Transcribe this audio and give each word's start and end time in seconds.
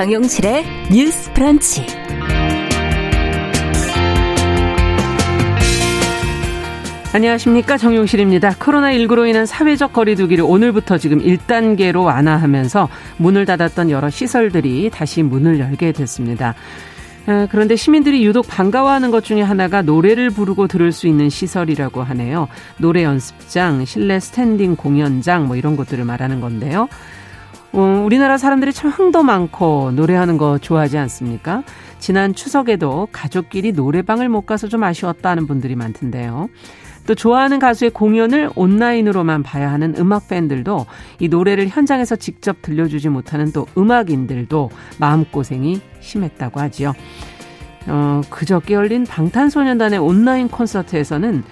정용실의 0.00 0.64
뉴스 0.90 1.30
브런치. 1.34 1.84
안녕하십니까 7.12 7.76
정용실입니다. 7.76 8.52
코로나19로 8.52 9.28
인한 9.28 9.44
사회적 9.44 9.92
거리두기를 9.92 10.42
오늘부터 10.48 10.96
지금 10.96 11.18
1단계로 11.18 12.02
완화하면서 12.02 12.88
문을 13.18 13.44
닫았던 13.44 13.90
여러 13.90 14.08
시설들이 14.08 14.88
다시 14.90 15.22
문을 15.22 15.60
열게 15.60 15.92
됐습니다. 15.92 16.54
어, 17.26 17.46
그런데 17.50 17.76
시민들이 17.76 18.24
유독 18.24 18.46
반가워하는 18.48 19.10
것 19.10 19.22
중에 19.22 19.42
하나가 19.42 19.82
노래를 19.82 20.30
부르고 20.30 20.66
들을 20.66 20.92
수 20.92 21.08
있는 21.08 21.28
시설이라고 21.28 22.02
하네요. 22.04 22.48
노래 22.78 23.04
연습장, 23.04 23.84
실내 23.84 24.18
스탠딩 24.18 24.76
공연장 24.76 25.46
뭐 25.46 25.56
이런 25.56 25.76
것들을 25.76 26.02
말하는 26.06 26.40
건데요. 26.40 26.88
어, 27.72 28.02
우리나라 28.04 28.36
사람들이 28.36 28.72
참 28.72 28.90
흥도 28.90 29.22
많고 29.22 29.92
노래하는 29.92 30.38
거 30.38 30.58
좋아하지 30.58 30.98
않습니까? 30.98 31.62
지난 31.98 32.34
추석에도 32.34 33.08
가족끼리 33.12 33.72
노래방을 33.72 34.28
못 34.28 34.42
가서 34.42 34.66
좀 34.66 34.82
아쉬웠다는 34.82 35.46
분들이 35.46 35.76
많던데요. 35.76 36.48
또 37.06 37.14
좋아하는 37.14 37.58
가수의 37.58 37.90
공연을 37.90 38.50
온라인으로만 38.54 39.42
봐야 39.42 39.72
하는 39.72 39.94
음악 39.98 40.28
팬들도 40.28 40.86
이 41.18 41.28
노래를 41.28 41.68
현장에서 41.68 42.16
직접 42.16 42.60
들려주지 42.62 43.08
못하는 43.08 43.52
또 43.52 43.66
음악인들도 43.76 44.70
마음고생이 44.98 45.80
심했다고 46.00 46.60
하지요. 46.60 46.92
어, 47.86 48.20
그저께 48.30 48.74
열린 48.74 49.04
방탄소년단의 49.04 49.98
온라인 49.98 50.48
콘서트에서는 50.48 51.42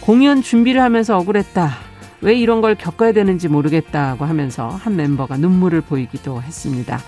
공연 0.00 0.42
준비를 0.42 0.82
하면서 0.82 1.16
억울했다. 1.16 1.89
왜 2.22 2.34
이런 2.34 2.60
걸 2.60 2.74
겪어야 2.74 3.12
되는지 3.12 3.48
모르겠다고 3.48 4.24
하면서 4.24 4.68
한 4.68 4.96
멤버가 4.96 5.36
눈물을 5.36 5.80
보이기도 5.80 6.42
했습니다. 6.42 7.00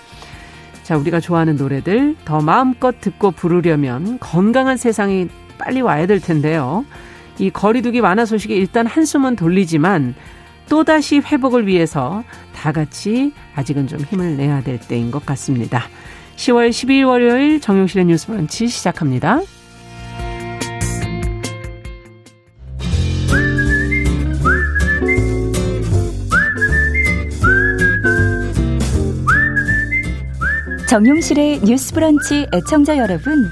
자, 0.83 0.97
우리가 0.97 1.19
좋아하는 1.19 1.55
노래들 1.55 2.17
더 2.25 2.41
마음껏 2.41 2.99
듣고 2.99 3.31
부르려면 3.31 4.19
건강한 4.19 4.77
세상이 4.77 5.29
빨리 5.57 5.81
와야 5.81 6.07
될 6.07 6.19
텐데요. 6.19 6.85
이 7.39 7.49
거리두기 7.49 7.99
완화 7.99 8.25
소식에 8.25 8.55
일단 8.55 8.85
한숨은 8.85 9.35
돌리지만 9.35 10.15
또다시 10.69 11.19
회복을 11.19 11.67
위해서 11.67 12.23
다 12.55 12.71
같이 12.71 13.33
아직은 13.55 13.87
좀 13.87 13.99
힘을 13.99 14.37
내야 14.37 14.61
될 14.61 14.79
때인 14.79 15.11
것 15.11 15.25
같습니다. 15.25 15.83
10월 16.35 16.69
12일 16.69 17.07
월요일 17.07 17.59
정용실의 17.59 18.05
뉴스 18.05 18.27
브런치 18.27 18.67
시작합니다. 18.67 19.41
정용실의 30.93 31.61
뉴스 31.61 31.91
브런치 31.91 32.45
애청자 32.53 32.99
여러분 32.99 33.49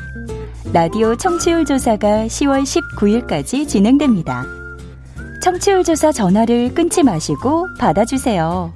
라디오 0.74 1.16
청취율 1.16 1.66
조사가 1.66 2.28
10월 2.28 2.62
19일까지 2.62 3.68
진행됩니다. 3.68 4.46
청취율 5.42 5.84
조사 5.84 6.12
전화를 6.12 6.76
끊지 6.76 7.02
마시고 7.02 7.66
받아주세요. 7.80 8.72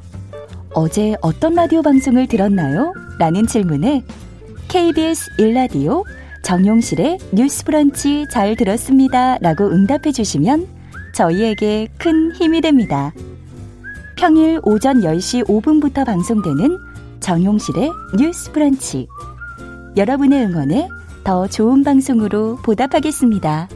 어제 0.73 1.15
어떤 1.21 1.53
라디오 1.53 1.83
방송을 1.83 2.25
들었나요? 2.25 2.91
라는 3.19 3.45
질문에 3.45 4.03
KBS 4.67 5.29
1라디오 5.37 6.03
정용실의 6.41 7.19
뉴스 7.33 7.65
브런치 7.65 8.25
잘 8.31 8.55
들었습니다. 8.55 9.37
라고 9.41 9.67
응답해 9.67 10.11
주시면 10.11 10.65
저희에게 11.13 11.87
큰 11.99 12.31
힘이 12.31 12.61
됩니다. 12.61 13.13
평일 14.15 14.59
오전 14.63 15.01
10시 15.01 15.45
5분부터 15.45 16.03
방송되는 16.03 16.94
정용실의 17.25 17.89
뉴스 18.19 18.51
브런치. 18.51 19.07
여러분의 19.97 20.45
응원에 20.45 20.87
더 21.23 21.47
좋은 21.47 21.83
방송으로 21.83 22.57
보답하겠습니다. 22.57 23.67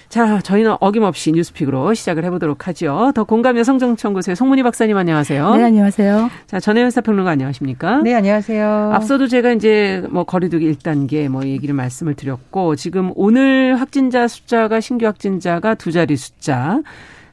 자, 0.09 0.41
저희는 0.41 0.77
어김없이 0.81 1.33
뉴스픽으로 1.33 1.93
시작을 1.95 2.25
해보도록 2.25 2.69
하죠. 2.69 3.13
더 3.15 3.25
공감 3.25 3.59
여성정치연구소의 3.59 4.37
송문희 4.37 4.63
박사님 4.63 4.97
안녕하세요. 4.97 5.57
네, 5.57 5.65
안녕하세요. 5.65 6.31
자, 6.47 6.61
전혜연 6.61 6.91
사평론가 6.91 7.33
안녕하십니까? 7.33 8.03
네, 8.03 8.15
안녕하세요. 8.15 8.93
앞서도 8.95 9.27
제가 9.27 9.53
이제 9.53 10.05
뭐 10.11 10.25
거리두기 10.25 10.73
1단계 10.73 11.29
뭐 11.29 11.45
얘기를 11.45 11.75
말씀을 11.75 12.15
드렸고 12.15 12.77
지금 12.77 13.13
오늘 13.17 13.77
확진자 13.81 14.29
숫자가 14.29 14.81
신규 14.81 15.07
확진자가 15.07 15.75
두 15.75 15.91
자리 15.91 16.17
숫자. 16.17 16.81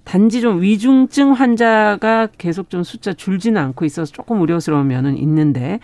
단지 0.04 0.42
좀 0.42 0.62
위중증 0.62 1.32
환자가 1.32 2.28
계속 2.38 2.70
좀 2.70 2.84
숫자 2.84 3.14
줄지는 3.14 3.62
않고 3.62 3.86
있어서 3.86 4.12
조금 4.12 4.42
우려스러운 4.42 4.88
면은 4.88 5.18
있는데 5.18 5.80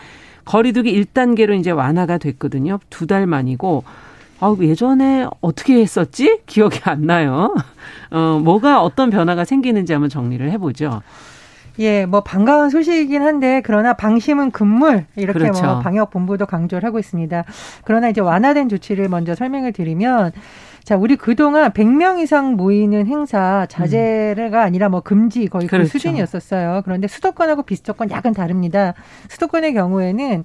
거리두기 0.54 0.92
1단계로 1.04 1.58
이제 1.60 1.70
완화가 1.70 2.18
됐거든요. 2.18 2.80
두 2.90 3.06
달 3.06 3.28
만이고 3.28 3.84
아, 4.40 4.56
예전에 4.60 5.28
어떻게 5.42 5.80
했었지? 5.80 6.40
기억이 6.48 6.80
안 6.86 7.02
나요. 7.04 7.54
어, 8.10 8.40
뭐가 8.44 8.82
어떤 8.82 9.12
변화가 9.12 9.46
생기는지 9.46 9.94
한번 9.94 10.10
정리를 10.10 10.50
해보죠. 10.52 11.04
예, 11.78 12.06
뭐 12.08 12.22
반가운 12.22 12.70
소식이긴 12.72 13.22
한데 13.22 13.62
그러나 13.64 13.94
방심은 13.94 14.50
금물 14.52 15.06
이렇게 15.16 15.40
뭐 15.40 15.52
그렇죠. 15.52 15.66
뭐 15.66 15.80
방역 15.82 16.10
본부도 16.10 16.46
강조를 16.48 16.86
하고 16.88 16.98
있습니다. 17.00 17.44
그러나 17.86 18.10
이제 18.10 18.20
완화된 18.22 18.70
조치를 18.70 19.08
먼저 19.08 19.36
설명을 19.36 19.72
드리면 19.72 20.32
자, 20.90 20.98
우리 20.98 21.18
그동안 21.18 21.72
100명 21.72 22.20
이상 22.20 22.56
모이는 22.56 23.06
행사 23.06 23.68
자제가 23.70 24.64
아니라 24.64 24.90
뭐 24.90 25.02
금지 25.02 25.48
거의 25.48 25.68
그 25.68 25.70
그렇죠. 25.70 25.88
그 25.88 25.92
수준이었었어요. 25.92 26.82
그런데 26.84 27.08
수도권하고 27.08 27.62
비수도권 27.62 28.10
약간 28.10 28.34
다릅니다. 28.34 28.96
수도권의 29.30 29.76
경우에는 29.76 30.44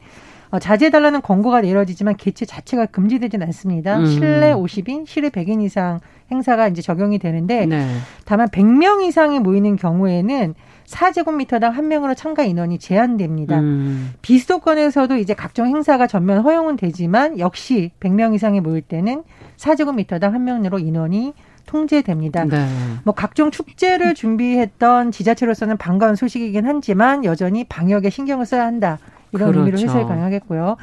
어, 0.50 0.58
자제해달라는 0.58 1.22
권고가 1.22 1.62
내려지지만 1.62 2.18
개최 2.18 2.44
자체가 2.44 2.84
금지되진 2.84 3.42
않습니다. 3.42 3.96
음. 4.00 4.04
실내 4.04 4.52
50인, 4.52 5.06
실외 5.06 5.30
100인 5.30 5.62
이상 5.62 6.00
행사가 6.30 6.68
이제 6.68 6.82
적용이 6.82 7.18
되는데 7.18 7.64
네. 7.64 7.88
다만 8.26 8.48
100명 8.48 9.02
이상이 9.02 9.38
모이는 9.38 9.76
경우에는 9.76 10.54
4제곱미터당 10.86 11.70
한 11.70 11.88
명으로 11.88 12.12
참가 12.12 12.44
인원이 12.44 12.78
제한됩니다. 12.78 13.60
음. 13.60 14.12
비수도권에서도 14.20 15.16
이제 15.16 15.32
각종 15.32 15.68
행사가 15.68 16.06
전면 16.06 16.42
허용은 16.42 16.76
되지만 16.76 17.38
역시 17.38 17.92
100명 18.00 18.34
이상이 18.34 18.60
모일 18.60 18.82
때는 18.82 19.22
4제곱미터당 19.56 20.32
한 20.32 20.44
명으로 20.44 20.78
인원이 20.78 21.34
통제됩니다. 21.66 22.44
네. 22.44 22.66
뭐 23.04 23.14
각종 23.14 23.50
축제를 23.50 24.14
준비했던 24.14 25.12
지자체로서는 25.12 25.76
반가운 25.76 26.14
소식이긴 26.14 26.66
하지만 26.66 27.24
여전히 27.24 27.64
방역에 27.64 28.10
신경을 28.10 28.46
써야 28.46 28.66
한다. 28.66 28.98
이런 29.32 29.50
그렇죠. 29.50 29.66
의미로 29.66 29.78
해석이 29.78 30.04
가능하겠고요. 30.04 30.76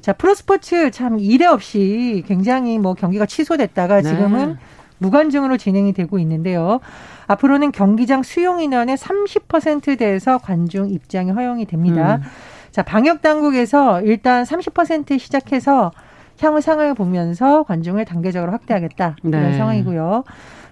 자, 0.00 0.12
프로스포츠 0.12 0.92
참 0.92 1.18
이례 1.18 1.46
없이 1.46 2.22
굉장히 2.26 2.78
뭐 2.78 2.94
경기가 2.94 3.26
취소됐다가 3.26 4.02
네. 4.02 4.10
지금은 4.10 4.56
무관중으로 4.98 5.56
진행이 5.56 5.92
되고 5.92 6.18
있는데요. 6.20 6.80
앞으로는 7.26 7.72
경기장 7.72 8.22
수용 8.22 8.60
인원의 8.60 8.96
30%대에서 8.96 10.38
관중 10.38 10.90
입장이 10.90 11.32
허용이 11.32 11.66
됩니다. 11.66 12.16
음. 12.16 12.22
자, 12.70 12.82
방역 12.82 13.22
당국에서 13.22 14.00
일단 14.02 14.44
30% 14.44 15.18
시작해서 15.18 15.90
향후 16.40 16.60
상황을 16.60 16.94
보면서 16.94 17.62
관중을 17.64 18.04
단계적으로 18.04 18.52
확대하겠다 18.52 19.16
이런 19.22 19.42
네. 19.50 19.56
상황이고요. 19.56 20.24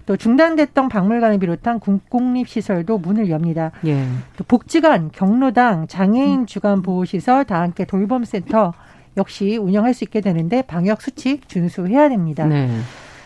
또 0.05 0.17
중단됐던 0.17 0.87
박물관을 0.89 1.39
비롯한 1.39 1.79
국공립시설도 1.79 2.99
문을 2.99 3.29
엽니다. 3.29 3.71
예. 3.85 4.05
또 4.37 4.43
복지관, 4.43 5.09
경로당, 5.11 5.87
장애인 5.87 6.41
음. 6.41 6.45
주간 6.45 6.81
보호시설, 6.81 7.45
다 7.45 7.61
함께 7.61 7.85
돌봄센터 7.85 8.73
역시 9.17 9.57
운영할 9.57 9.93
수 9.93 10.03
있게 10.03 10.21
되는데 10.21 10.61
방역 10.61 11.01
수칙 11.01 11.47
준수해야 11.49 12.09
됩니다. 12.09 12.45
네. 12.45 12.69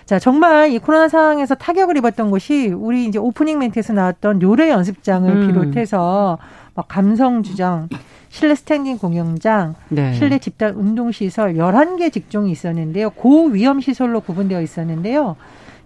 자, 0.06 0.18
정말 0.18 0.72
이 0.72 0.80
코로나 0.80 1.08
상황에서 1.08 1.54
타격을 1.54 1.98
입었던 1.98 2.32
곳이 2.32 2.70
우리 2.70 3.06
이제 3.06 3.20
오프닝 3.20 3.60
멘트에서 3.60 3.94
나왔던 3.94 4.42
노래 4.42 4.70
연습장을 4.72 5.30
음. 5.30 5.48
비롯해서 5.48 6.40
막 6.40 6.40
감성 6.88 7.44
주점, 7.44 7.90
실내 8.30 8.56
스탠딩 8.56 8.98
공연장, 8.98 9.76
네. 9.90 10.14
실내 10.14 10.40
집단 10.40 10.76
운동 10.76 11.12
시설 11.12 11.56
11개 11.56 12.12
직종이 12.12 12.52
있었는데요. 12.52 13.10
고위험 13.12 13.82
시설로 13.82 14.22
구분되어 14.22 14.62
있었는데요. 14.62 15.36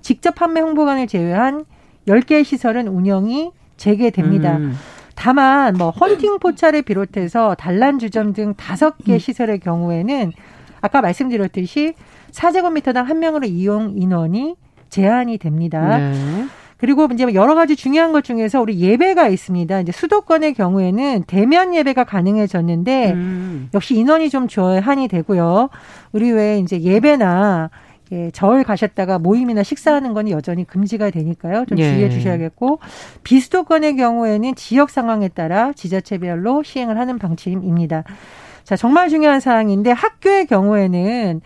직접 0.01 0.35
판매 0.35 0.61
홍보관을 0.61 1.07
제외한 1.07 1.65
10개의 2.07 2.43
시설은 2.43 2.87
운영이 2.87 3.51
재개됩니다. 3.77 4.57
음. 4.57 4.75
다만 5.15 5.75
뭐 5.75 5.89
헌팅 5.91 6.39
포차를 6.39 6.81
비롯해서 6.81 7.55
단란 7.55 7.99
주점 7.99 8.33
등 8.33 8.53
다섯 8.55 8.97
개 8.97 9.13
음. 9.13 9.19
시설의 9.19 9.59
경우에는 9.59 10.33
아까 10.81 11.01
말씀드렸듯이 11.01 11.93
4제곱미터당 12.31 13.05
한 13.05 13.19
명으로 13.19 13.47
이용 13.47 13.93
인원이 13.95 14.55
제한이 14.89 15.37
됩니다. 15.37 15.97
네. 15.97 16.47
그리고 16.83 17.07
이제 17.13 17.23
여러 17.33 17.55
가지 17.55 17.77
중요한 17.77 18.11
것 18.11 18.25
중에서 18.25 18.59
우리 18.59 18.77
예배가 18.77 19.29
있습니다. 19.29 19.79
이제 19.79 19.93
수도권의 19.93 20.53
경우에는 20.53 21.23
대면 21.27 21.73
예배가 21.73 22.03
가능해졌는데 22.03 23.13
음. 23.13 23.69
역시 23.73 23.95
인원이 23.95 24.29
좀 24.29 24.49
제한이 24.49 25.07
되고요. 25.07 25.69
우리 26.11 26.29
왜 26.33 26.59
이제 26.59 26.81
예배나 26.81 27.69
예, 28.11 28.31
절 28.31 28.65
가셨다가 28.65 29.17
모임이나 29.17 29.63
식사하는 29.63 30.13
건 30.13 30.29
여전히 30.29 30.65
금지가 30.65 31.11
되니까요. 31.11 31.63
좀 31.69 31.79
예. 31.79 31.83
주의해 31.83 32.09
주셔야겠고 32.09 32.79
비수도권의 33.23 33.95
경우에는 33.95 34.53
지역 34.55 34.89
상황에 34.89 35.29
따라 35.29 35.71
지자체별로 35.71 36.63
시행을 36.63 36.99
하는 36.99 37.17
방침입니다. 37.17 38.03
자, 38.65 38.75
정말 38.75 39.07
중요한 39.07 39.39
사항인데 39.39 39.91
학교의 39.91 40.47
경우에는 40.47 41.39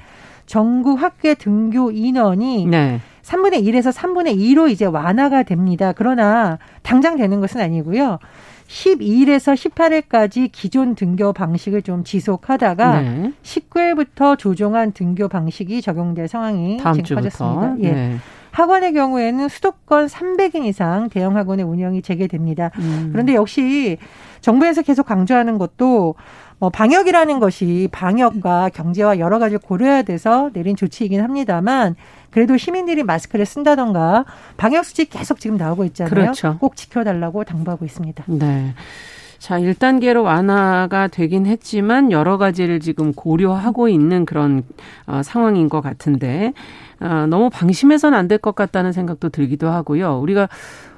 전국 0.48 1.00
학교의 1.00 1.36
등교 1.36 1.92
인원이 1.92 2.66
네. 2.66 3.02
3분의 3.28 3.64
1에서 3.64 3.92
3분의 3.94 4.38
2로 4.38 4.70
이제 4.70 4.86
완화가 4.86 5.44
됩니다. 5.44 5.94
그러나 5.96 6.60
당장 6.82 7.18
되는 7.18 7.42
것은 7.42 7.60
아니고요. 7.60 8.20
12일에서 8.68 9.54
18일까지 9.56 10.50
기존 10.52 10.96
등교 10.96 11.34
방식을 11.34 11.82
좀 11.82 12.04
지속하다가 12.04 13.02
네. 13.02 13.32
19일부터 13.44 14.38
조정한 14.38 14.92
등교 14.92 15.28
방식이 15.28 15.82
적용될 15.82 16.28
상황이 16.28 16.78
지금 16.78 17.16
커졌습니다. 17.16 17.76
예. 17.82 17.92
네. 17.92 18.18
학원의 18.52 18.94
경우에는 18.94 19.50
수도권 19.50 20.08
300인 20.08 20.66
이상 20.66 21.10
대형 21.10 21.38
학원의 21.38 21.64
운영이 21.64 22.02
재개됩니다. 22.02 22.72
음. 22.80 23.10
그런데 23.12 23.36
역시 23.36 23.98
정부에서 24.42 24.82
계속 24.82 25.06
강조하는 25.06 25.60
것도 25.60 26.16
뭐 26.60 26.70
방역이라는 26.70 27.40
것이 27.40 27.88
방역과 27.92 28.70
경제와 28.70 29.20
여러 29.20 29.38
가지를 29.40 29.60
고려해야 29.60 30.02
돼서 30.02 30.50
내린 30.54 30.76
조치이긴 30.76 31.22
합니다만 31.22 31.96
그래도 32.32 32.58
시민들이 32.58 33.04
마스크를 33.04 33.46
쓴다던가 33.46 34.26
방역 34.58 34.86
수칙 34.86 35.10
계속 35.12 35.40
지금 35.40 35.58
나오고 35.58 35.86
있잖아요. 35.86 36.10
그렇죠. 36.10 36.58
꼭 36.60 36.76
지켜달라고 36.76 37.44
당부하고 37.44 37.86
있습니다. 37.86 38.24
네. 38.28 38.74
자, 39.40 39.60
1단계로 39.60 40.24
완화가 40.24 41.10
되긴 41.10 41.46
했지만 41.46 42.12
여러 42.12 42.40
가지를 42.40 42.80
지금 42.80 43.14
고려하고 43.14 43.88
있는 43.88 44.26
그런 44.26 44.64
어, 45.06 45.22
상황인 45.24 45.70
것 45.70 45.80
같은데 45.82 46.54
어, 47.00 47.28
너무 47.30 47.52
방심해서는 47.52 48.18
안 48.18 48.28
될 48.28 48.40
것 48.40 48.56
같다는 48.56 48.92
생각도 48.94 49.30
들기도 49.30 49.70
하고요. 49.70 50.18
우리가 50.20 50.50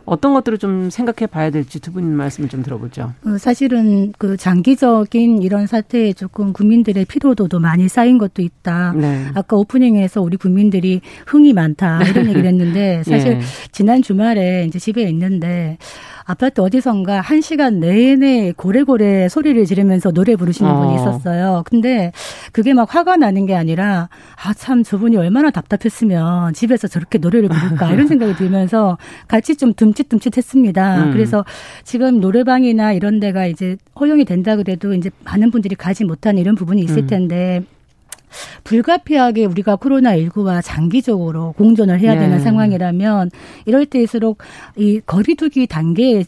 어떤 0.10 0.34
것들을 0.34 0.58
좀 0.58 0.90
생각해 0.90 1.28
봐야 1.28 1.50
될지 1.50 1.80
두 1.80 1.92
분 1.92 2.16
말씀을 2.16 2.50
좀 2.50 2.62
들어보죠. 2.64 3.14
어, 3.26 3.38
사실은 3.38 4.14
그 4.18 4.38
장기적인 4.38 5.42
이런 5.42 5.66
사태에 5.68 6.14
조금 6.14 6.54
국민들의 6.54 7.06
피로도도 7.06 7.60
많이 7.60 7.88
쌓인 7.88 8.18
것도 8.18 8.42
있다. 8.42 8.94
네. 8.96 9.26
아까 9.34 9.56
오프닝에서 9.58 10.22
우리 10.22 10.38
국민들이 10.38 11.02
흥이 11.26 11.54
많다 11.54 12.04
이런 12.04 12.26
얘기를 12.28 12.46
했는데 12.46 13.02
사실 13.08 13.34
예. 13.34 13.40
지난 13.72 14.02
주말에 14.02 14.66
이제 14.68 14.78
집에 14.80 15.04
있는데 15.10 15.78
아파트 16.30 16.62
어디선가 16.62 17.22
한 17.22 17.42
시간 17.42 17.80
내내 17.80 18.54
고래고래 18.56 19.30
소리를 19.30 19.66
지르면서 19.66 20.12
노래 20.12 20.36
부르시는 20.36 20.70
어. 20.70 20.80
분이 20.80 20.96
있었어요. 20.96 21.64
근데 21.66 22.12
그게 22.52 22.76
막 22.76 22.94
화가 22.94 23.18
나는 23.18 23.48
게 23.48 23.56
아니라 23.56 24.10
아 24.36 24.54
참 24.54 24.84
저분이 24.84 25.16
얼마나 25.18 25.50
답답했으면 25.50 26.54
집에서 26.54 26.88
저렇게 26.88 27.18
노래를 27.18 27.50
부를까 27.50 27.92
이런 27.94 28.06
생각이 28.08 28.36
들면서 28.36 28.98
같이 29.28 29.56
좀 29.56 29.74
듬칫듬칫했습니다. 29.74 31.06
음. 31.06 31.12
그래서 31.14 31.46
지금 31.84 32.20
노래방이나 32.20 32.94
이런 32.94 33.20
데가 33.20 33.48
이제 33.48 33.78
허용이 34.00 34.26
된다 34.26 34.56
그래도 34.56 34.94
이제 34.94 35.10
많은 35.24 35.50
분들이 35.50 35.76
가지 35.76 36.04
못하는 36.04 36.40
이런 36.40 36.54
부분이 36.56 36.82
있을 36.84 37.00
음. 37.00 37.08
텐데 37.08 37.62
음. 37.64 37.79
불가피하게 38.64 39.46
우리가 39.46 39.78
코로나19와 39.78 40.62
장기적으로 40.64 41.54
공존을 41.54 42.00
해야 42.00 42.14
되는 42.16 42.38
네. 42.38 42.44
상황이라면 42.44 43.32
이럴 43.66 43.86
때일수록 43.86 44.40
이 44.76 45.02
거리두기 45.06 45.68
단계에 45.68 46.24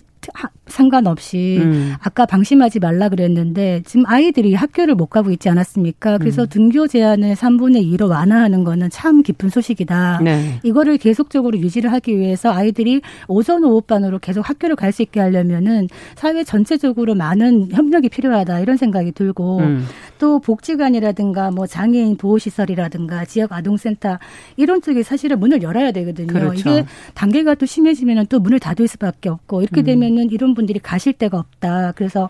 상관없이 0.71 1.59
음. 1.61 1.93
아까 2.01 2.25
방심하지 2.25 2.79
말라 2.79 3.09
그랬는데 3.09 3.81
지금 3.85 4.05
아이들이 4.07 4.53
학교를 4.53 4.95
못 4.95 5.07
가고 5.07 5.31
있지 5.31 5.49
않았습니까? 5.49 6.17
그래서 6.19 6.43
음. 6.43 6.47
등교 6.49 6.87
제한을 6.87 7.35
3분의 7.35 7.85
2로 7.93 8.09
완화하는 8.09 8.63
거는 8.63 8.89
참 8.89 9.23
기쁜 9.23 9.49
소식이다. 9.49 10.21
네. 10.23 10.59
이거를 10.63 10.97
계속적으로 10.97 11.57
유지를 11.59 11.91
하기 11.93 12.17
위해서 12.17 12.51
아이들이 12.51 13.01
오전 13.27 13.63
오후반으로 13.63 14.19
계속 14.19 14.47
학교를 14.47 14.75
갈 14.75 14.91
수 14.91 15.01
있게 15.03 15.21
하려면은 15.21 15.87
사회 16.15 16.43
전체적으로 16.43 17.15
많은 17.15 17.69
협력이 17.71 18.09
필요하다 18.09 18.59
이런 18.59 18.75
생각이 18.75 19.13
들고 19.13 19.59
음. 19.59 19.85
또 20.19 20.39
복지관이라든가 20.39 21.51
뭐 21.51 21.65
장애인 21.65 22.17
보호시설이라든가 22.17 23.25
지역 23.25 23.53
아동센터 23.53 24.19
이런 24.57 24.81
쪽이 24.81 25.03
사실은 25.03 25.39
문을 25.39 25.61
열어야 25.61 25.91
되거든요. 25.93 26.27
그렇죠. 26.27 26.53
이게 26.55 26.85
단계가 27.13 27.55
또 27.55 27.65
심해지면은 27.65 28.25
또 28.27 28.39
문을 28.39 28.59
닫을 28.59 28.87
수밖에 28.87 29.29
없고 29.29 29.61
이렇게 29.61 29.81
음. 29.81 29.85
되면은 29.85 30.29
이런 30.31 30.53
분 30.53 30.60
들이 30.65 30.79
가실 30.79 31.13
데가 31.13 31.37
없다. 31.37 31.93
그래서 31.95 32.29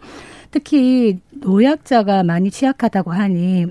특히 0.51 1.19
노약자가 1.31 2.24
많이 2.24 2.51
취약하다고 2.51 3.12
하니 3.12 3.68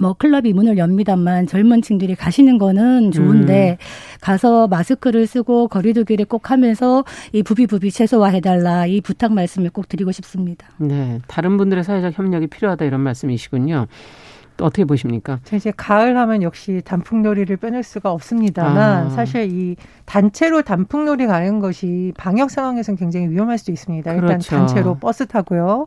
뭐 0.00 0.12
클럽이 0.14 0.52
문을 0.52 0.78
엽니다만 0.78 1.46
젊은 1.46 1.82
층들이 1.82 2.14
가시는 2.14 2.58
거는 2.58 3.12
좋은데 3.12 3.78
음. 3.80 3.84
가서 4.20 4.66
마스크를 4.68 5.26
쓰고 5.26 5.68
거리두기를 5.68 6.24
꼭 6.26 6.50
하면서 6.50 7.04
이 7.32 7.42
부비부비 7.42 7.90
최소화해 7.90 8.40
달라 8.40 8.86
이 8.86 9.00
부탁 9.00 9.32
말씀을 9.32 9.70
꼭 9.70 9.88
드리고 9.88 10.12
싶습니다. 10.12 10.66
네, 10.78 11.20
다른 11.26 11.56
분들의 11.56 11.84
사회적 11.84 12.18
협력이 12.18 12.48
필요하다 12.48 12.84
이런 12.84 13.00
말씀이시군요. 13.00 13.86
어떻게 14.60 14.84
보십니까? 14.84 15.40
이제 15.52 15.72
가을 15.76 16.16
하면 16.16 16.42
역시 16.42 16.80
단풍놀이를 16.84 17.56
빼놓을 17.56 17.82
수가 17.82 18.12
없습니다만 18.12 19.06
아. 19.06 19.10
사실 19.10 19.50
이 19.50 19.76
단체로 20.04 20.62
단풍놀이 20.62 21.26
가는 21.26 21.58
것이 21.58 22.12
방역 22.16 22.50
상황에서는 22.50 22.96
굉장히 22.96 23.28
위험할 23.28 23.58
수도 23.58 23.72
있습니다. 23.72 24.12
일단 24.12 24.26
그렇죠. 24.26 24.50
단체로 24.50 24.94
버스 24.96 25.26
타고요. 25.26 25.86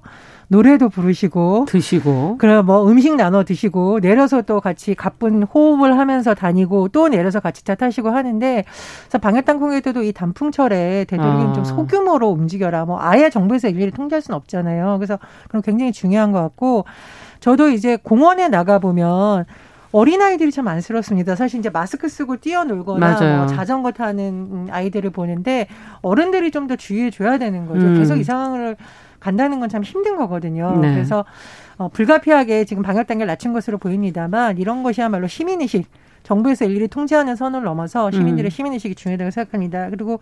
노래도 0.50 0.88
부르시고 0.90 1.66
드시고 1.68 2.38
그럼 2.38 2.66
뭐 2.66 2.90
음식 2.90 3.16
나눠 3.16 3.44
드시고 3.44 4.00
내려서 4.00 4.42
또 4.42 4.62
같이 4.62 4.96
가쁜 4.96 5.44
호흡을 5.44 5.98
하면서 5.98 6.34
다니고 6.34 6.88
또 6.90 7.10
내려서 7.10 7.40
같이 7.42 7.64
차 7.64 7.76
타시고 7.76 8.10
하는데 8.10 8.64
그래서 9.02 9.18
방역 9.18 9.46
당국에도 9.46 10.04
이 10.04 10.14
단풍철에 10.14 11.06
되도록이면 11.06 11.50
아. 11.50 11.54
좀 11.54 11.64
소규모로 11.66 12.30
움직여라. 12.30 12.86
뭐 12.86 12.98
아예 13.02 13.30
정부에서 13.30 13.68
일일이 13.68 13.92
통제할 13.92 14.22
수는 14.22 14.38
없잖아요. 14.38 14.98
그래서 14.98 15.20
그럼 15.50 15.62
굉장히 15.62 15.92
중요한 15.92 16.32
것 16.32 16.42
같고 16.42 16.86
저도 17.48 17.70
이제 17.70 17.96
공원에 17.96 18.50
나가 18.50 18.78
보면 18.78 19.46
어린아이들이 19.94 20.52
참 20.52 20.68
안쓰럽습니다. 20.68 21.38
사실 21.38 21.60
이제 21.62 21.70
마스크 21.70 22.10
쓰고 22.10 22.36
뛰어놀거나 22.38 23.38
뭐 23.38 23.48
자전거 23.48 23.94
타는 23.94 24.68
아이들을 24.70 25.12
보는데 25.12 25.68
어른들이 26.02 26.52
좀 26.52 26.68
더 26.68 26.76
주의해 26.76 27.10
줘야 27.10 27.38
되는 27.38 27.66
거죠. 27.66 27.86
음. 27.86 27.98
계속 27.98 28.18
이 28.18 28.26
상황을 28.26 28.76
간다는 29.22 29.62
건 29.62 29.70
참 29.70 29.82
힘든 29.82 30.18
거거든요. 30.18 30.78
네. 30.82 30.94
그래서 30.94 31.24
어, 31.78 31.88
불가피하게 31.88 32.66
지금 32.66 32.84
방역 32.84 33.08
단계를 33.08 33.28
낮춘 33.28 33.54
것으로 33.54 33.78
보입니다만 33.78 34.58
이런 34.58 34.84
것이야말로 34.84 35.28
시민의식 35.28 35.90
정부에서 36.24 36.66
일일이 36.66 36.90
통제하는 36.90 37.38
선을 37.38 37.64
넘어서 37.64 38.12
시민들의 38.12 38.50
음. 38.50 38.52
시민의식이 38.52 38.96
중요하다고 38.96 39.32
생각합니다. 39.32 39.90
그리고 39.90 40.20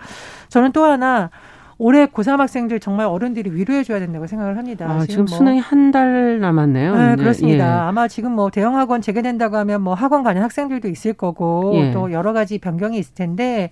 저는 0.49 0.73
또 0.73 0.83
하나 0.83 1.31
올해 1.77 2.05
고3 2.05 2.37
학생들 2.37 2.79
정말 2.79 3.05
어른들이 3.07 3.51
위로해 3.53 3.83
줘야 3.83 3.99
된다고 3.99 4.27
생각을 4.27 4.57
합니다. 4.57 4.85
아, 4.89 4.99
지금, 5.01 5.07
지금 5.07 5.25
뭐. 5.25 5.37
수능이 5.37 5.59
한 5.59 5.91
달 5.91 6.39
남았네요. 6.39 6.95
네, 6.95 7.07
네, 7.09 7.15
그렇습니다. 7.15 7.65
예. 7.65 7.69
아마 7.69 8.07
지금 8.07 8.31
뭐 8.31 8.49
대형 8.49 8.77
학원 8.77 9.01
재개된다고 9.01 9.57
하면 9.57 9.81
뭐 9.81 9.93
학원 9.93 10.23
가는 10.23 10.41
학생들도 10.41 10.87
있을 10.87 11.13
거고 11.13 11.71
예. 11.75 11.91
또 11.91 12.11
여러 12.11 12.33
가지 12.33 12.57
변경이 12.59 12.97
있을 12.97 13.13
텐데 13.13 13.69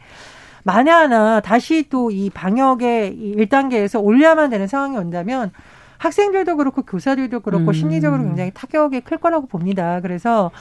만에 0.63 0.91
하나 0.91 1.39
다시 1.41 1.87
또 1.89 2.09
이 2.11 2.29
방역의 2.29 3.17
1단계에서 3.37 4.03
올려야만 4.03 4.49
되는 4.49 4.67
상황이 4.67 4.97
온다면 4.97 5.51
학생들도 5.97 6.57
그렇고 6.57 6.81
교사들도 6.83 7.39
그렇고 7.39 7.67
음. 7.67 7.73
심리적으로 7.73 8.23
굉장히 8.23 8.51
타격이 8.53 9.01
클 9.01 9.17
거라고 9.17 9.47
봅니다. 9.47 9.99
그래서 10.01 10.51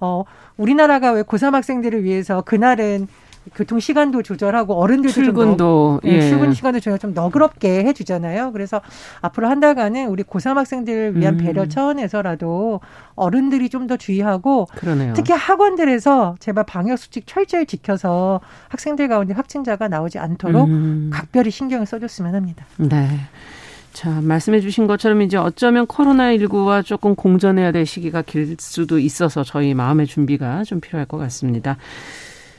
어 0.00 0.24
우리나라가 0.56 1.12
왜 1.12 1.22
고3 1.22 1.52
학생들을 1.52 2.02
위해서 2.04 2.40
그날은 2.42 3.06
교통 3.54 3.80
시간도 3.80 4.22
조절하고 4.22 4.74
어른들도 4.74 5.14
출근도 5.14 5.56
좀 5.56 5.56
너, 5.56 6.00
예. 6.04 6.20
출근 6.28 6.52
시간도 6.52 6.80
저희가 6.80 6.98
좀 6.98 7.14
너그럽게 7.14 7.84
해주잖아요. 7.84 8.52
그래서 8.52 8.80
앞으로 9.20 9.48
한 9.48 9.60
달간은 9.60 10.08
우리 10.08 10.22
고3 10.22 10.54
학생들을 10.54 11.16
위한 11.16 11.34
음. 11.34 11.38
배려 11.38 11.66
차원에서라도 11.66 12.80
어른들이 13.14 13.70
좀 13.70 13.86
더 13.86 13.96
주의하고 13.96 14.66
그러네요. 14.74 15.12
특히 15.14 15.32
학원들에서 15.32 16.34
제발 16.40 16.64
방역 16.64 16.98
수칙 16.98 17.24
철저히 17.26 17.66
지켜서 17.66 18.40
학생들 18.68 19.06
가운데 19.06 19.32
확진자가 19.32 19.86
나오지 19.86 20.18
않도록 20.18 20.66
음. 20.66 21.10
각별히 21.12 21.52
신경을 21.52 21.86
써줬으면 21.86 22.34
합니다. 22.34 22.64
네. 22.78 23.06
자, 23.92 24.20
말씀해 24.20 24.60
주신 24.60 24.86
것처럼 24.86 25.22
이제 25.22 25.36
어쩌면 25.36 25.86
코로나19와 25.86 26.84
조금 26.84 27.14
공존해야 27.14 27.72
될 27.72 27.86
시기가 27.86 28.22
길 28.22 28.56
수도 28.58 28.98
있어서 28.98 29.42
저희 29.42 29.72
마음의 29.72 30.06
준비가 30.06 30.64
좀 30.64 30.80
필요할 30.80 31.06
것 31.06 31.16
같습니다. 31.16 31.76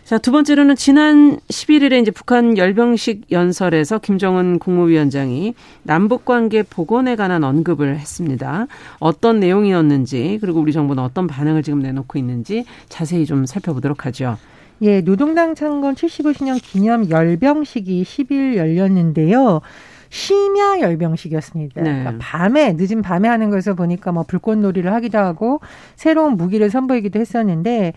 자, 0.08 0.18
두 0.18 0.32
번째로는 0.32 0.78
지난 0.78 1.36
11일에 1.50 2.02
이제 2.02 2.12
북한 2.12 2.58
열병식 2.58 3.30
연설에서 3.30 4.00
김정은 4.00 4.58
국무위원장이 4.58 5.54
남북 5.84 6.24
관계 6.24 6.64
복원에 6.64 7.18
관한 7.18 7.44
언급을 7.44 8.00
했습니다. 8.00 8.68
어떤 9.00 9.42
내용이었는지 9.42 10.38
그리고 10.40 10.62
우리 10.62 10.72
정부는 10.72 11.04
어떤 11.04 11.28
반응을 11.28 11.62
지금 11.62 11.80
내놓고 11.80 12.18
있는지 12.18 12.64
자세히 12.88 13.26
좀 13.26 13.46
살펴보도록 13.46 14.06
하죠. 14.06 14.38
예, 14.82 15.02
노동당 15.02 15.56
창건 15.56 15.96
75주년 15.96 16.58
기념 16.64 17.10
열병식이 17.10 18.04
10일 18.04 18.56
열렸는데요. 18.56 19.60
심야 20.08 20.80
열병식이었습니다. 20.80 21.82
네. 21.82 22.00
그러니까 22.00 22.16
밤에 22.22 22.78
늦은 22.78 23.02
밤에 23.02 23.28
하는 23.28 23.50
것에서 23.50 23.74
보니까 23.74 24.14
뭐 24.14 24.24
불꽃놀이를 24.24 24.94
하기도 24.94 25.18
하고 25.18 25.60
새로운 25.98 26.38
무기를 26.38 26.70
선보이기도 26.70 27.20
했었는데 27.20 27.92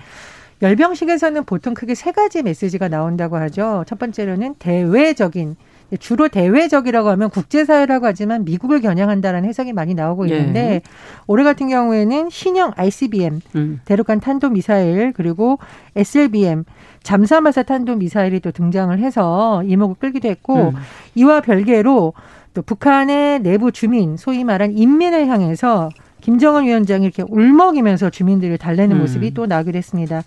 열병식에서는 0.63 1.45
보통 1.45 1.75
크게 1.75 1.95
세 1.95 2.13
가지 2.13 2.43
메시지가 2.43 2.89
나온다고 2.89 3.37
하죠. 3.37 3.85
첫 3.87 3.99
번째로는 3.99 4.57
대외적인 4.59 5.57
주로 5.99 6.29
대외적이라고 6.29 7.09
하면 7.11 7.31
국제사회라고 7.31 8.07
하지만 8.07 8.45
미국을 8.45 8.81
겨냥한다는 8.81 9.45
해석이 9.45 9.73
많이 9.73 9.95
나오고 9.95 10.29
예. 10.31 10.37
있는데 10.37 10.61
예. 10.61 10.83
올해 11.27 11.43
같은 11.43 11.69
경우에는 11.69 12.31
신형 12.31 12.73
ICBM 12.77 13.41
음. 13.57 13.81
대륙간 13.87 14.21
탄도 14.21 14.51
미사일 14.51 15.13
그리고 15.13 15.59
SLBM 15.97 16.65
잠수함발사 17.03 17.65
탄도 17.65 17.97
미사일이 17.97 18.41
또 18.41 18.53
등장을 18.53 18.97
해서 18.99 19.65
이목을 19.65 19.97
끌기도 19.99 20.29
했고 20.29 20.69
음. 20.69 20.73
이와 21.17 21.41
별개로 21.41 22.13
또 22.55 22.63
북한의 22.63 23.41
내부 23.41 23.73
주민 23.73 24.17
소위 24.17 24.45
말한 24.45 24.77
인민을 24.77 25.27
향해서 25.27 25.91
김정은 26.21 26.65
위원장이 26.65 27.05
이렇게 27.05 27.25
울먹이면서 27.29 28.11
주민들을 28.11 28.59
달래는 28.59 28.97
음. 28.97 29.01
모습이 29.01 29.35
또 29.35 29.47
나기도 29.47 29.77
했습니다. 29.79 30.23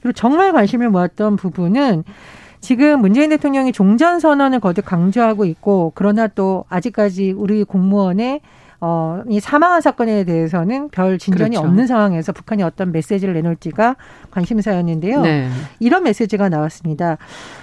그리고 0.00 0.12
정말 0.12 0.52
관심을 0.52 0.90
모았던 0.90 1.36
부분은 1.36 2.04
지금 2.60 3.00
문재인 3.00 3.30
대통령이 3.30 3.72
종전 3.72 4.20
선언을 4.20 4.60
거듭 4.60 4.84
강조하고 4.84 5.44
있고 5.46 5.92
그러나 5.94 6.28
또 6.28 6.64
아직까지 6.68 7.32
우리 7.36 7.64
공무원의 7.64 8.40
어, 8.84 9.22
이 9.28 9.38
사망한 9.38 9.80
사건에 9.80 10.24
대해서는 10.24 10.88
별 10.88 11.16
진전이 11.16 11.50
그렇죠. 11.50 11.68
없는 11.68 11.86
상황에서 11.86 12.32
북한이 12.32 12.64
어떤 12.64 12.90
메시지를 12.90 13.32
내놓을지가 13.34 13.94
관심사였는데요. 14.32 15.22
네. 15.22 15.48
이런 15.78 16.02
메시지가 16.02 16.48
나왔습니다. 16.48 17.16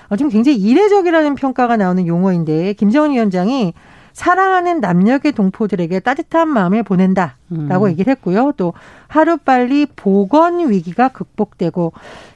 어, 0.08 0.16
지금 0.16 0.30
굉장히 0.32 0.58
이례적이라는 0.58 1.36
평가가 1.36 1.76
나오는 1.76 2.08
용어인데 2.08 2.72
김정은 2.74 3.12
위원장이 3.12 3.74
사랑하는 4.20 4.82
남녀계 4.82 5.32
동포들에게 5.32 6.02
따뜻한 6.02 6.50
마음을 6.50 6.84
보낸다라고 6.84 7.86
음. 7.86 7.90
얘기를 7.90 8.12
했고요. 8.12 8.52
또 8.58 8.74
하루빨리 9.08 9.88
보건 9.96 10.70
위기가 10.70 11.08
극복되고 11.08 11.94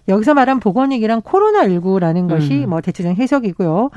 여기서 0.07 0.33
말한 0.33 0.61
보건 0.61 0.91
위기란 0.91 1.21
코로나19라는 1.21 2.29
것이 2.29 2.63
음. 2.63 2.69
뭐 2.69 2.79
대체적인 2.79 3.21
해석이고요. 3.21 3.89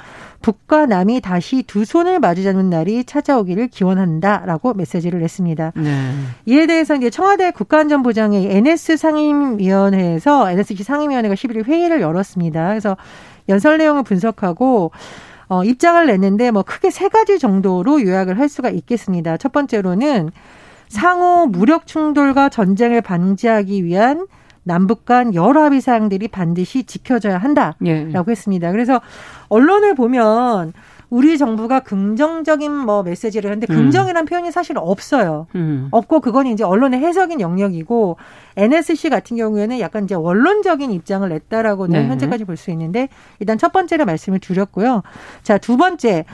북과 0.42 0.86
남이 0.86 1.20
다시 1.20 1.62
두 1.62 1.84
손을 1.84 2.18
마주잡는 2.18 2.70
날이 2.70 3.04
찾아오기를 3.04 3.68
기원한다라고 3.68 4.74
메시지를 4.74 5.20
냈습니다. 5.20 5.72
네. 5.76 6.12
이에 6.46 6.66
대해서 6.66 6.96
이제 6.96 7.08
청와대 7.08 7.52
국가안전보장회 7.52 8.48
NS 8.50 8.96
상임위원회에서 8.96 10.50
NSC 10.50 10.82
상임위원회가 10.82 11.36
11일 11.36 11.64
회의를 11.66 12.00
열었습니다. 12.00 12.66
그래서 12.66 12.96
연설 13.48 13.78
내용을 13.78 14.02
분석하고 14.02 14.90
어, 15.48 15.64
입장을 15.64 16.04
냈는데 16.06 16.50
뭐 16.50 16.62
크게 16.62 16.90
세 16.90 17.08
가지 17.08 17.38
정도로 17.38 18.02
요약을 18.02 18.38
할 18.38 18.48
수가 18.48 18.70
있겠습니다. 18.70 19.36
첫 19.36 19.52
번째로는 19.52 20.30
상호 20.88 21.46
무력 21.46 21.86
충돌과 21.86 22.48
전쟁을 22.48 23.00
방지하기 23.00 23.84
위한 23.84 24.26
남북 24.62 25.04
간 25.04 25.34
여러 25.34 25.62
합의 25.62 25.80
사항들이 25.80 26.26
반드시 26.28 26.84
지켜져야 26.84 27.38
한다라고 27.38 27.78
예. 27.86 28.12
했습니다. 28.28 28.72
그래서 28.72 29.00
언론을 29.48 29.94
보면 29.94 30.72
우리 31.08 31.38
정부가 31.38 31.80
긍정적인 31.80 32.72
뭐 32.72 33.02
메시지를 33.02 33.50
하는데 33.50 33.66
음. 33.70 33.74
긍정이란 33.74 34.24
음. 34.24 34.26
표현이 34.26 34.50
사실 34.50 34.76
없어요. 34.78 35.46
음. 35.54 35.88
없고 35.92 36.20
그건 36.20 36.46
이제 36.46 36.64
언론의 36.64 37.00
해석인 37.00 37.40
영역이고 37.40 38.16
NSC 38.56 39.08
같은 39.10 39.36
경우에는 39.36 39.78
약간 39.80 40.04
이제 40.04 40.14
원론적인 40.14 40.90
입장을 40.90 41.28
냈다라고는 41.28 42.02
네. 42.02 42.08
현재까지 42.08 42.44
볼 42.44 42.56
수 42.56 42.70
있는데 42.70 43.08
일단 43.38 43.58
첫 43.58 43.72
번째로 43.72 44.04
말씀을 44.06 44.40
드렸고요. 44.40 45.02
자, 45.42 45.58
두 45.58 45.76
번째. 45.76 46.24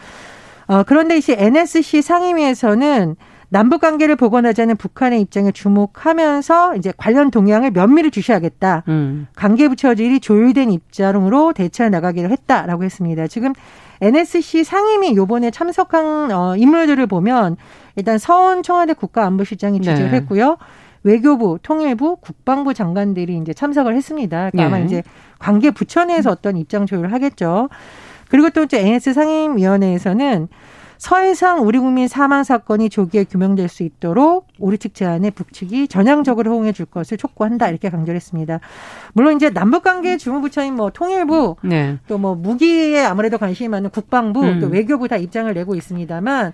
어, 0.69 0.85
그런데 0.85 1.17
이제 1.17 1.35
NSC 1.37 2.01
상임위에서는 2.01 3.17
남북 3.53 3.83
관계를 3.83 4.17
복원하자는 4.17 4.79
북한의 4.79 5.21
입장에 5.21 5.53
주목하면서 5.53 6.77
이제 6.77 6.91
관련 6.97 7.31
동향을 7.31 7.73
면밀히 7.73 8.11
주셔야겠다. 8.11 8.85
음. 8.89 9.27
관계 9.37 9.69
부처들이 9.69 10.21
조율된 10.21 10.71
입장으로 10.71 11.53
대처해 11.53 11.91
나가기로 11.91 12.31
했다라고 12.31 12.83
했습니다. 12.83 13.27
지금 13.27 13.53
NSC 14.01 14.65
상임위 14.65 15.17
요번에 15.17 15.51
참석한 15.51 16.33
어, 16.33 16.57
인물들을 16.57 17.07
보면 17.07 17.59
일단 17.97 18.17
서원 18.17 18.63
청와대 18.63 18.95
국가안보실장이 18.95 19.83
지지를 19.83 20.13
네. 20.13 20.17
했고요. 20.17 20.57
외교부, 21.03 21.59
통일부, 21.63 22.17
국방부 22.23 22.73
장관들이 22.73 23.37
이제 23.37 23.53
참석을 23.53 23.95
했습니다. 23.95 24.49
그러니까 24.49 24.57
네. 24.57 24.65
아마 24.65 24.79
이제 24.79 25.03
관계 25.39 25.71
부처 25.71 26.07
내에서 26.07 26.31
어떤 26.31 26.57
입장 26.57 26.87
조율을 26.87 27.13
하겠죠. 27.13 27.69
그리고 28.31 28.49
또 28.49 28.63
이제 28.63 28.81
NS 28.81 29.13
상임위원회에서는 29.13 30.49
서해상 31.03 31.67
우리 31.67 31.81
국민 31.81 32.07
사망 32.07 32.45
사건이 32.45 32.89
조기에 32.89 33.25
규명될 33.25 33.69
수 33.69 33.83
있도록 33.83 34.47
우리 34.61 34.79
측 34.79 34.95
제안에 34.95 35.31
북측이 35.31 35.89
전향적으로 35.89 36.53
호응해 36.53 36.71
줄 36.71 36.87
것을 36.87 37.19
촉구한다 37.19 37.71
이렇게 37.71 37.91
강조를 37.91 38.15
했습니다. 38.15 38.61
물론 39.13 39.35
이제 39.35 39.51
남북 39.51 39.83
관계 39.83 40.17
주무부처인 40.17 40.77
뭐 40.77 40.91
통일부 40.91 41.57
네. 41.65 41.99
또뭐 42.07 42.37
무기에 42.37 43.01
아무래도 43.01 43.37
관심이 43.37 43.67
많은 43.67 43.91
국방부 43.91 44.45
음. 44.45 44.61
또 44.61 44.69
외교부 44.69 45.09
다 45.09 45.17
입장을 45.17 45.53
내고 45.53 45.75
있습니다만 45.75 46.53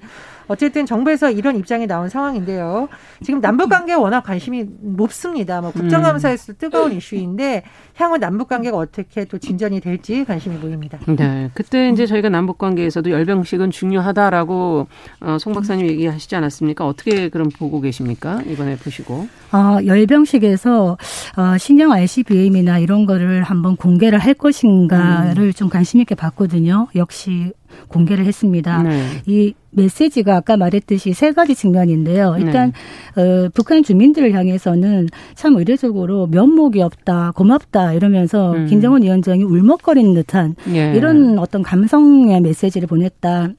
어쨌든 0.49 0.87
정부에서 0.87 1.31
이런 1.31 1.57
입장이 1.57 1.87
나온 1.87 2.09
상황인데요. 2.09 2.89
지금 3.23 3.41
남북 3.41 3.69
관계에 3.69 3.95
워낙 3.95 4.23
관심이 4.23 4.65
높습니다. 4.81 5.61
뭐 5.61 5.71
국정감사에서 5.71 6.53
음. 6.53 6.55
뜨거운 6.59 6.93
이슈인데 6.93 7.63
향후 7.97 8.19
남북 8.19 8.49
관계가 8.49 8.77
어떻게 8.77 9.25
또 9.25 9.39
진전이 9.39 9.81
될지 9.81 10.25
관심이 10.25 10.59
보입니다. 10.59 10.99
네. 11.07 11.51
그때 11.55 11.91
이제 11.91 12.07
저희가 12.07 12.29
남북 12.29 12.59
관계에서도 12.59 13.11
열병식은 13.11 13.71
중요하다라고 13.71 14.89
어, 15.21 15.37
송 15.39 15.53
박사님 15.53 15.87
얘기하시지 15.87 16.35
않았습니까? 16.35 16.87
어떻게 16.87 17.29
그럼 17.29 17.49
보고 17.51 17.81
계십니까? 17.81 18.43
이번에 18.47 18.77
보시고. 18.77 19.29
어, 19.53 19.79
열병식에서 19.85 20.97
어, 21.37 21.59
신형 21.59 21.93
ICBM이나 21.93 22.79
이런 22.79 23.07
거를 23.07 23.43
한번 23.43 23.77
공개를 23.77 24.19
할 24.19 24.35
것인가를 24.35 25.45
음. 25.45 25.53
좀 25.53 25.69
관심 25.69 26.01
있게 26.01 26.15
봤거든요. 26.15 26.89
역시 26.95 27.53
공개를 27.89 28.25
했습니다. 28.25 28.83
네. 28.83 29.03
이 29.27 29.55
메시지가 29.71 30.37
아까 30.37 30.57
말했듯이 30.57 31.13
세 31.13 31.33
가지 31.33 31.55
측면인데요. 31.55 32.37
일단 32.39 32.73
네. 33.15 33.23
어, 33.23 33.49
북한 33.55 33.83
주민들을 33.83 34.33
향해서는 34.33 35.09
참 35.35 35.57
의례적으로 35.57 36.27
면목이 36.27 36.81
없다, 36.83 37.33
고맙다 37.35 37.93
이러면서 37.93 38.53
음. 38.53 38.67
김정은 38.67 39.03
위원장이 39.03 39.45
울먹거리는 39.45 40.15
듯한 40.15 40.57
예. 40.75 40.95
이런 40.95 41.39
어떤 41.39 41.63
감성의 41.63 42.41
메시지를 42.41 42.89
보냈다. 42.89 43.51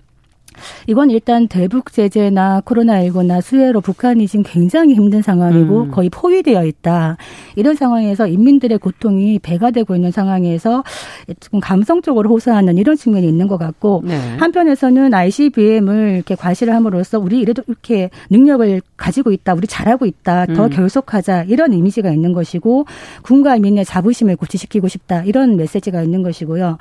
이건 0.88 1.10
일단 1.10 1.48
대북 1.48 1.92
제재나 1.92 2.62
코로나19나 2.62 3.42
수해로 3.42 3.82
북한이 3.82 4.28
지금 4.28 4.44
굉장히 4.46 4.94
힘든 4.94 5.22
상황이고 5.22 5.84
음. 5.84 5.92
거의 5.92 6.10
포위되어 6.10 6.66
있다. 6.66 7.18
이런 7.56 7.76
상황에서 7.76 8.28
인민들의 8.28 8.78
고통이 8.78 9.40
배가 9.40 9.72
되고 9.72 9.96
있는 9.96 10.12
상황에서 10.12 10.84
조금 11.40 11.60
감성적으로 11.60 12.30
호소하는 12.30 12.78
이런 12.78 12.96
측면이 12.96 13.28
있는 13.28 13.48
것 13.48 13.58
같고 13.58 14.04
네. 14.06 14.18
한편에서는 14.38 15.14
ICBM을 15.14 16.14
이렇게 16.16 16.36
과시를 16.36 16.74
함으로써 16.74 17.20
우리 17.20 17.40
이래도 17.40 17.64
이렇게 17.68 18.10
능력을 18.30 18.82
가지고 18.98 19.32
있다. 19.32 19.54
우리 19.54 19.68
잘하고 19.68 20.06
있다. 20.06 20.46
더 20.48 20.66
음. 20.66 20.70
결속하자. 20.70 21.44
이런 21.44 21.74
이미지가 21.74 22.12
있는 22.12 22.34
것이고 22.34 22.86
군과 23.24 23.58
민의 23.58 23.86
자부심을 23.86 24.36
고취시키고 24.36 24.88
싶다. 24.88 25.24
이런 25.24 25.56
메시지가 25.58 26.02
있는 26.02 26.24
것이고요. 26.24 26.78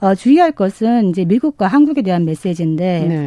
어, 0.00 0.14
주의할 0.14 0.52
것은 0.52 1.10
이제 1.10 1.24
미국과 1.24 1.66
한국에 1.66 2.02
대한 2.02 2.24
메시지인데 2.24 3.06
네. 3.08 3.17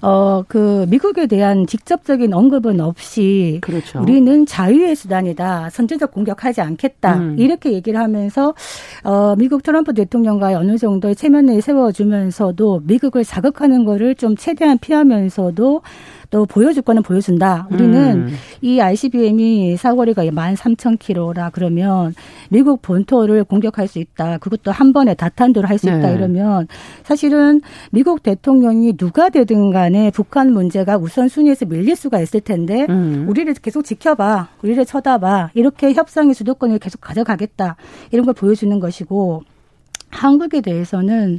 어, 0.00 0.44
그, 0.46 0.86
미국에 0.88 1.26
대한 1.26 1.66
직접적인 1.66 2.32
언급은 2.32 2.80
없이. 2.80 3.58
그렇죠. 3.62 4.00
우리는 4.00 4.46
자유의 4.46 4.94
수단이다. 4.94 5.70
선제적 5.70 6.12
공격하지 6.12 6.60
않겠다. 6.60 7.16
음. 7.16 7.36
이렇게 7.38 7.72
얘기를 7.72 7.98
하면서, 7.98 8.54
어, 9.02 9.34
미국 9.36 9.62
트럼프 9.62 9.94
대통령과 9.94 10.56
어느 10.56 10.78
정도의 10.78 11.16
체면을 11.16 11.60
세워주면서도 11.60 12.82
미국을 12.84 13.24
자극하는 13.24 13.84
거를 13.84 14.14
좀 14.14 14.36
최대한 14.36 14.78
피하면서도 14.78 15.82
또 16.30 16.44
보여줄 16.44 16.82
거는 16.82 17.02
보여준다. 17.02 17.66
우리는 17.70 18.28
음. 18.28 18.34
이 18.60 18.80
ICBM이 18.80 19.76
사거리가 19.76 20.26
13,000km라 20.26 21.50
그러면 21.52 22.14
미국 22.50 22.82
본토를 22.82 23.44
공격할 23.44 23.88
수 23.88 23.98
있다. 23.98 24.38
그것도 24.38 24.70
한 24.70 24.92
번에 24.92 25.14
다탄도를 25.14 25.68
할수 25.68 25.86
있다. 25.86 26.08
네. 26.08 26.14
이러면 26.14 26.68
사실은 27.02 27.62
미국 27.90 28.22
대통령이 28.22 28.96
누가 28.96 29.30
되든 29.30 29.70
간에 29.70 30.10
북한 30.10 30.52
문제가 30.52 30.98
우선순위에서 30.98 31.64
밀릴 31.66 31.96
수가 31.96 32.20
있을 32.20 32.40
텐데 32.40 32.86
음. 32.90 33.26
우리를 33.28 33.52
계속 33.54 33.84
지켜봐. 33.84 34.48
우리를 34.62 34.84
쳐다봐. 34.84 35.50
이렇게 35.54 35.94
협상의 35.94 36.34
주도권을 36.34 36.78
계속 36.78 37.00
가져가겠다. 37.00 37.76
이런 38.10 38.26
걸 38.26 38.34
보여주는 38.34 38.78
것이고 38.78 39.42
한국에 40.10 40.60
대해서는 40.60 41.38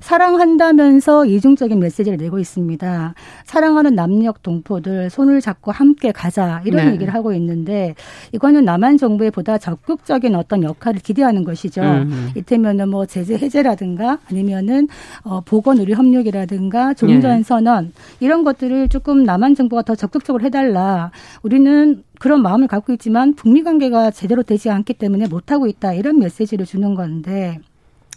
사랑한다면서 0.00 1.26
이중적인 1.26 1.78
메시지를 1.78 2.18
내고 2.18 2.38
있습니다. 2.38 3.14
사랑하는 3.44 3.94
남녘 3.94 4.42
동포들 4.42 5.10
손을 5.10 5.40
잡고 5.40 5.72
함께 5.72 6.12
가자 6.12 6.62
이런 6.64 6.86
네. 6.86 6.92
얘기를 6.92 7.14
하고 7.14 7.32
있는데 7.32 7.94
이거는 8.32 8.64
남한 8.64 8.98
정부에 8.98 9.30
보다 9.30 9.58
적극적인 9.58 10.34
어떤 10.34 10.62
역할을 10.62 11.00
기대하는 11.00 11.44
것이죠. 11.44 11.82
음. 11.82 12.30
이태면은 12.36 12.88
뭐 12.88 13.06
제재 13.06 13.34
해제라든가 13.34 14.18
아니면은 14.30 14.88
어 15.24 15.40
보건 15.40 15.78
의료 15.78 15.94
협력이라든가 15.94 16.94
종전 16.94 17.38
네. 17.38 17.42
선언 17.42 17.92
이런 18.20 18.44
것들을 18.44 18.88
조금 18.88 19.24
남한 19.24 19.54
정부가 19.54 19.82
더 19.82 19.94
적극적으로 19.94 20.44
해달라. 20.44 21.10
우리는 21.42 22.02
그런 22.18 22.42
마음을 22.42 22.66
갖고 22.66 22.92
있지만 22.92 23.34
북미 23.34 23.62
관계가 23.62 24.10
제대로 24.10 24.42
되지 24.42 24.70
않기 24.70 24.94
때문에 24.94 25.28
못하고 25.28 25.66
있다 25.66 25.94
이런 25.94 26.18
메시지를 26.18 26.66
주는 26.66 26.94
건데 26.94 27.60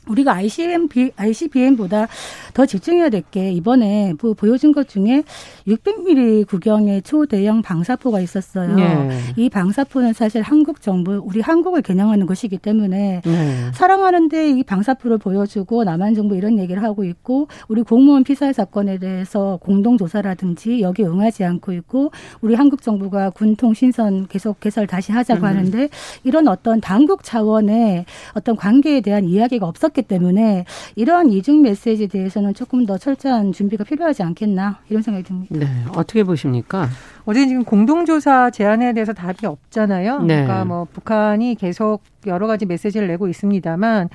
우리가 0.08 0.34
ICM, 0.34 0.90
ICBM보다 1.16 2.08
더 2.54 2.66
집중해야 2.66 3.10
될 3.10 3.22
게 3.32 3.52
이번에 3.52 4.14
보여준 4.38 4.72
것 4.72 4.88
중에 4.90 5.24
600mm 5.68 6.48
구경의 6.48 7.02
초대형 7.04 7.62
방사포가 7.62 8.20
있었어요. 8.20 8.76
네. 8.76 9.20
이 9.36 9.50
방사포는 9.50 10.14
사실 10.14 10.42
한국 10.42 10.82
정부, 10.82 11.22
우리 11.24 11.40
한국을 11.40 11.82
겨냥하는 11.82 12.26
것이기 12.26 12.58
때문에 12.58 13.22
네. 13.24 13.72
사랑하는데 13.74 14.52
이 14.52 14.64
방사포를 14.64 15.18
보여주고 15.18 15.84
남한 15.84 16.16
정부 16.16 16.36
이런 16.36 16.58
얘기를 16.58 16.84
하고 16.84 17.04
있고 17.04 17.48
우리 17.68 17.84
공무원 17.84 18.24
피살 18.24 18.54
사건에 18.54 18.98
대해서 18.98 19.60
공동 19.62 19.98
조사라든지 19.98 20.82
여기 20.82 21.04
응하지 21.04 21.44
않고 21.44 21.72
있고 21.74 22.12
우리 22.42 22.56
한국 22.56 22.82
정부가 22.82 23.30
군통 23.30 23.74
신선 23.74 24.28
계속 24.28 24.60
개설 24.60 24.88
다시 24.88 25.12
하자고 25.12 25.42
음. 25.42 25.46
하는데 25.46 25.90
이런 26.24 26.48
어떤 26.48 26.82
당국 26.82 27.24
차원의 27.24 28.06
어떤 28.34 28.56
관계에 28.56 29.02
대한 29.02 29.26
이야기가 29.26 29.68
없었기 29.68 29.91
있었기 29.92 30.04
때문에 30.04 30.66
이러한 30.96 31.30
이중 31.30 31.62
메시지에 31.62 32.08
대해서는 32.08 32.54
조금 32.54 32.86
더 32.86 32.98
철저한 32.98 33.52
준비가 33.52 33.84
필요하지 33.84 34.24
않겠나 34.24 34.80
이런 34.90 35.02
생각이 35.02 35.24
듭니다. 35.24 35.56
네, 35.60 35.68
어떻게 35.96 36.24
보십니까? 36.24 36.88
어제 37.26 37.48
지금 37.48 37.64
공동조사 37.64 38.50
제안에 38.50 38.94
대해서 38.94 39.14
답이 39.14 39.46
없잖아요. 39.46 40.22
네. 40.22 40.44
그러니까 40.44 40.66
뭐 40.66 40.88
북한이 40.92 41.56
계속 41.56 42.02
여러 42.26 42.48
가지 42.48 42.66
메시지를 42.66 43.08
내고 43.08 43.28
있습니다만 43.28 44.10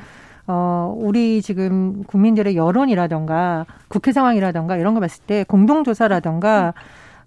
어, 0.48 0.94
우리 0.96 1.42
지금 1.42 2.04
국민들의 2.04 2.56
여론이라던가 2.56 3.66
국회 3.88 4.12
상황이라던가 4.12 4.76
이런 4.76 4.94
거 4.94 5.00
봤을 5.00 5.22
때 5.24 5.44
공동조사라던가 5.44 6.74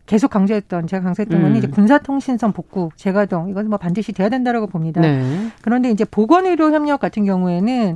계속 0.10 0.32
강조했던 0.32 0.88
제가 0.88 1.04
강조했던 1.04 1.38
음. 1.38 1.44
건 1.44 1.56
이제 1.58 1.68
군사통신선 1.68 2.52
복구 2.52 2.90
재가동 2.96 3.50
이건 3.50 3.70
뭐 3.70 3.78
반드시 3.78 4.12
돼야 4.12 4.28
된다라고 4.28 4.66
봅니다. 4.66 5.02
네. 5.02 5.22
그런데 5.62 5.92
이제 5.92 6.04
보건의료 6.04 6.72
협력 6.72 7.00
같은 7.00 7.26
경우에는 7.26 7.96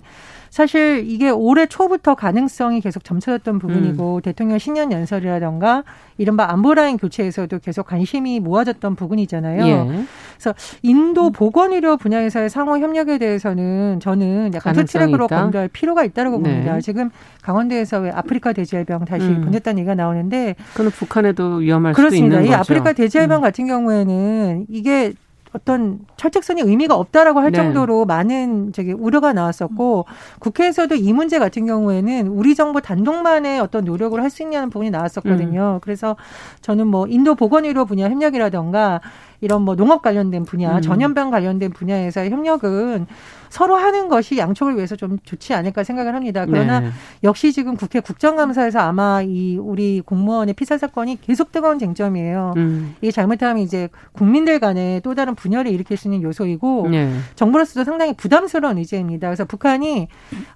사실 0.53 1.03
이게 1.07 1.31
올해 1.31 1.65
초부터 1.65 2.13
가능성이 2.13 2.79
계속 2.79 3.03
점쳐졌던 3.03 3.57
부분이고 3.57 4.17
음. 4.17 4.21
대통령 4.21 4.59
신년 4.59 4.91
연설이라던가 4.91 5.83
이른바 6.19 6.51
안보라인 6.51 6.97
교체에서도 6.97 7.57
계속 7.57 7.87
관심이 7.87 8.39
모아졌던 8.39 8.93
부분이잖아요. 8.93 9.65
예. 9.65 10.05
그래서 10.37 10.53
인도 10.83 11.31
보건의료 11.31 11.97
분야에서의 11.97 12.51
상호 12.51 12.77
협력에 12.77 13.17
대해서는 13.17 13.99
저는 13.99 14.51
약간 14.53 14.75
투트랙으로 14.75 15.27
검토할 15.27 15.69
필요가 15.69 16.03
있다고 16.03 16.37
네. 16.37 16.51
봅니다. 16.51 16.79
지금 16.81 17.09
강원도에서 17.41 18.01
왜 18.01 18.11
아프리카 18.11 18.53
돼지열병 18.53 19.05
다시 19.05 19.25
음. 19.25 19.41
보냈다는 19.41 19.79
얘기가 19.79 19.95
나오는데 19.95 20.53
그는 20.75 20.91
북한에도 20.91 21.55
위험할 21.55 21.93
그렇습니다. 21.93 22.15
수도 22.15 22.25
있는 22.25 22.41
거죠. 22.41 22.51
이 22.51 22.53
아프리카 22.53 22.93
돼지열병 22.93 23.39
음. 23.39 23.41
같은 23.41 23.65
경우에는 23.65 24.67
이게 24.69 25.13
어떤 25.53 25.99
철책선이 26.17 26.61
의미가 26.61 26.95
없다라고 26.95 27.39
할 27.39 27.51
네. 27.51 27.57
정도로 27.57 28.05
많은 28.05 28.73
저기 28.73 28.91
우려가 28.91 29.33
나왔었고 29.33 30.05
국회에서도 30.39 30.95
이 30.95 31.13
문제 31.13 31.39
같은 31.39 31.65
경우에는 31.65 32.27
우리 32.27 32.55
정부 32.55 32.81
단독만의 32.81 33.59
어떤 33.59 33.85
노력을 33.85 34.21
할 34.21 34.33
수 34.33 34.41
있냐는 34.41 34.71
부분이 34.71 34.89
나왔었거든요. 34.89 35.75
음. 35.75 35.79
그래서 35.81 36.15
저는 36.61 36.87
뭐 36.87 37.05
인도 37.07 37.35
보건의료 37.35 37.85
분야 37.85 38.09
협력이라던가 38.09 38.99
이런 39.43 39.63
뭐 39.63 39.75
농업 39.75 40.01
관련된 40.01 40.45
분야, 40.45 40.77
음. 40.77 40.81
전염병 40.81 41.29
관련된 41.29 41.71
분야에서의 41.71 42.31
협력은 42.31 43.07
서로 43.49 43.75
하는 43.75 44.07
것이 44.07 44.37
양쪽을 44.37 44.77
위해서 44.77 44.95
좀 44.95 45.19
좋지 45.23 45.53
않을까 45.53 45.83
생각을 45.83 46.15
합니다. 46.15 46.45
그러나 46.47 46.79
네. 46.79 46.89
역시 47.23 47.51
지금 47.53 47.75
국회 47.75 47.99
국정감사에서 47.99 48.79
아마 48.79 49.21
이 49.21 49.57
우리 49.57 50.01
공무원의 50.01 50.55
피살 50.55 50.79
사건이 50.79 51.19
계속 51.21 51.51
뜨거운 51.51 51.77
쟁점이에요. 51.77 52.53
음. 52.57 52.95
이게 53.01 53.11
잘못하면 53.11 53.61
이제 53.61 53.89
국민들 54.13 54.59
간에 54.59 55.01
또 55.03 55.13
다른 55.13 55.35
분열을 55.35 55.71
일으킬 55.71 55.97
수 55.97 56.07
있는 56.07 56.23
요소이고 56.23 56.87
네. 56.89 57.13
정부로서도 57.35 57.83
상당히 57.83 58.13
부담스러운 58.13 58.77
의제입니다. 58.77 59.27
그래서 59.27 59.45
북한이 59.45 60.07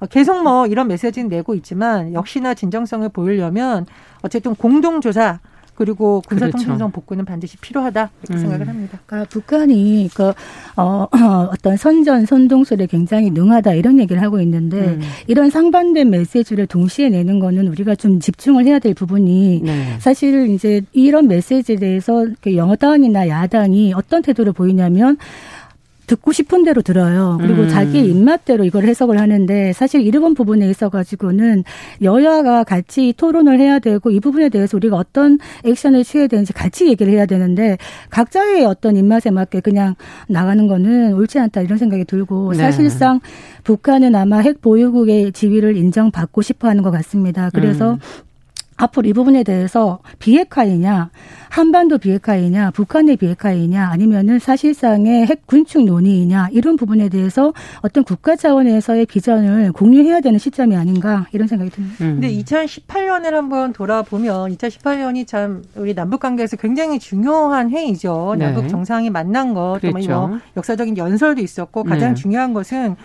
계속 0.10 0.42
뭐 0.42 0.66
이런 0.66 0.88
메시지는 0.88 1.30
내고 1.30 1.54
있지만 1.56 2.14
역시나 2.14 2.54
진정성을 2.54 3.08
보이려면 3.10 3.86
어쨌든 4.24 4.56
공동조사 4.56 5.40
그리고 5.78 6.22
군사통신성 6.28 6.78
그렇죠. 6.78 6.92
복구는 6.92 7.24
반드시 7.24 7.56
필요하다 7.58 8.10
이렇게 8.24 8.34
음. 8.34 8.40
생각을 8.40 8.68
합니다. 8.68 9.00
그러니까 9.06 9.30
북한이 9.30 10.10
그 10.12 10.34
어, 10.76 11.08
어떤 11.54 11.78
선전 11.78 12.26
선동술에 12.26 12.88
굉장히 12.88 13.30
능하다 13.30 13.74
이런 13.76 14.00
얘기를 14.00 14.20
하고 14.24 14.42
있는데 14.42 14.78
음. 14.80 15.02
이런 15.28 15.52
상반된 15.52 16.10
메시지를 16.10 16.66
동시에 16.66 17.10
내는 17.10 17.38
거는 17.38 17.68
우리가 17.68 17.94
좀 17.94 18.20
집중을 18.20 18.66
해야 18.66 18.80
될 18.80 18.96
부분이 18.96 19.62
네. 19.64 19.96
사실 20.00 20.50
이제 20.50 20.82
이런 20.94 21.28
메시지에 21.28 21.76
대해서 21.76 22.26
영어당이나 22.44 23.28
야당이 23.28 23.94
어떤 23.94 24.24
태도를 24.24 24.54
보이냐면 24.54 25.18
듣고 26.08 26.32
싶은 26.32 26.64
대로 26.64 26.82
들어요. 26.82 27.38
그리고 27.40 27.64
음. 27.64 27.70
자기 27.70 28.00
입맛대로 28.00 28.64
이걸 28.64 28.86
해석을 28.86 29.20
하는데 29.20 29.74
사실 29.74 30.02
이런 30.02 30.34
부분에 30.34 30.68
있어 30.70 30.90
가지고는 30.90 31.66
여야가 32.02 32.64
같이 32.64 33.14
토론을 33.16 33.60
해야 33.60 33.80
되고 33.80 34.10
이 34.10 34.20
부분에 34.20 34.50
대해서 34.50 34.78
우리가 34.78 34.96
어떤 34.96 35.38
액션을 35.66 36.04
취해야 36.06 36.28
되는지 36.28 36.54
같이 36.54 36.88
얘기를 36.88 37.12
해야 37.12 37.26
되는데 37.26 37.78
각자의 38.10 38.66
어떤 38.66 38.96
입맛에 38.96 39.30
맞게 39.32 39.60
그냥 39.60 39.96
나가는 40.28 40.66
거는 40.68 41.14
옳지 41.14 41.40
않다 41.40 41.62
이런 41.62 41.78
생각이 41.78 42.06
들고 42.06 42.54
네. 42.54 42.58
사실상 42.58 43.20
북한은 43.66 44.16
아마 44.16 44.40
핵 44.40 44.62
보유국의 44.62 45.34
지위를 45.34 45.76
인정받고 45.76 46.42
싶어 46.42 46.70
하는 46.70 46.84
것 46.84 46.92
같습니다. 46.92 47.50
그래서 47.54 47.94
음. 47.94 48.00
앞으로 48.78 49.10
이 49.10 49.14
부분에 49.14 49.44
대해서 49.44 50.00
비핵화이냐, 50.20 51.10
한반도 51.50 51.98
비핵화이냐, 51.98 52.72
북한의 52.72 53.18
비핵화이냐, 53.18 53.90
아니면은 53.90 54.38
사실상의 54.38 55.26
핵 55.26 55.48
군축 55.48 55.84
논의이냐, 55.86 56.50
이런 56.52 56.76
부분에 56.76 57.10
대해서 57.10 57.54
어떤 57.82 58.04
국가 58.04 58.36
차원에서의 58.36 59.08
비전을 59.08 59.72
공유해야 59.72 60.22
되는 60.22 60.38
시점이 60.38 60.76
아닌가, 60.76 61.26
이런 61.32 61.48
생각이 61.48 61.72
듭니다. 61.72 61.96
음. 62.02 62.20
근데 62.20 62.32
2018년을 62.32 63.32
한번 63.32 63.74
돌아보면, 63.74 64.56
2018년이 64.56 65.26
참 65.26 65.64
우리 65.76 65.96
남북 65.96 66.20
관계에서 66.20 66.58
굉장히 66.58 67.00
중요한 67.00 67.72
회의죠. 67.72 68.36
네. 68.38 68.46
남북 68.46 68.70
정상이 68.70 69.10
만난 69.10 69.54
것, 69.56 69.80
뭐 69.82 69.92
그렇죠. 69.92 70.28
뭐 70.28 70.40
역사적인 70.56 70.98
연설도 70.98 71.42
있었고, 71.42 71.84
가장 71.84 72.10
네. 72.10 72.16
중요한 72.16 72.54
것은 72.54 72.96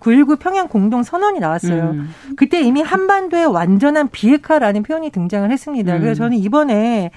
9.19 0.00 0.38
평양 0.38 0.68
공동 0.68 1.02
선언이 1.02 1.38
나왔어요. 1.38 1.90
음. 1.90 2.10
그때 2.36 2.60
이미 2.60 2.82
한반도의 2.82 3.46
완전한 3.46 4.08
비핵화라는 4.08 4.82
표현이 4.82 5.10
등장을 5.10 5.50
했습니다. 5.50 5.96
음. 5.96 6.00
그래서 6.00 6.24
저는 6.24 6.36
이번에 6.38 7.10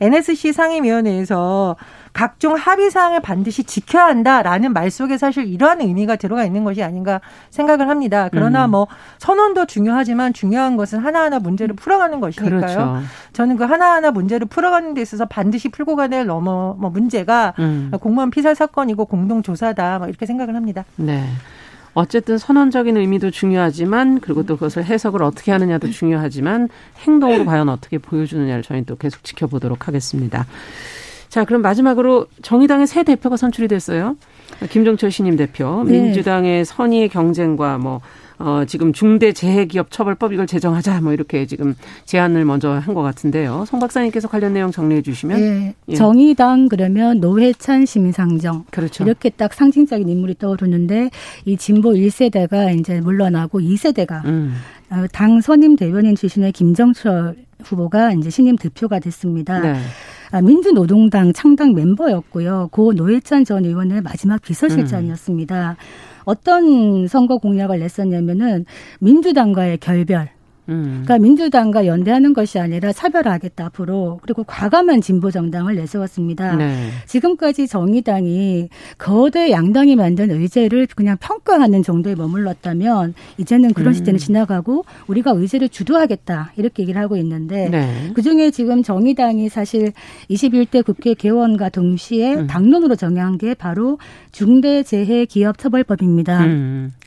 NSC 0.00 0.52
상임위원회에서 0.52 1.76
각종 2.12 2.54
합의 2.54 2.90
사항을 2.90 3.20
반드시 3.20 3.64
지켜야 3.64 4.06
한다라는 4.06 4.72
말 4.72 4.90
속에 4.90 5.16
사실 5.18 5.46
이러한 5.46 5.80
의미가 5.80 6.16
들어가 6.16 6.44
있는 6.44 6.64
것이 6.64 6.82
아닌가 6.82 7.20
생각을 7.50 7.88
합니다. 7.88 8.28
그러나 8.32 8.64
음. 8.64 8.72
뭐 8.72 8.86
선언도 9.18 9.66
중요하지만 9.66 10.32
중요한 10.32 10.76
것은 10.76 10.98
하나하나 10.98 11.38
문제를 11.38 11.76
풀어가는 11.76 12.18
것이니까요. 12.18 12.60
그렇죠. 12.60 12.98
저는 13.32 13.56
그 13.56 13.64
하나하나 13.64 14.10
문제를 14.10 14.46
풀어가는 14.48 14.94
데 14.94 15.02
있어서 15.02 15.26
반드시 15.26 15.68
풀고 15.68 15.96
가야 15.96 16.08
될 16.08 16.26
넘어 16.26 16.74
뭐 16.78 16.90
문제가 16.90 17.54
음. 17.58 17.90
공무원 18.00 18.30
피살 18.30 18.54
사건이고 18.54 19.04
공동 19.04 19.42
조사다 19.42 19.98
뭐 19.98 20.08
이렇게 20.08 20.26
생각을 20.26 20.56
합니다. 20.56 20.84
네. 20.96 21.24
어쨌든 21.94 22.38
선언적인 22.38 22.96
의미도 22.96 23.30
중요하지만 23.30 24.20
그리고 24.20 24.44
또 24.44 24.54
그것을 24.54 24.84
해석을 24.84 25.22
어떻게 25.22 25.52
하느냐도 25.52 25.90
중요하지만 25.90 26.68
행동으로 26.98 27.44
과연 27.44 27.68
어떻게 27.68 27.98
보여주느냐를 27.98 28.62
저희는 28.62 28.86
또 28.86 28.96
계속 28.96 29.24
지켜보도록 29.24 29.88
하겠습니다. 29.88 30.46
자, 31.28 31.44
그럼 31.44 31.62
마지막으로 31.62 32.26
정의당의 32.42 32.86
새 32.86 33.04
대표가 33.04 33.36
선출이 33.36 33.68
됐어요. 33.68 34.16
김종철 34.70 35.10
신임 35.10 35.36
대표. 35.36 35.84
네. 35.84 35.92
민주당의 35.92 36.64
선의 36.64 37.08
경쟁과 37.08 37.78
뭐 37.78 38.00
어, 38.40 38.64
지금 38.66 38.92
중대재해기업처벌법 38.92 40.32
이걸 40.32 40.46
제정하자 40.46 41.02
뭐 41.02 41.12
이렇게 41.12 41.44
지금 41.46 41.74
제안을 42.06 42.44
먼저 42.44 42.70
한 42.70 42.94
것 42.94 43.02
같은데요. 43.02 43.64
송 43.66 43.78
박사님께서 43.78 44.26
관련 44.28 44.52
내용 44.54 44.70
정리해 44.72 45.02
주시면. 45.02 45.40
네. 45.40 45.74
예. 45.88 45.94
정의당 45.94 46.68
그러면 46.68 47.20
노회찬 47.20 47.86
시민상정. 47.86 48.64
그렇죠. 48.70 49.04
이렇게 49.04 49.30
딱 49.30 49.52
상징적인 49.54 50.08
인물이 50.08 50.38
떠오르는데 50.38 51.10
이 51.44 51.56
진보 51.56 51.90
1세대가 51.90 52.76
이제 52.78 53.00
물러나고 53.00 53.60
2세대가 53.60 54.24
음. 54.24 54.54
어, 54.90 55.04
당 55.12 55.40
선임 55.40 55.76
대변인 55.76 56.16
출신의 56.16 56.52
김정철 56.52 57.36
후보가 57.62 58.12
이제 58.14 58.30
신임 58.30 58.56
대표가 58.56 58.98
됐습니다. 58.98 59.60
네. 59.60 59.76
아, 60.32 60.40
민주노동당 60.40 61.32
창당 61.32 61.74
멤버였고요. 61.74 62.68
고 62.72 62.92
노회찬 62.92 63.44
전 63.44 63.64
의원의 63.64 64.00
마지막 64.00 64.40
비서실장이었습니다. 64.42 65.76
음. 65.78 66.09
어떤 66.30 67.08
선거 67.08 67.38
공약을 67.38 67.80
냈었냐면은 67.80 68.64
민주당과의 69.00 69.78
결별, 69.78 70.30
음. 70.68 71.02
그러니까 71.04 71.18
민주당과 71.18 71.86
연대하는 71.86 72.34
것이 72.34 72.58
아니라 72.58 72.92
차별화하겠다 72.92 73.66
앞으로 73.66 74.18
그리고 74.22 74.44
과감한 74.44 75.00
진보 75.00 75.30
정당을 75.30 75.76
내세웠습니다. 75.76 76.56
네. 76.56 76.90
지금까지 77.06 77.66
정의당이 77.66 78.68
거대 78.98 79.50
양당이 79.50 79.96
만든 79.96 80.30
의제를 80.30 80.86
그냥 80.94 81.16
평가하는 81.20 81.82
정도에 81.82 82.14
머물렀다면 82.14 83.14
이제는 83.38 83.72
그런 83.72 83.88
음. 83.88 83.94
시대는 83.94 84.18
지나가고 84.18 84.84
우리가 85.06 85.32
의제를 85.32 85.68
주도하겠다 85.68 86.52
이렇게 86.56 86.82
얘기를 86.82 87.00
하고 87.00 87.16
있는데 87.16 87.68
네. 87.68 88.10
그중에 88.14 88.50
지금 88.50 88.82
정의당이 88.82 89.48
사실 89.48 89.92
21대 90.30 90.84
국회 90.84 91.14
개원과 91.14 91.70
동시에 91.70 92.34
음. 92.34 92.46
당론으로 92.46 92.96
정한 92.96 93.38
게 93.38 93.54
바로 93.54 93.98
중대재해기업처벌법입니다. 94.32 96.44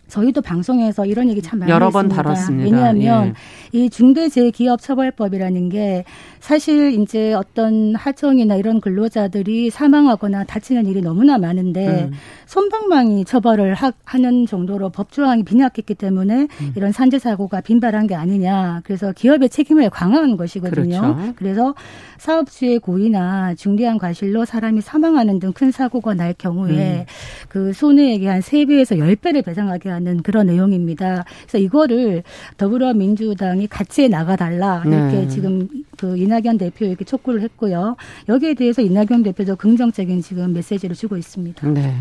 음. 0.06 0.10
저희도 0.10 0.42
방송에서 0.42 1.06
이런 1.06 1.30
얘기 1.30 1.42
참 1.42 1.60
많이 1.60 1.72
여러 1.72 1.88
했습니다. 1.88 2.16
번 2.16 2.24
다뤘습니다. 2.24 2.64
왜냐하면 2.78 3.28
예. 3.74 3.80
이 3.80 3.90
중대재해기업처벌법이라는 3.90 5.70
게 5.70 6.04
사실 6.40 6.92
이제 7.00 7.34
어떤 7.34 7.96
하청이나 7.96 8.56
이런 8.56 8.82
근로자들이 8.82 9.70
사망하거나 9.70 10.44
다치는 10.44 10.86
일이 10.86 11.02
너무나 11.02 11.38
많은데 11.38 12.10
음. 12.12 12.12
손방망이 12.46 13.24
처벌을 13.26 13.74
하, 13.74 13.92
는 14.18 14.46
정도로 14.46 14.90
법 14.90 15.12
조항이 15.12 15.44
빈약했기 15.44 15.96
때문에 15.96 16.48
음. 16.62 16.74
이런 16.76 16.92
산재 16.92 17.18
사고가 17.18 17.62
빈발한 17.62 18.08
게 18.08 18.16
아니냐. 18.16 18.82
그래서 18.84 19.12
기업의 19.14 19.50
책임을 19.50 19.90
강화한 19.90 20.38
것이거든요. 20.38 21.00
그렇죠. 21.02 21.34
그래서 21.36 21.74
사업주의 22.20 22.78
고의나 22.80 23.56
중대한 23.56 23.98
과실로 23.98 24.46
사람이 24.46 24.82
사망하는 24.82 25.40
등 25.40 25.54
큰 25.54 25.72
사고가 25.72 26.14
날 26.16 26.34
경우에 26.38 27.02
음. 27.02 27.06
그 27.48 27.74
손해액의 27.74 28.28
한 28.28 28.42
세배에서 28.42 28.98
열배를 28.98 29.44
배상하게 29.44 29.90
하는 29.94 30.22
그런 30.22 30.48
내용입니다. 30.48 31.26
그래서 31.42 31.58
이거를 31.58 32.24
더불어민주당이 32.58 33.68
같이 33.68 34.10
나가달라. 34.10 34.84
이렇게 34.86 35.22
네. 35.22 35.28
지금 35.28 35.68
그 35.98 36.18
이낙연 36.18 36.58
대표에게 36.58 37.06
촉구를 37.06 37.42
했고요. 37.42 37.96
여기에 38.30 38.56
대해서 38.56 38.82
이낙연 38.82 39.24
대표도 39.24 39.56
긍정적인 39.56 40.22
지금 40.22 40.54
메시지를 40.54 40.96
주고 40.96 41.18
있습니다. 41.18 41.68
네. 41.70 41.94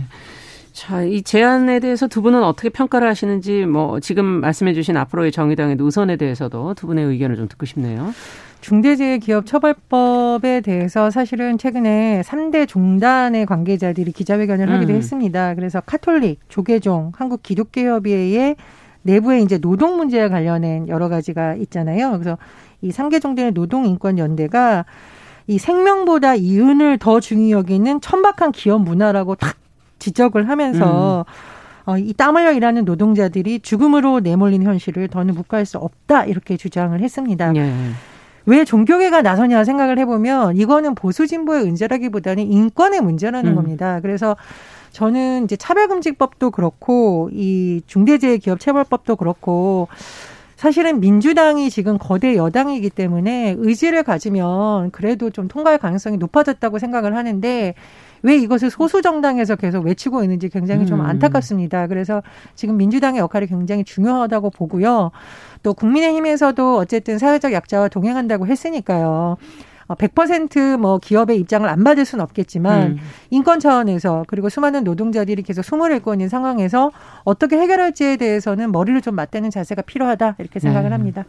자, 0.72 1.02
이 1.02 1.22
제안에 1.22 1.80
대해서 1.80 2.08
두 2.08 2.22
분은 2.22 2.42
어떻게 2.42 2.70
평가를 2.70 3.06
하시는지 3.06 3.66
뭐 3.66 4.00
지금 4.00 4.24
말씀해 4.24 4.72
주신 4.72 4.96
앞으로의 4.96 5.30
정의당의 5.30 5.76
노선에 5.76 6.16
대해서도 6.16 6.74
두 6.74 6.86
분의 6.86 7.04
의견을 7.04 7.36
좀 7.36 7.46
듣고 7.46 7.66
싶네요. 7.66 8.12
중대재해기업처벌법에 8.62 10.62
대해서 10.62 11.10
사실은 11.10 11.58
최근에 11.58 12.22
3대 12.24 12.66
종단의 12.66 13.44
관계자들이 13.44 14.12
기자회견을 14.12 14.68
음. 14.68 14.74
하기도 14.74 14.94
했습니다. 14.94 15.54
그래서 15.54 15.80
카톨릭, 15.80 16.40
조계종, 16.48 17.12
한국기독교협의회의 17.16 18.56
내부에 19.02 19.40
이제 19.40 19.58
노동 19.58 19.96
문제와 19.96 20.28
관련된 20.28 20.88
여러 20.88 21.08
가지가 21.08 21.56
있잖아요. 21.56 22.12
그래서 22.12 22.38
이 22.80 22.90
3개 22.90 23.20
정도의 23.20 23.52
노동인권연대가 23.52 24.86
이 25.48 25.58
생명보다 25.58 26.36
이윤을 26.36 26.98
더 26.98 27.20
중요히 27.20 27.50
여기는 27.50 28.00
천박한 28.00 28.52
기업 28.52 28.82
문화라고 28.82 29.34
탁 29.34 29.56
지적을 30.02 30.48
하면서 30.48 31.24
음. 31.26 31.32
어, 31.84 31.98
이 31.98 32.12
땀 32.14 32.36
흘려 32.36 32.52
일하는 32.52 32.84
노동자들이 32.84 33.60
죽음으로 33.60 34.20
내몰린 34.20 34.62
현실을 34.62 35.08
더는 35.08 35.34
묵과할 35.34 35.66
수 35.66 35.78
없다 35.78 36.24
이렇게 36.26 36.56
주장을 36.56 36.98
했습니다. 37.00 37.52
예. 37.56 37.72
왜 38.46 38.64
종교계가 38.64 39.22
나서냐 39.22 39.64
생각을 39.64 39.98
해보면 40.00 40.56
이거는 40.56 40.94
보수 40.94 41.26
진보의 41.26 41.64
문제라기보다는 41.64 42.50
인권의 42.50 43.00
문제라는 43.00 43.50
음. 43.52 43.54
겁니다. 43.56 44.00
그래서 44.00 44.36
저는 44.92 45.44
이제 45.44 45.56
차별금지법도 45.56 46.50
그렇고 46.50 47.30
이 47.32 47.82
중대재해기업처벌법도 47.86 49.16
그렇고 49.16 49.88
사실은 50.62 51.00
민주당이 51.00 51.70
지금 51.70 51.98
거대 51.98 52.36
여당이기 52.36 52.88
때문에 52.88 53.56
의지를 53.58 54.04
가지면 54.04 54.92
그래도 54.92 55.28
좀 55.30 55.48
통과할 55.48 55.76
가능성이 55.76 56.18
높아졌다고 56.18 56.78
생각을 56.78 57.16
하는데 57.16 57.74
왜 58.22 58.36
이것을 58.36 58.70
소수 58.70 59.02
정당에서 59.02 59.56
계속 59.56 59.84
외치고 59.84 60.22
있는지 60.22 60.48
굉장히 60.48 60.86
좀 60.86 61.00
음. 61.00 61.06
안타깝습니다. 61.06 61.88
그래서 61.88 62.22
지금 62.54 62.76
민주당의 62.76 63.18
역할이 63.18 63.48
굉장히 63.48 63.82
중요하다고 63.82 64.50
보고요. 64.50 65.10
또 65.64 65.74
국민의힘에서도 65.74 66.76
어쨌든 66.76 67.18
사회적 67.18 67.52
약자와 67.52 67.88
동행한다고 67.88 68.46
했으니까요. 68.46 69.38
100%뭐 69.88 70.92
어, 70.92 70.98
기업의 70.98 71.38
입장을 71.38 71.68
안 71.68 71.84
받을 71.84 72.04
수는 72.04 72.22
없겠지만 72.22 72.82
음. 72.82 72.96
인권 73.30 73.60
차원에서 73.60 74.24
그리고 74.26 74.48
수많은 74.48 74.84
노동자들이 74.84 75.42
계속 75.42 75.62
숨을 75.62 75.92
잃고 75.92 76.14
있는 76.14 76.28
상황에서 76.28 76.90
어떻게 77.24 77.56
해결할지에 77.58 78.16
대해서는 78.16 78.72
머리를 78.72 79.00
좀 79.02 79.14
맞대는 79.14 79.50
자세가 79.50 79.82
필요하다 79.82 80.36
이렇게 80.38 80.60
생각을 80.60 80.90
음. 80.90 80.94
합니다. 80.94 81.24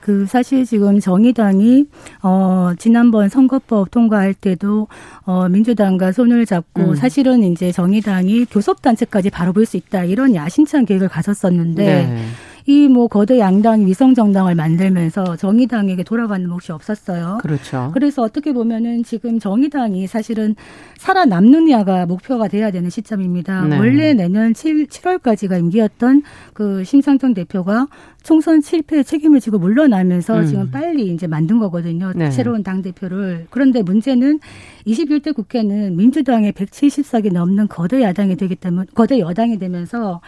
그 0.00 0.26
사실 0.26 0.64
지금 0.64 0.98
정의당이 0.98 1.86
어 2.24 2.72
지난번 2.76 3.28
선거법 3.28 3.90
통과할 3.92 4.34
때도 4.34 4.88
어 5.24 5.48
민주당과 5.48 6.10
손을 6.10 6.44
잡고 6.44 6.82
음. 6.82 6.94
사실은 6.96 7.44
이제 7.44 7.70
정의당이 7.70 8.46
교섭 8.46 8.82
단체까지 8.82 9.30
바로 9.30 9.52
볼 9.52 9.64
수 9.64 9.76
있다 9.76 10.02
이런 10.02 10.34
야심찬 10.34 10.86
계획을 10.86 11.08
가졌었는데 11.08 11.84
네. 11.84 12.24
이 12.66 12.92
뭐 12.92 13.08
거대 13.08 13.38
양당 13.38 13.86
위성 13.86 14.14
정당을 14.14 14.54
만들면서 14.54 15.36
정의당에게 15.36 16.02
돌아가는 16.02 16.46
몫이 16.48 16.72
없었어요. 16.72 17.38
그렇죠. 17.40 17.90
그래서 17.94 18.22
어떻게 18.22 18.52
보면은 18.52 19.02
지금 19.02 19.38
정의당이 19.38 20.06
사실은 20.06 20.54
살아남느냐가 20.98 22.06
목표가 22.06 22.48
돼야 22.48 22.70
되는 22.70 22.90
시점입니다. 22.90 23.64
네. 23.64 23.78
원래 23.78 24.12
내년 24.14 24.52
7, 24.52 24.86
7월까지가 24.86 25.58
임기였던 25.58 26.22
그 26.52 26.84
심상정 26.84 27.34
대표가 27.34 27.88
총선 28.22 28.60
실패 28.60 29.02
책임을 29.02 29.40
지고 29.40 29.58
물러나면서 29.58 30.40
음. 30.40 30.46
지금 30.46 30.70
빨리 30.70 31.12
이제 31.12 31.26
만든 31.26 31.58
거거든요. 31.58 32.12
네. 32.14 32.30
새로운 32.30 32.62
당 32.62 32.82
대표를. 32.82 33.46
그런데 33.50 33.82
문제는 33.82 34.38
21대 34.86 35.34
국회는 35.34 35.96
민주당의 35.96 36.52
170석이 36.52 37.32
넘는 37.32 37.68
거대 37.68 38.02
야당이 38.02 38.36
되기 38.36 38.54
때문에 38.54 38.86
거대 38.94 39.18
여당이 39.18 39.58
되면서 39.58 40.20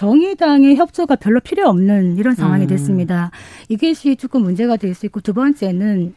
정의당의 0.00 0.76
협조가 0.76 1.16
별로 1.16 1.40
필요 1.40 1.68
없는 1.68 2.16
이런 2.16 2.34
상황이 2.34 2.64
음. 2.64 2.68
됐습니다. 2.68 3.30
이것이 3.68 4.16
조금 4.16 4.42
문제가 4.42 4.76
될 4.78 4.94
수 4.94 5.04
있고 5.04 5.20
두 5.20 5.34
번째는 5.34 6.14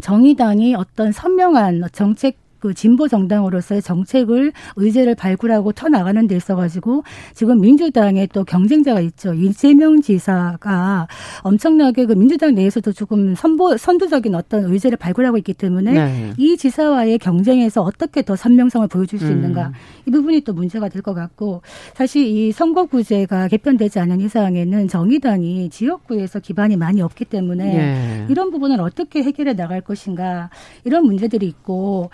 정의당이 0.00 0.76
어떤 0.76 1.10
선명한 1.10 1.82
정책 1.92 2.36
그 2.66 2.74
진보 2.74 3.06
정당으로서의 3.06 3.80
정책을 3.80 4.52
의제를 4.74 5.14
발굴하고 5.14 5.70
터 5.72 5.88
나가는 5.88 6.26
데 6.26 6.36
있어 6.36 6.56
가지고 6.56 7.04
지금 7.32 7.60
민주당에 7.60 8.26
또 8.26 8.44
경쟁자가 8.44 9.00
있죠 9.00 9.32
이재명 9.34 10.00
지사가 10.00 11.06
엄청나게 11.42 12.06
그 12.06 12.14
민주당 12.14 12.54
내에서도 12.54 12.92
조금 12.92 13.36
선보 13.36 13.76
선두적인 13.76 14.34
어떤 14.34 14.64
의제를 14.64 14.96
발굴하고 14.98 15.36
있기 15.38 15.54
때문에 15.54 15.92
네. 15.92 16.32
이 16.38 16.56
지사와의 16.56 17.18
경쟁에서 17.18 17.82
어떻게 17.82 18.22
더 18.22 18.34
선명성을 18.34 18.88
보여줄 18.88 19.20
수 19.20 19.26
음. 19.26 19.32
있는가 19.32 19.72
이 20.06 20.10
부분이 20.10 20.40
또 20.40 20.52
문제가 20.52 20.88
될 20.88 21.02
것 21.06 21.14
같고 21.14 21.62
사실 21.94 22.26
이 22.26 22.50
선거구제가 22.50 23.46
개편되지 23.46 24.00
않은 24.00 24.20
이상에는 24.22 24.88
정의당이 24.88 25.70
지역구에서 25.70 26.40
기반이 26.40 26.76
많이 26.76 27.00
없기 27.00 27.26
때문에 27.26 27.64
네. 27.64 28.26
이런 28.28 28.50
부분을 28.50 28.80
어떻게 28.80 29.22
해결해 29.22 29.54
나갈 29.54 29.82
것인가 29.82 30.50
이런 30.84 31.04
문제들이 31.04 31.46
있고. 31.46 32.10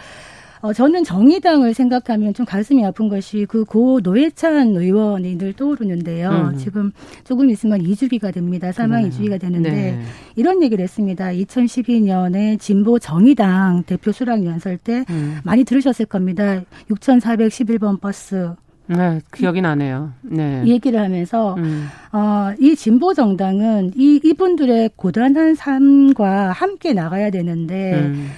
어, 0.62 0.72
저는 0.72 1.03
정의당을 1.03 1.75
생각하면 1.75 2.35
좀 2.35 2.46
가슴이 2.46 2.85
아픈 2.87 3.09
것이 3.09 3.46
그 3.46 3.64
고 3.64 4.01
노회찬 4.03 4.77
의원이 4.77 5.37
늘 5.38 5.53
떠오르는데요. 5.55 6.51
음. 6.53 6.57
지금 6.59 6.92
조금 7.25 7.51
있으면 7.51 7.81
2주기가 7.83 8.33
됩니다. 8.33 8.70
사망 8.70 9.03
2주기가 9.09 9.40
되는데 9.40 9.70
네. 9.70 10.01
이런 10.37 10.62
얘기를 10.62 10.83
했습니다. 10.83 11.27
2012년에 11.31 12.61
진보 12.61 12.98
정의당 12.98 13.83
대표 13.87 14.12
수락 14.12 14.44
연설 14.44 14.77
때 14.79 15.05
음. 15.11 15.38
많이 15.44 15.64
들으셨을 15.64 16.07
겁니다. 16.07 16.61
6,411번 16.90 18.01
버스 18.01 18.53
네, 18.88 19.20
기억이 19.33 19.62
나네요. 19.62 20.12
네. 20.22 20.62
얘기를 20.66 21.01
하면서 21.01 21.55
음. 21.55 21.87
어, 22.12 22.53
이 22.61 22.77
진보 22.77 23.14
정당은 23.14 23.92
이 23.96 24.20
이분들의 24.22 24.90
고단한 24.96 25.55
삶과 25.55 26.51
함께 26.53 26.92
나가야 26.92 27.31
되는데 27.31 27.94
음. 27.94 28.29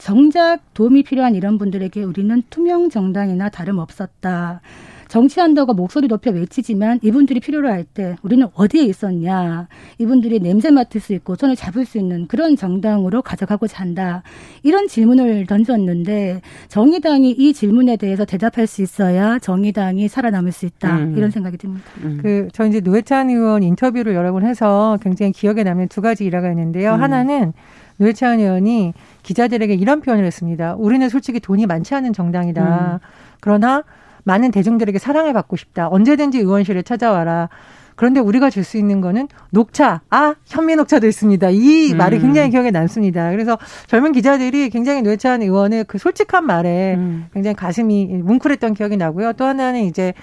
정작 0.00 0.60
도움이 0.74 1.02
필요한 1.02 1.34
이런 1.34 1.58
분들에게 1.58 2.02
우리는 2.02 2.42
투명 2.48 2.88
정당이나 2.88 3.50
다름없었다. 3.50 4.62
정치한다고 5.08 5.74
목소리 5.74 6.06
높여 6.06 6.30
외치지만 6.30 7.00
이분들이 7.02 7.40
필요로 7.40 7.68
할 7.68 7.84
때 7.84 8.14
우리는 8.22 8.46
어디에 8.54 8.84
있었냐. 8.84 9.66
이분들이 9.98 10.38
냄새 10.38 10.70
맡을 10.70 11.00
수 11.00 11.12
있고 11.14 11.34
손을 11.34 11.56
잡을 11.56 11.84
수 11.84 11.98
있는 11.98 12.28
그런 12.28 12.54
정당으로 12.56 13.20
가져가고자 13.20 13.80
한다. 13.82 14.22
이런 14.62 14.86
질문을 14.86 15.46
던졌는데 15.46 16.40
정의당이 16.68 17.32
이 17.32 17.52
질문에 17.52 17.96
대해서 17.96 18.24
대답할 18.24 18.68
수 18.68 18.82
있어야 18.82 19.38
정의당이 19.40 20.06
살아남을 20.06 20.52
수 20.52 20.64
있다. 20.64 20.96
음. 20.98 21.14
이런 21.16 21.30
생각이 21.30 21.58
듭니다. 21.58 21.84
음. 22.04 22.20
그, 22.22 22.48
저 22.52 22.64
이제 22.66 22.80
노회찬 22.80 23.30
의원 23.30 23.64
인터뷰를 23.64 24.14
여러 24.14 24.32
번 24.32 24.46
해서 24.46 24.96
굉장히 25.02 25.32
기억에 25.32 25.64
남는 25.64 25.88
두 25.88 26.00
가지 26.00 26.24
일화가 26.24 26.48
있는데요. 26.50 26.94
음. 26.94 27.02
하나는 27.02 27.52
노회찬 28.00 28.40
의원이 28.40 28.94
기자들에게 29.22 29.74
이런 29.74 30.00
표현을 30.00 30.24
했습니다. 30.24 30.74
우리는 30.78 31.06
솔직히 31.08 31.38
돈이 31.38 31.66
많지 31.66 31.94
않은 31.94 32.12
정당이다. 32.14 32.98
음. 33.02 33.06
그러나 33.40 33.84
많은 34.24 34.50
대중들에게 34.50 34.98
사랑을 34.98 35.32
받고 35.34 35.56
싶다. 35.56 35.88
언제든지 35.88 36.38
의원실에 36.38 36.82
찾아와라. 36.82 37.50
그런데 37.96 38.20
우리가 38.20 38.48
줄 38.48 38.64
수 38.64 38.78
있는 38.78 39.02
거는 39.02 39.28
녹차, 39.50 40.00
아, 40.08 40.34
현미 40.46 40.76
녹차도 40.76 41.06
있습니다. 41.06 41.50
이 41.50 41.92
음. 41.92 41.98
말이 41.98 42.18
굉장히 42.18 42.48
기억에 42.48 42.70
남습니다. 42.70 43.30
그래서 43.30 43.58
젊은 43.88 44.12
기자들이 44.12 44.70
굉장히 44.70 45.02
노회찬 45.02 45.42
의원의 45.42 45.84
그 45.84 45.98
솔직한 45.98 46.46
말에 46.46 46.94
음. 46.94 47.26
굉장히 47.34 47.54
가슴이 47.54 48.06
뭉클했던 48.06 48.72
기억이 48.72 48.96
나고요. 48.96 49.34
또 49.34 49.44
하나는 49.44 49.82
이제 49.82 50.14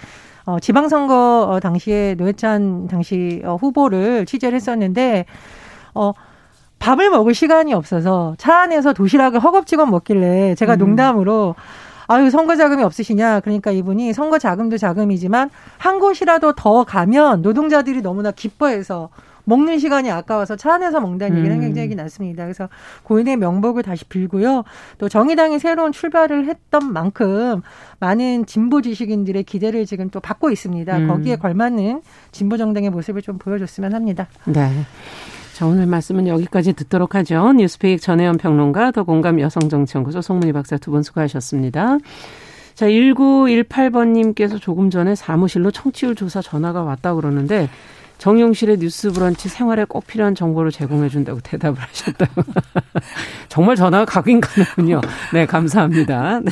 어, 0.45 0.59
지방선거 0.59 1.47
어, 1.51 1.59
당시에 1.59 2.15
노회찬 2.17 2.87
당시 2.87 3.41
어, 3.45 3.57
후보를 3.57 4.25
취재를 4.25 4.55
했었는데, 4.55 5.25
어, 5.93 6.13
밥을 6.79 7.09
먹을 7.09 7.33
시간이 7.33 7.73
없어서 7.73 8.35
차 8.37 8.59
안에서 8.59 8.93
도시락을 8.93 9.39
허겁지겁 9.39 9.89
먹길래 9.89 10.55
제가 10.55 10.73
음. 10.73 10.79
농담으로 10.79 11.55
아유 12.07 12.29
선거 12.29 12.55
자금이 12.55 12.83
없으시냐 12.83 13.41
그러니까 13.41 13.71
이분이 13.71 14.13
선거 14.13 14.39
자금도 14.39 14.77
자금이지만 14.77 15.49
한 15.77 15.99
곳이라도 15.99 16.53
더 16.53 16.83
가면 16.83 17.41
노동자들이 17.41 18.01
너무나 18.01 18.31
기뻐해서 18.31 19.09
먹는 19.47 19.79
시간이 19.79 20.11
아까워서 20.11 20.57
차 20.57 20.73
안에서 20.73 20.99
먹는다는 20.99 21.37
얘기는 21.37 21.55
음. 21.55 21.61
굉장히 21.61 21.95
났습니다. 21.95 22.43
그래서 22.43 22.67
고인의 23.03 23.37
명복을 23.37 23.81
다시 23.81 24.03
빌고요. 24.03 24.65
또 24.97 25.07
정의당이 25.07 25.59
새로운 25.59 25.93
출발을 25.93 26.47
했던 26.47 26.91
만큼 26.91 27.61
많은 27.99 28.45
진보 28.45 28.81
지식인들의 28.81 29.43
기대를 29.43 29.85
지금 29.85 30.09
또 30.09 30.19
받고 30.19 30.51
있습니다. 30.51 30.97
음. 30.97 31.07
거기에 31.07 31.37
걸맞는 31.37 32.01
진보 32.33 32.57
정당의 32.57 32.89
모습을 32.89 33.21
좀 33.21 33.37
보여줬으면 33.37 33.93
합니다. 33.93 34.27
네. 34.45 34.69
자, 35.57 35.65
오늘 35.65 35.87
말씀은 35.87 36.27
여기까지 36.27 36.73
듣도록 36.73 37.15
하죠. 37.15 37.51
뉴스페이크 37.51 37.99
전혜연 37.99 38.37
평론가, 38.37 38.91
더 38.91 39.01
공감 39.03 39.39
여성정치연구소 39.39 40.21
송문희 40.21 40.53
박사 40.53 40.77
두 40.77 40.91
분 40.91 41.01
수고하셨습니다. 41.01 41.97
자, 42.75 42.85
1918번님께서 42.85 44.61
조금 44.61 44.91
전에 44.91 45.15
사무실로 45.15 45.71
청취율 45.71 46.13
조사 46.13 46.43
전화가 46.43 46.83
왔다 46.83 47.15
그러는데 47.15 47.71
정용실의 48.19 48.77
뉴스 48.77 49.11
브런치 49.11 49.49
생활에 49.49 49.83
꼭 49.85 50.05
필요한 50.05 50.35
정보를 50.35 50.69
제공해 50.69 51.09
준다고 51.09 51.39
대답을 51.41 51.81
하셨다고. 51.81 52.43
정말 53.49 53.75
전화가 53.75 54.05
가긴 54.05 54.39
가는군요. 54.41 55.01
네, 55.33 55.47
감사합니다. 55.47 56.39
네. 56.41 56.51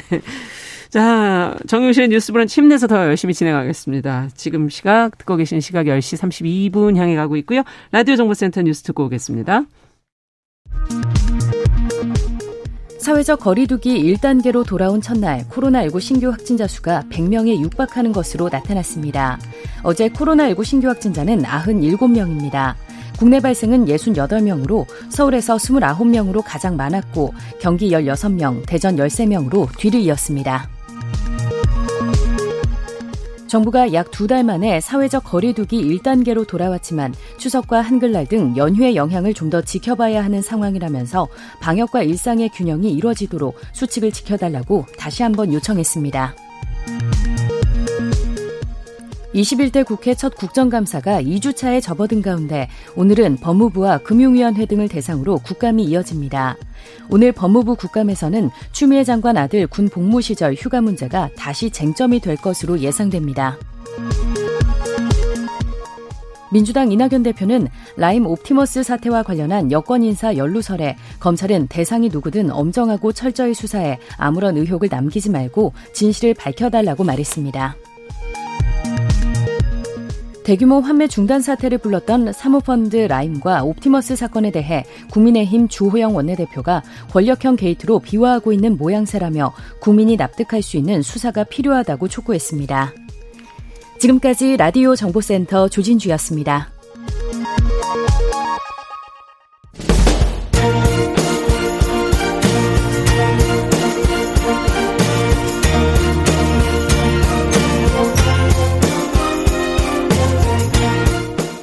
자, 0.96 1.54
정용실의 1.68 2.08
뉴스브런치 2.08 2.62
힘내서 2.62 2.88
더 2.88 2.96
열심히 2.96 3.34
진행하겠습니다. 3.34 4.30
지금 4.34 4.70
시각, 4.70 5.18
듣고 5.18 5.36
계신 5.36 5.60
시각 5.60 5.88
10시 5.88 6.72
32분 6.72 6.96
향해 6.96 7.18
가고 7.18 7.36
있고요. 7.36 7.64
라디오 7.92 8.16
정보센터 8.16 8.62
뉴스 8.62 8.82
듣고 8.84 9.04
오겠습니다. 9.04 9.66
사회적 13.02 13.42
거리두기 13.42 14.02
1단계로 14.14 14.66
돌아온 14.66 15.02
첫날 15.02 15.44
코로나19 15.50 16.00
신규 16.00 16.30
확진자 16.30 16.66
수가 16.66 17.04
100명에 17.10 17.60
육박하는 17.60 18.14
것으로 18.14 18.48
나타났습니다. 18.48 19.38
어제 19.84 20.08
코로나19 20.08 20.64
신규 20.64 20.88
확진자는 20.88 21.44
97명입니다. 21.44 22.76
국내 23.20 23.42
발생은 23.42 23.88
68명으로 23.88 24.86
서울에서 25.10 25.58
29명으로 25.58 26.42
가장 26.46 26.78
많았고 26.78 27.34
경기 27.60 27.90
16명, 27.90 28.66
대전 28.66 28.96
13명으로 28.96 29.68
뒤를 29.78 30.00
이었습니다. 30.00 30.70
정부가 33.48 33.94
약 33.94 34.12
두 34.12 34.28
달 34.28 34.44
만에 34.44 34.82
사회적 34.82 35.24
거리두기 35.24 35.82
1단계로 36.00 36.48
돌아왔지만 36.48 37.14
추석과 37.38 37.82
한글날 37.82 38.28
등 38.28 38.58
연휴의 38.58 38.96
영향을 38.96 39.34
좀 39.34 39.50
더 39.50 39.62
지켜봐야 39.62 40.24
하는 40.26 40.42
상황이라면서 40.42 41.28
방역과 41.62 42.02
일상의 42.04 42.50
균형이 42.50 42.92
이뤄지도록 42.92 43.56
수칙을 43.74 44.12
지켜달라고 44.12 44.86
다시 44.98 45.22
한번 45.24 45.54
요청했습니다. 45.54 46.36
21대 49.36 49.86
국회 49.86 50.14
첫 50.16 50.34
국정감사가 50.36 51.22
2주차에 51.22 51.82
접어든 51.82 52.22
가운데 52.22 52.70
오늘은 52.96 53.38
법무부와 53.38 53.98
금융위원회 54.00 54.66
등을 54.66 54.88
대상으로 54.88 55.40
국감이 55.40 55.84
이어집니다. 55.84 56.56
오늘 57.10 57.32
법무부 57.32 57.76
국감에서는 57.76 58.50
추미애 58.72 59.04
장관 59.04 59.38
아들 59.38 59.68
군 59.68 59.90
복무 59.90 60.22
시절 60.22 60.54
휴가 60.54 60.82
문제가 60.82 61.30
다시 61.36 61.70
쟁점이 61.70 62.20
될 62.20 62.36
것으로 62.36 62.80
예상됩니다. 62.80 63.58
민주당 66.52 66.92
이낙연 66.92 67.24
대표는 67.24 67.68
라임 67.98 68.26
옵티머스 68.26 68.84
사태와 68.84 69.24
관련한 69.24 69.72
여권 69.72 70.04
인사 70.04 70.38
연루설에 70.38 70.96
검찰은 71.20 71.68
대상이 71.68 72.10
누구든 72.10 72.50
엄정하고 72.52 73.12
철저히 73.12 73.54
수사해 73.54 74.00
아무런 74.18 74.56
의혹을 74.56 74.88
남기지 74.90 75.32
말고 75.32 75.74
진실을 75.94 76.34
밝혀달라고 76.34 77.04
말했습니다. 77.04 77.76
대규모 80.46 80.80
환매 80.80 81.08
중단 81.08 81.42
사태를 81.42 81.80
불렀던 81.80 82.32
사모펀드 82.32 82.98
라임과 82.98 83.64
옵티머스 83.64 84.16
사건에 84.16 84.52
대해 84.52 84.86
국민의힘 85.10 85.68
주호영 85.68 86.16
원내대표가 86.16 86.84
권력형 87.10 87.56
게이트로 87.56 87.98
비화하고 87.98 88.54
있는 88.54 88.78
모양새라며 88.78 89.52
국민이 89.80 90.16
납득할 90.18 90.62
수 90.62 90.78
있는 90.78 91.02
수사가 91.02 91.46
필요하다고 91.46 92.10
촉구했습니다. 92.10 92.94
지금까지 93.98 94.58
라디오 94.58 94.96
정보센터 94.96 95.68
조진주였습니다. 95.68 96.75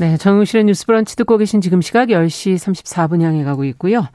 네, 0.00 0.16
정용실의 0.16 0.64
뉴스 0.64 0.86
브런치 0.86 1.14
듣고 1.14 1.36
계신 1.36 1.60
지금 1.60 1.82
시각 1.82 2.08
10시 2.08 2.54
34분 2.56 3.20
향해 3.20 3.44
가고 3.44 3.64
있고요. 3.64 4.06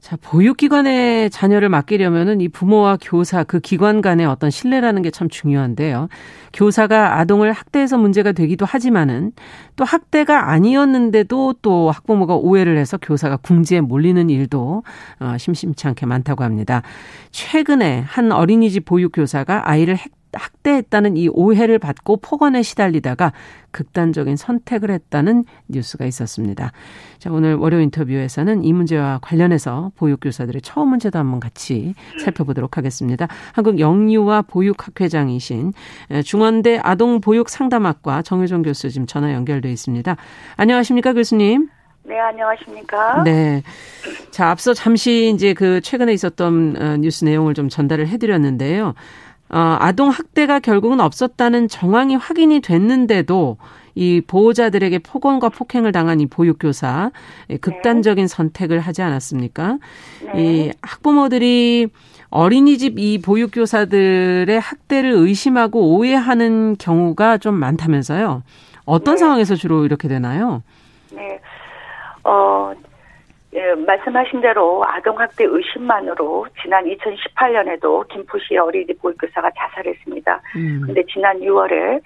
자, 0.00 0.16
보육기관에 0.22 1.28
자녀를 1.28 1.68
맡기려면은 1.68 2.40
이 2.40 2.48
부모와 2.48 2.96
교사, 2.98 3.44
그 3.44 3.60
기관 3.60 4.00
간의 4.00 4.24
어떤 4.24 4.48
신뢰라는 4.48 5.02
게 5.02 5.10
참 5.10 5.28
중요한데요. 5.28 6.08
교사가 6.54 7.18
아동을 7.18 7.52
학대해서 7.52 7.98
문제가 7.98 8.32
되기도 8.32 8.64
하지만은 8.64 9.32
또 9.76 9.84
학대가 9.84 10.50
아니었는데도 10.50 11.56
또 11.60 11.90
학부모가 11.90 12.36
오해를 12.36 12.78
해서 12.78 12.96
교사가 12.96 13.36
궁지에 13.36 13.82
몰리는 13.82 14.30
일도 14.30 14.82
어, 15.20 15.36
심심치 15.38 15.88
않게 15.88 16.06
많다고 16.06 16.42
합니다. 16.42 16.80
최근에 17.32 18.00
한 18.00 18.32
어린이집 18.32 18.86
보육교사가 18.86 19.68
아이를 19.70 19.96
핵 19.96 20.10
학대했다는 20.32 21.16
이 21.16 21.28
오해를 21.28 21.78
받고 21.78 22.18
폭언에 22.18 22.62
시달리다가 22.62 23.32
극단적인 23.70 24.36
선택을 24.36 24.90
했다는 24.90 25.44
뉴스가 25.68 26.04
있었습니다. 26.06 26.72
자, 27.18 27.30
오늘 27.30 27.54
월요 27.54 27.80
인터뷰에서는 27.80 28.64
이 28.64 28.72
문제와 28.72 29.18
관련해서 29.22 29.92
보육교사들의 29.96 30.62
처음 30.62 30.88
문제도 30.88 31.18
한번 31.18 31.40
같이 31.40 31.94
살펴보도록 32.22 32.76
하겠습니다. 32.76 33.28
한국 33.52 33.78
영유아 33.78 34.42
보육학회장이신 34.42 35.72
중원대 36.24 36.80
아동보육상담학과 36.82 38.22
정효정 38.22 38.62
교수 38.62 38.90
지금 38.90 39.06
전화 39.06 39.32
연결돼 39.32 39.70
있습니다. 39.70 40.16
안녕하십니까 40.56 41.12
교수님? 41.12 41.68
네, 42.04 42.18
안녕하십니까? 42.18 43.22
네. 43.22 43.62
자, 44.32 44.50
앞서 44.50 44.74
잠시 44.74 45.32
이제 45.32 45.54
그 45.54 45.80
최근에 45.80 46.12
있었던 46.12 46.76
어, 46.76 46.96
뉴스 46.96 47.24
내용을 47.24 47.54
좀 47.54 47.68
전달을 47.68 48.08
해드렸는데요. 48.08 48.94
어, 49.52 49.76
아동 49.78 50.08
학대가 50.08 50.60
결국은 50.60 51.00
없었다는 51.00 51.68
정황이 51.68 52.16
확인이 52.16 52.60
됐는데도 52.60 53.58
이 53.94 54.22
보호자들에게 54.26 55.00
폭언과 55.00 55.50
폭행을 55.50 55.92
당한 55.92 56.20
이 56.20 56.26
보육교사 56.26 57.10
예, 57.50 57.56
극단적인 57.58 58.24
네. 58.24 58.26
선택을 58.26 58.80
하지 58.80 59.02
않았습니까? 59.02 59.78
네. 60.34 60.42
이 60.42 60.72
학부모들이 60.80 61.88
어린이집 62.30 62.98
이 62.98 63.20
보육교사들의 63.20 64.58
학대를 64.58 65.12
의심하고 65.12 65.96
오해하는 65.96 66.76
경우가 66.78 67.36
좀 67.36 67.54
많다면서요. 67.54 68.42
어떤 68.86 69.14
네. 69.16 69.18
상황에서 69.18 69.54
주로 69.54 69.84
이렇게 69.84 70.08
되나요? 70.08 70.62
네. 71.10 71.38
어, 72.24 72.72
예, 73.54 73.74
말씀하신 73.74 74.40
대로 74.40 74.82
아동학대 74.86 75.44
의심만으로 75.44 76.46
지난 76.62 76.84
2018년에도 76.84 78.08
김포시 78.08 78.56
어린이집 78.56 79.00
보육교사가 79.02 79.50
자살했습니다. 79.56 80.40
음. 80.56 80.82
근데 80.86 81.02
지난 81.12 81.38
6월에 81.40 82.00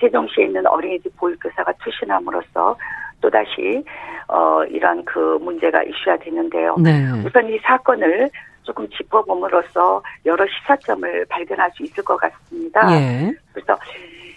세종시에 0.00 0.44
있는 0.44 0.66
어린이집 0.66 1.16
보육교사가 1.16 1.72
투신함으로써 1.84 2.76
또다시 3.20 3.84
어 4.28 4.64
이런 4.64 5.04
그 5.04 5.38
문제가 5.40 5.82
이슈가 5.82 6.18
됐는데요. 6.18 6.76
네. 6.78 7.08
우선 7.24 7.48
이 7.48 7.58
사건을 7.58 8.30
조금 8.62 8.88
짚어봄으로써 8.90 10.02
여러 10.26 10.44
시사점을 10.46 11.26
발견할 11.28 11.70
수 11.74 11.82
있을 11.84 12.04
것 12.04 12.16
같습니다. 12.16 12.80
예. 12.92 13.32
그래서 13.52 13.76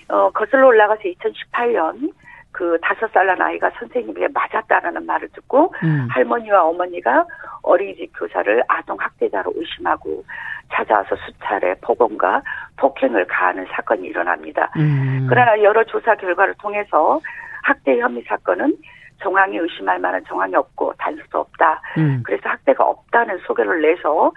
어 0.07 0.29
거슬러 0.31 0.67
올라가서 0.67 1.01
2018년 1.01 2.11
그 2.55 2.77
다섯 2.81 3.11
살 3.11 3.25
난 3.25 3.41
아이가 3.41 3.69
선생님에게 3.79 4.27
맞았다라는 4.33 5.05
말을 5.05 5.27
듣고 5.33 5.73
음. 5.83 6.07
할머니와 6.11 6.63
어머니가 6.63 7.25
어린이집 7.63 8.11
교사를 8.17 8.63
아동 8.67 8.97
학대자로 8.99 9.51
의심하고 9.55 10.23
찾아와서 10.71 11.15
수차례 11.17 11.73
폭언과 11.81 12.43
폭행을 12.77 13.25
가하는 13.25 13.65
사건이 13.71 14.07
일어납니다. 14.07 14.71
음. 14.77 15.25
그러나 15.27 15.61
여러 15.63 15.83
조사 15.83 16.15
결과를 16.15 16.53
통해서 16.61 17.19
학대 17.63 17.99
혐의 17.99 18.23
사건은 18.27 18.77
정황이 19.21 19.57
의심할 19.57 19.99
만한 19.99 20.23
정황이 20.25 20.55
없고 20.55 20.93
단서도 20.99 21.39
없다. 21.39 21.81
음. 21.97 22.21
그래서 22.23 22.47
학대가 22.47 22.85
없다는 22.85 23.39
소개를 23.39 23.81
내서 23.81 24.31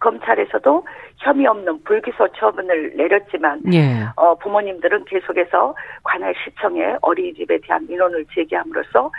검찰에서도 0.00 0.86
혐의 1.18 1.46
없는 1.46 1.82
불기소 1.84 2.28
처분을 2.36 2.92
내렸지만 2.96 3.60
예. 3.72 4.04
어, 4.16 4.34
부모님들은 4.36 5.04
계속해서 5.04 5.74
관할 6.02 6.34
시청에 6.44 6.96
어린이집에 7.00 7.58
대한 7.62 7.86
민원을 7.86 8.24
제기함으로써 8.34 9.10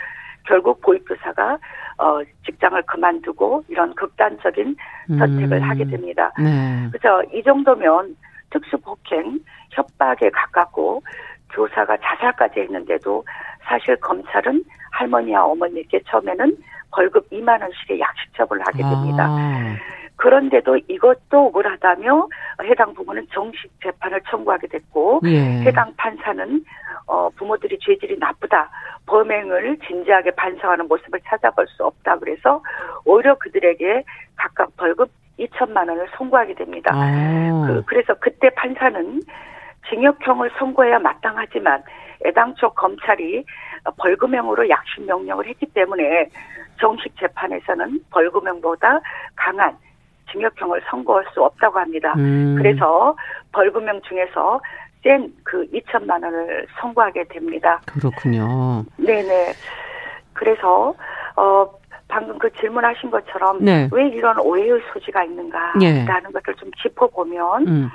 결국 0.46 0.80
보육교사가 0.82 1.58
어, 1.98 2.20
직장을 2.46 2.82
그만두고 2.84 3.64
이런 3.68 3.94
극단적인 3.96 4.76
선택을 5.18 5.58
음. 5.58 5.64
하게 5.64 5.86
됩니다. 5.86 6.32
네. 6.38 6.88
그래서 6.92 7.24
이 7.34 7.42
정도면 7.42 8.16
특수폭행, 8.52 9.40
협박에 9.72 10.30
가깝고 10.30 11.02
교사가 11.52 11.98
자살까지 11.98 12.62
했는데도 12.62 13.24
사실 13.64 13.96
검찰은 13.98 14.64
할머니와 14.92 15.46
어머니께 15.46 16.02
처음에는 16.08 16.58
벌금 16.92 17.22
2만 17.32 17.62
원씩의 17.62 18.00
약식처벌을 18.00 18.62
하게 18.66 18.84
됩니다. 18.84 19.26
아. 19.28 19.76
그런데도 20.18 20.78
이것도 20.88 21.48
억울하다며 21.48 22.28
해당 22.64 22.94
부모는 22.94 23.28
정식 23.34 23.70
재판을 23.82 24.22
청구하게 24.30 24.68
됐고 24.68 25.22
예. 25.26 25.62
해당 25.62 25.94
판사는 25.98 26.64
어 27.08 27.30
부모들이 27.36 27.78
죄질이 27.80 28.18
나쁘다 28.18 28.70
범행을 29.06 29.78
진지하게 29.86 30.32
반성하는 30.32 30.88
모습을 30.88 31.20
찾아볼 31.26 31.68
수 31.68 31.86
없다 31.86 32.18
그래서 32.20 32.62
오히려 33.04 33.36
그들에게 33.36 34.04
각각 34.36 34.76
벌금 34.78 35.06
2천만 35.40 35.90
원을 35.90 36.08
선고하게 36.18 36.56
됩니다. 36.56 36.92
아. 36.94 37.66
그, 37.68 37.84
그래서 37.86 38.14
그때 38.16 38.50
판사는 38.52 39.22
징역형을 39.90 40.52
선고해야 40.58 41.00
마땅하지만 41.00 41.84
애당초 42.26 42.70
검찰이 42.70 43.46
벌금형으로 43.98 44.68
약식 44.70 45.06
명령을 45.06 45.46
했기 45.48 45.66
때문에 45.68 46.30
정식 46.80 47.16
재판에서는 47.20 48.00
벌금형보다 48.10 49.00
강한 49.36 49.78
징역형을 50.36 50.82
선고할 50.90 51.26
수 51.34 51.44
없다고 51.44 51.80
합니다. 51.80 52.14
음. 52.18 52.56
그래서 52.58 53.16
벌금형 53.52 54.02
중에서 54.08 54.60
센 55.04 55.32
그 55.44 55.66
2천만 55.72 56.24
원을 56.24 56.68
선고하게 56.80 57.26
됩니다. 57.30 57.80
그렇군요. 57.86 58.84
네네. 58.98 59.54
그래서 60.34 60.94
어 61.38 61.70
방금 62.08 62.38
그 62.38 62.52
질문하신 62.54 63.10
것처럼 63.10 63.64
네. 63.64 63.88
왜 63.92 64.08
이런 64.10 64.38
오해의 64.40 64.82
소지가 64.92 65.24
있는가라는 65.24 65.80
네. 65.80 66.06
것을 66.06 66.56
좀 66.60 66.70
짚어보면 66.82 67.68
음. 67.68 67.90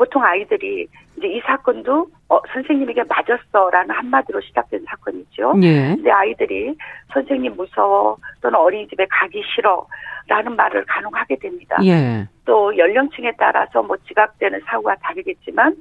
보통 0.00 0.24
아이들이 0.24 0.86
이제 1.18 1.28
이 1.28 1.42
사건도 1.42 2.06
어, 2.30 2.40
선생님에게 2.54 3.02
맞았어라는 3.06 3.94
한마디로 3.94 4.40
시작된 4.40 4.82
사건이죠. 4.88 5.52
예. 5.62 5.94
근데 5.94 6.10
아이들이 6.10 6.74
선생님 7.12 7.54
무서워 7.54 8.16
또는 8.40 8.58
어린이집에 8.58 9.06
가기 9.10 9.42
싫어라는 9.54 10.56
말을 10.56 10.86
간혹 10.86 11.14
하게 11.14 11.36
됩니다. 11.36 11.76
예. 11.84 12.26
또 12.46 12.74
연령층에 12.78 13.32
따라서 13.36 13.82
뭐 13.82 13.98
지각되는 14.08 14.62
사고가 14.64 14.96
다르겠지만 15.02 15.76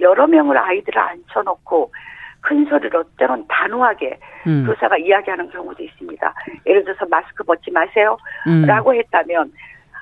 여러 0.00 0.26
명을 0.26 0.58
아이들을 0.58 1.00
앉혀놓고 1.00 1.92
큰 2.40 2.64
소리로 2.64 3.04
때론 3.18 3.46
단호하게 3.46 4.18
음. 4.48 4.66
교사가 4.66 4.98
이야기하는 4.98 5.48
경우도 5.48 5.80
있습니다. 5.80 6.34
예를 6.66 6.82
들어서 6.82 7.06
마스크 7.08 7.44
벗지 7.44 7.70
마세요. 7.70 8.18
음. 8.48 8.66
라고 8.66 8.92
했다면 8.96 9.52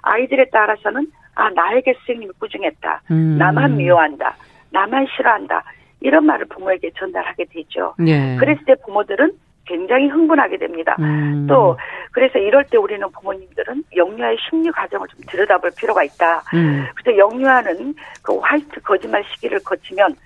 아이들에 0.01 0.47
따라서는 0.51 1.13
아, 1.39 1.49
나에게 1.51 1.95
선생님이 1.95 2.33
꾸중했다. 2.41 3.03
음. 3.13 3.39
나만 3.39 3.77
미워한다. 3.77 4.37
나만 4.71 5.07
싫어한다. 5.17 5.63
이런 6.01 6.27
말을 6.27 6.47
부모에게 6.47 6.91
전달하게 6.99 7.45
되죠. 7.53 7.95
예. 8.07 8.37
그랬을 8.37 8.65
때 8.65 8.75
부모들은 8.85 9.33
굉장히 9.65 10.09
흥분하게 10.09 10.57
됩니다. 10.57 10.97
음. 10.99 11.47
또 11.49 11.77
그래서 12.11 12.39
이럴 12.39 12.65
때 12.65 12.77
우리는 12.77 13.07
부모님들은 13.13 13.85
영유아의 13.95 14.37
심리 14.49 14.71
과정을 14.71 15.07
좀 15.09 15.21
들여다볼 15.29 15.71
필요가 15.79 16.03
있다. 16.03 16.43
음. 16.55 16.87
그래서 16.97 17.17
영유아는 17.17 17.95
그 18.23 18.37
화이트 18.39 18.81
거짓말 18.81 19.23
시기를 19.33 19.61
거치면 19.65 20.17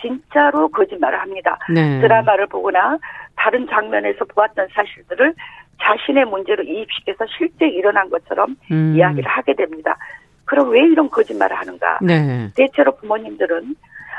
진짜로 0.00 0.68
거짓말을 0.68 1.20
합니다. 1.20 1.58
네. 1.68 2.00
드라마를 2.00 2.46
보거나 2.46 2.98
다른 3.36 3.66
장면에서 3.66 4.24
보았던 4.24 4.68
사실들을 4.72 5.34
자신의 5.82 6.24
문제로 6.26 6.62
이입시켜서 6.62 7.26
실제 7.36 7.66
일어난 7.66 8.08
것처럼 8.08 8.56
음. 8.70 8.94
이야기를 8.96 9.28
하게 9.28 9.54
됩니다. 9.54 9.96
그럼 10.44 10.70
왜 10.70 10.80
이런 10.80 11.08
거짓말을 11.08 11.56
하는가? 11.56 11.98
네. 12.02 12.50
대체로 12.54 12.94
부모님들은 12.96 13.74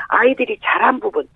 아이들이 0.08 0.58
잘한 0.62 1.00
부분, 1.00 1.28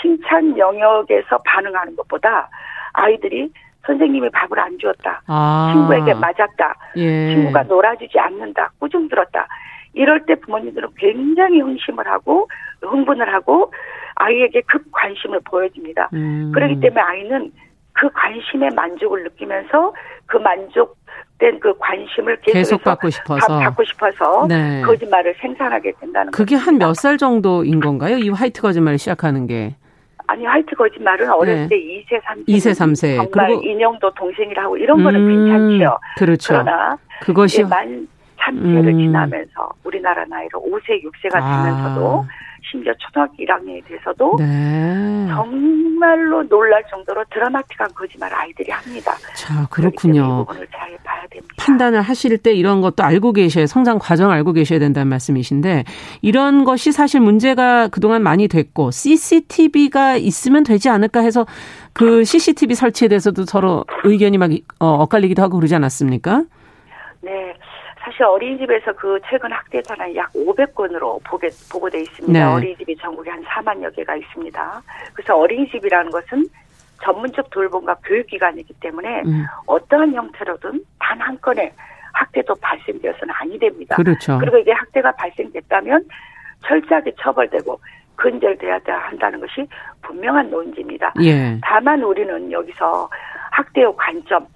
칭찬 0.00 0.56
영역에서 0.58 1.38
반응하는 1.44 1.96
것보다 1.96 2.48
아이들이 2.92 3.50
선생님이 3.86 4.30
밥을 4.30 4.58
안 4.58 4.78
주었다. 4.78 5.22
아. 5.26 5.72
친구에게 5.72 6.14
맞았다. 6.14 6.74
예. 6.96 7.34
친구가 7.34 7.64
놀아주지 7.64 8.18
않는다. 8.18 8.72
꾸중 8.78 9.08
들었다. 9.08 9.46
이럴 9.92 10.24
때 10.26 10.34
부모님들은 10.34 10.88
굉장히 10.96 11.60
흥심을 11.60 12.06
하고 12.06 12.48
흥분을 12.82 13.32
하고 13.32 13.72
아이에게 14.16 14.62
급 14.66 14.90
관심을 14.90 15.40
보여줍니다. 15.44 16.10
음. 16.14 16.52
그렇기 16.52 16.80
때문에 16.80 17.00
아이는 17.00 17.52
그 17.92 18.10
관심의 18.10 18.70
만족을 18.74 19.22
느끼면서 19.24 19.94
그 20.26 20.36
만족 20.38 20.96
된 21.44 21.60
그 21.60 21.72
관심을 21.78 22.38
계속 22.40 22.82
받고 22.82 23.10
싶어서 23.10 23.58
받고 23.58 23.84
싶어서 23.84 24.46
네. 24.48 24.80
거짓말을 24.82 25.34
생산하게 25.40 25.92
된다는 26.00 26.30
그게 26.32 26.56
한 26.56 26.76
몇 26.78 26.94
살 26.96 27.18
정도인 27.18 27.80
건가요? 27.80 28.16
이 28.18 28.28
화이트 28.30 28.60
거짓말을 28.62 28.98
시작하는 28.98 29.46
게? 29.46 29.74
아니 30.26 30.44
화이트 30.46 30.74
거짓말은 30.74 31.30
어렸을 31.30 31.68
네. 31.68 31.68
때 31.68 31.76
2세 31.76 32.20
3세 32.22 32.48
2세 32.48 32.70
3세 32.72 33.16
정말 33.32 33.48
그리고 33.48 33.62
인형도 33.62 34.14
동생이라고 34.14 34.76
이런 34.78 35.04
거는 35.04 35.20
음, 35.20 35.44
괜찮지요. 35.46 35.98
그렇죠. 36.16 36.54
그러나 36.54 36.96
그것이 37.20 37.62
만 37.64 38.08
3세를 38.38 38.88
음. 38.88 38.98
지나면서 38.98 39.68
우리나라 39.84 40.24
나이로 40.24 40.60
5세 40.62 41.02
6세가 41.04 41.32
되면서도 41.32 42.24
아. 42.26 42.43
심지어 42.74 42.92
초등학교 42.98 43.34
1학년이 43.36 43.84
돼서도 43.86 44.36
네. 44.40 45.26
정말로 45.28 46.42
놀랄 46.48 46.82
정도로 46.90 47.24
드라마틱한 47.32 47.88
거짓말을 47.94 48.36
아이들이 48.36 48.72
합니다. 48.72 49.14
자, 49.36 49.66
그렇군요. 49.70 50.44
부분을 50.44 50.66
잘 50.72 50.98
봐야 51.04 51.24
됩니다. 51.30 51.54
판단을 51.56 52.02
하실 52.02 52.36
때 52.38 52.52
이런 52.52 52.80
것도 52.80 53.04
알고 53.04 53.32
계셔야 53.32 53.66
성장 53.66 53.98
과정 54.00 54.32
알고 54.32 54.52
계셔야 54.52 54.80
된다는 54.80 55.08
말씀이신데 55.08 55.84
이런 56.20 56.64
것이 56.64 56.90
사실 56.90 57.20
문제가 57.20 57.86
그동안 57.88 58.22
많이 58.24 58.48
됐고 58.48 58.90
CCTV가 58.90 60.16
있으면 60.16 60.64
되지 60.64 60.88
않을까 60.88 61.20
해서 61.20 61.46
그 61.92 62.24
CCTV 62.24 62.74
설치에 62.74 63.06
대해서도 63.06 63.44
서로 63.44 63.84
의견이 64.02 64.36
막 64.36 64.50
어, 64.80 64.86
엇갈리기도 65.02 65.40
하고 65.42 65.58
그러지 65.58 65.76
않았습니까? 65.76 66.42
네. 68.04 68.10
사실 68.10 68.22
어린이집에서 68.24 68.92
그 68.92 69.18
최근 69.28 69.52
학대 69.52 69.82
사례 69.82 70.14
약 70.16 70.32
500건으로 70.32 71.22
보게, 71.24 71.48
보고돼 71.70 72.02
있습니다. 72.02 72.38
네. 72.38 72.44
어린이집이 72.44 72.96
전국에 72.96 73.30
한 73.30 73.42
4만여 73.44 73.94
개가 73.96 74.16
있습니다. 74.16 74.82
그래서 75.14 75.36
어린이집이라는 75.36 76.10
것은 76.10 76.46
전문적 77.02 77.50
돌봄과 77.50 77.96
교육기관이기 78.04 78.74
때문에 78.80 79.22
음. 79.26 79.44
어떠한 79.66 80.14
형태로든 80.14 80.84
단 80.98 81.20
한 81.20 81.38
건의 81.40 81.72
학대도 82.12 82.54
발생되어서는 82.56 83.34
아니 83.38 83.58
됩니다. 83.58 83.96
그렇죠. 83.96 84.38
그리고 84.38 84.58
이게 84.58 84.72
학대가 84.72 85.10
발생됐다면 85.12 86.06
철저하게 86.66 87.12
처벌되고 87.20 87.80
근절돼야 88.16 88.78
한다는 88.86 89.40
것이 89.40 89.66
분명한 90.02 90.50
논지입니다. 90.50 91.12
예. 91.22 91.58
다만 91.62 92.02
우리는 92.02 92.52
여기서 92.52 93.08
학대의 93.50 93.92
관점, 93.96 94.46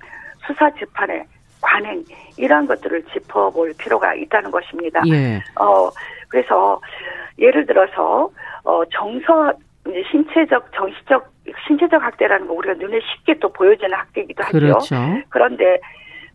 수사 0.47 0.71
재판의 0.75 1.25
관행 1.61 2.05
이러한 2.37 2.67
것들을 2.67 3.05
짚어볼 3.13 3.75
필요가 3.79 4.15
있다는 4.15 4.51
것입니다. 4.51 5.03
예. 5.09 5.43
어 5.61 5.91
그래서 6.29 6.81
예를 7.39 7.67
들어서 7.67 8.31
어 8.65 8.85
정서 8.87 9.53
이제 9.89 10.03
신체적 10.11 10.73
정신적 10.73 11.33
신체적 11.67 12.03
학대라는 12.03 12.47
거 12.47 12.55
우리가 12.55 12.75
눈에 12.75 13.01
쉽게 13.01 13.39
또 13.39 13.49
보여지는 13.53 13.95
학대이기도 13.95 14.45
하죠. 14.45 14.59
그렇죠. 14.59 14.97
그런데 15.29 15.79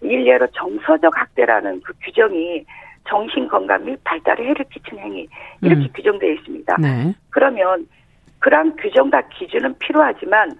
일례로 0.01 0.47
정서적 0.53 1.17
학대라는 1.17 1.81
그 1.81 1.93
규정이 2.01 2.65
정신 3.07 3.47
건강 3.47 3.83
및 3.85 3.99
발달에 4.03 4.45
해를 4.45 4.65
끼치는 4.71 5.03
행위 5.03 5.27
이렇게 5.61 5.83
음. 5.83 5.89
규정되어 5.93 6.31
있습니다. 6.31 6.77
네. 6.77 7.13
그러면 7.29 7.87
그러한 8.39 8.75
규정과 8.77 9.21
기준은 9.29 9.77
필요하지만 9.79 10.51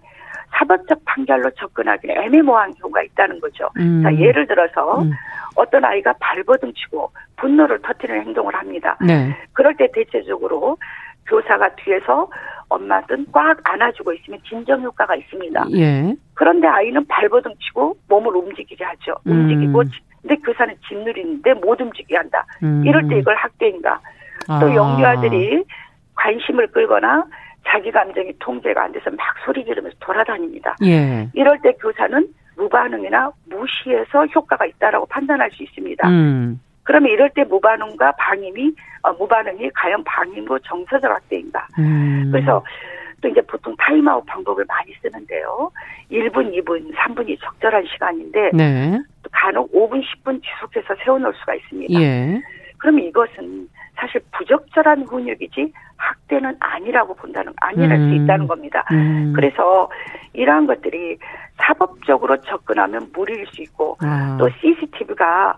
사법적 0.54 1.00
판결로 1.06 1.50
접근하기는 1.52 2.16
애매모호한 2.16 2.74
경우가 2.76 3.02
있다는 3.04 3.40
거죠. 3.40 3.70
음. 3.78 4.04
자, 4.04 4.16
예를 4.16 4.48
들어서 4.48 5.02
음. 5.02 5.12
어떤 5.56 5.84
아이가 5.84 6.14
발버둥치고 6.20 7.12
분노를 7.38 7.82
터뜨리는 7.82 8.22
행동을 8.22 8.54
합니다. 8.56 8.98
네. 9.06 9.36
그럴 9.54 9.76
때 9.76 9.88
대체적으로 9.94 10.78
교사가 11.28 11.76
뒤에서 11.76 12.30
엄마든 12.70 13.26
꽉 13.32 13.58
안아주고 13.64 14.14
있으면 14.14 14.40
진정 14.48 14.82
효과가 14.82 15.16
있습니다. 15.16 15.66
예. 15.76 16.16
그런데 16.34 16.68
아이는 16.68 17.06
발버둥치고 17.08 17.98
몸을 18.10 18.36
움직이게 18.36 18.84
하죠. 18.84 19.16
음. 19.28 19.32
움직이고 19.32 19.84
근데 20.22 20.36
교사는 20.38 20.74
짓누르는데 20.88 21.54
못 21.56 21.80
움직이게 21.80 22.16
한다. 22.16 22.46
음. 22.64 22.84
이럴 22.86 23.08
때 23.08 23.18
이걸 23.18 23.36
학대인가. 23.36 24.00
또 24.48 24.54
아. 24.54 24.76
영유아들이 24.76 25.64
관심을 26.16 26.68
끌거나 26.68 27.26
자기 27.66 27.92
감정이 27.92 28.34
통제가 28.40 28.84
안 28.84 28.92
돼서 28.92 29.10
막 29.12 29.36
소리 29.46 29.64
지르면서 29.66 29.96
돌아다닙니다. 30.00 30.76
예. 30.84 31.28
이럴 31.34 31.60
때 31.62 31.72
교사는 31.74 32.28
무반응이나 32.58 33.32
무시해서 33.50 34.26
효과가 34.28 34.66
있다라고 34.66 35.06
판단할 35.08 35.50
수 35.52 35.64
있습니다. 35.64 36.08
음. 36.08 36.60
그러면 36.84 37.12
이럴 37.12 37.30
때 37.30 37.44
무반응과 37.46 38.14
방임이 38.14 38.74
어, 39.04 39.14
무반응이 39.14 39.70
과연 39.74 40.04
방임으로 40.04 40.60
정서적 40.60 41.10
학대인가? 41.10 41.68
음. 41.80 42.30
그래서 42.32 42.64
또 43.22 43.30
이제 43.30 43.42
보통 43.42 43.74
타임아웃 43.78 44.26
방법을 44.26 44.66
많이 44.68 44.94
쓰는데요. 45.02 45.72
1분, 46.12 46.54
2분, 46.54 46.94
3분이 46.94 47.40
적절한 47.40 47.86
시간인데 47.86 48.52
네. 48.54 49.00
또 49.24 49.30
간혹 49.32 49.72
5분, 49.72 50.04
10분 50.04 50.42
지속해서 50.44 50.96
세워놓을 51.04 51.34
수가 51.40 51.56
있습니다. 51.56 52.02
예. 52.02 52.42
그러면 52.78 53.06
이것은 53.06 53.70
사실 53.96 54.22
부적절한 54.34 55.04
훈육이지 55.04 55.72
학대는 55.98 56.56
아니라고 56.60 57.16
본다는 57.16 57.54
아니랄 57.58 58.00
음. 58.00 58.10
수 58.10 58.24
있다는 58.24 58.48
겁니다. 58.48 58.86
음. 58.92 59.34
그래서 59.36 59.90
이러한 60.34 60.68
것들이 60.68 61.18
사법적으로 61.58 62.38
접근하면 62.42 63.10
무리일 63.14 63.46
수 63.48 63.62
있고 63.62 63.98
아. 64.02 64.38
또 64.40 64.50
CCTV가 64.60 65.58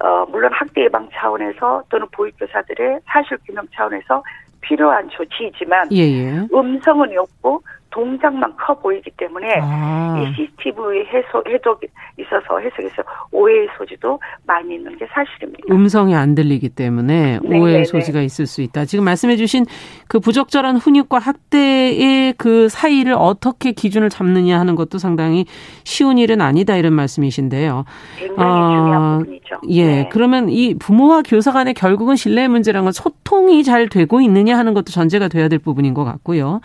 어 0.00 0.26
물론 0.30 0.52
학대 0.52 0.82
예방 0.82 1.08
차원에서 1.12 1.84
또는 1.88 2.06
보육교사들의 2.12 3.00
사실 3.06 3.38
규명 3.46 3.66
차원에서 3.74 4.22
필요한 4.60 5.08
조치이지만 5.08 5.90
예예. 5.92 6.48
음성은 6.52 7.16
없고 7.16 7.62
동작만 7.96 8.54
커 8.58 8.74
보이기 8.74 9.10
때문에 9.16 9.58
아. 9.62 10.18
이 10.18 10.26
CCTV 10.36 11.06
해석 11.06 11.48
해석 11.48 11.80
있어서 12.18 12.58
해석에서 12.58 13.02
오해의 13.32 13.68
소지도 13.78 14.20
많이 14.46 14.74
있는 14.74 14.98
게 14.98 15.06
사실입니다. 15.06 15.74
음성이 15.74 16.14
안 16.14 16.34
들리기 16.34 16.68
때문에 16.68 17.38
네, 17.42 17.58
오해의 17.58 17.72
네, 17.72 17.78
네. 17.78 17.84
소지가 17.84 18.20
있을 18.20 18.44
수 18.44 18.60
있다. 18.60 18.84
지금 18.84 19.06
말씀해주신 19.06 19.64
그 20.08 20.20
부적절한 20.20 20.76
훈육과 20.76 21.18
학대의 21.18 22.34
그 22.36 22.68
사이를 22.68 23.14
어떻게 23.14 23.72
기준을 23.72 24.10
잡느냐 24.10 24.60
하는 24.60 24.74
것도 24.76 24.98
상당히 24.98 25.46
쉬운 25.84 26.18
일은 26.18 26.42
아니다 26.42 26.76
이런 26.76 26.92
말씀이신데요. 26.92 27.86
굉장히 28.18 28.50
어, 28.50 28.68
중요한 28.68 29.18
부분이죠. 29.20 29.56
예, 29.70 29.86
네. 29.86 30.08
그러면 30.12 30.50
이 30.50 30.74
부모와 30.74 31.22
교사 31.22 31.50
간의 31.50 31.72
결국은 31.72 32.16
신뢰 32.16 32.46
문제란 32.46 32.84
건 32.84 32.92
소통이 32.92 33.64
잘 33.64 33.88
되고 33.88 34.20
있느냐 34.20 34.58
하는 34.58 34.74
것도 34.74 34.92
전제가 34.92 35.28
돼야 35.28 35.48
될 35.48 35.58
부분인 35.58 35.94
것 35.94 36.04
같고요. 36.04 36.60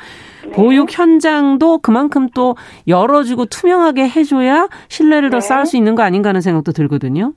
네. 0.45 0.51
보육 0.51 0.97
현장도 0.97 1.79
그만큼 1.79 2.29
또 2.29 2.55
열어주고 2.87 3.45
투명하게 3.45 4.09
해줘야 4.09 4.67
신뢰를 4.87 5.29
네. 5.29 5.35
더 5.35 5.39
쌓을 5.39 5.65
수 5.65 5.77
있는 5.77 5.95
거 5.95 6.03
아닌가 6.03 6.29
하는 6.29 6.41
생각도 6.41 6.71
들거든요. 6.71 7.33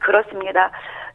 그렇습니다. 0.00 0.70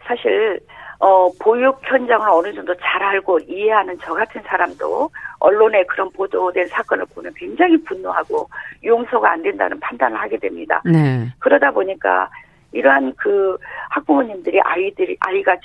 사실 0.06 0.60
어, 1.00 1.30
보육 1.40 1.80
현장을 1.84 2.28
어느 2.28 2.54
정도 2.54 2.74
잘 2.76 3.04
알고 3.04 3.40
이해하는 3.48 3.98
저 4.02 4.14
같은 4.14 4.42
사람도 4.44 5.10
언론에 5.40 5.84
그런 5.84 6.10
보도된 6.12 6.68
사건을 6.68 7.06
보면 7.14 7.34
굉장히 7.36 7.78
분노하고 7.84 8.50
용서가 8.84 9.32
안 9.32 9.44
된다는 9.44 9.80
판단을 9.80 10.20
하게 10.20 10.38
됩니다. 10.38 10.82
네. 10.86 11.28
그러다 11.40 11.72
보니까 11.72 12.30
이러한 12.72 13.14
그 13.16 13.58
학부모님들이 13.90 14.60
아이들이 14.62 15.16
아이가 15.20 15.56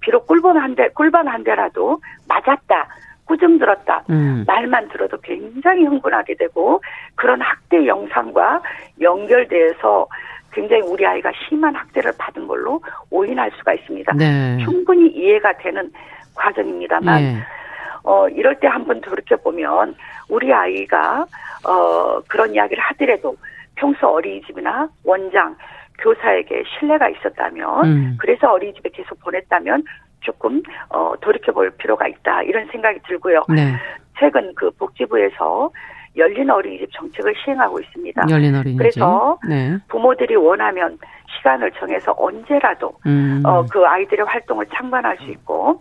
비록 0.00 0.26
꿀반 0.26 0.56
한 0.56 0.74
대, 0.74 0.88
꿀반 0.88 1.28
한 1.28 1.44
대라도 1.44 2.00
맞았다. 2.28 2.88
꾸중 3.26 3.58
들었다. 3.58 4.04
음. 4.10 4.44
말만 4.46 4.88
들어도 4.88 5.18
굉장히 5.18 5.84
흥분하게 5.84 6.34
되고 6.34 6.80
그런 7.14 7.40
학대 7.40 7.86
영상과 7.86 8.62
연결돼서 9.00 10.06
굉장히 10.52 10.82
우리 10.82 11.04
아이가 11.06 11.32
심한 11.48 11.74
학대를 11.74 12.12
받은 12.18 12.46
걸로 12.46 12.80
오인할 13.10 13.50
수가 13.58 13.74
있습니다. 13.74 14.12
네. 14.14 14.58
충분히 14.64 15.08
이해가 15.08 15.56
되는 15.58 15.90
과정입니다만 16.34 17.22
네. 17.22 17.38
어 18.04 18.28
이럴 18.28 18.58
때 18.60 18.68
한번 18.68 19.00
돌이켜 19.00 19.36
보면 19.36 19.94
우리 20.28 20.52
아이가 20.52 21.26
어 21.66 22.20
그런 22.28 22.54
이야기를 22.54 22.82
하더라도 22.82 23.36
평소 23.76 24.08
어린이집이나 24.08 24.88
원장 25.04 25.56
교사에게 25.98 26.64
신뢰가 26.78 27.08
있었다면 27.08 27.84
음. 27.84 28.16
그래서 28.20 28.52
어린이집에 28.52 28.90
계속 28.90 29.18
보냈다면 29.20 29.84
조금 30.24 30.62
어 30.88 31.12
돌이켜 31.20 31.52
볼 31.52 31.70
필요가 31.70 32.08
있다 32.08 32.42
이런 32.42 32.66
생각이 32.72 32.98
들고요. 33.06 33.42
네. 33.48 33.74
최근 34.18 34.52
그 34.56 34.70
복지부에서 34.72 35.70
열린 36.16 36.48
어린이집 36.50 36.88
정책을 36.92 37.34
시행하고 37.44 37.80
있습니다. 37.80 38.26
열린 38.30 38.54
어린이집. 38.54 38.78
그래서 38.78 39.38
네. 39.48 39.76
부모들이 39.88 40.36
원하면 40.36 40.98
시간을 41.36 41.70
정해서 41.72 42.14
언제라도 42.16 42.92
음. 43.06 43.42
어 43.44 43.64
그 43.70 43.84
아이들의 43.84 44.24
활동을 44.26 44.66
참관할 44.74 45.18
수 45.18 45.24
있고 45.30 45.80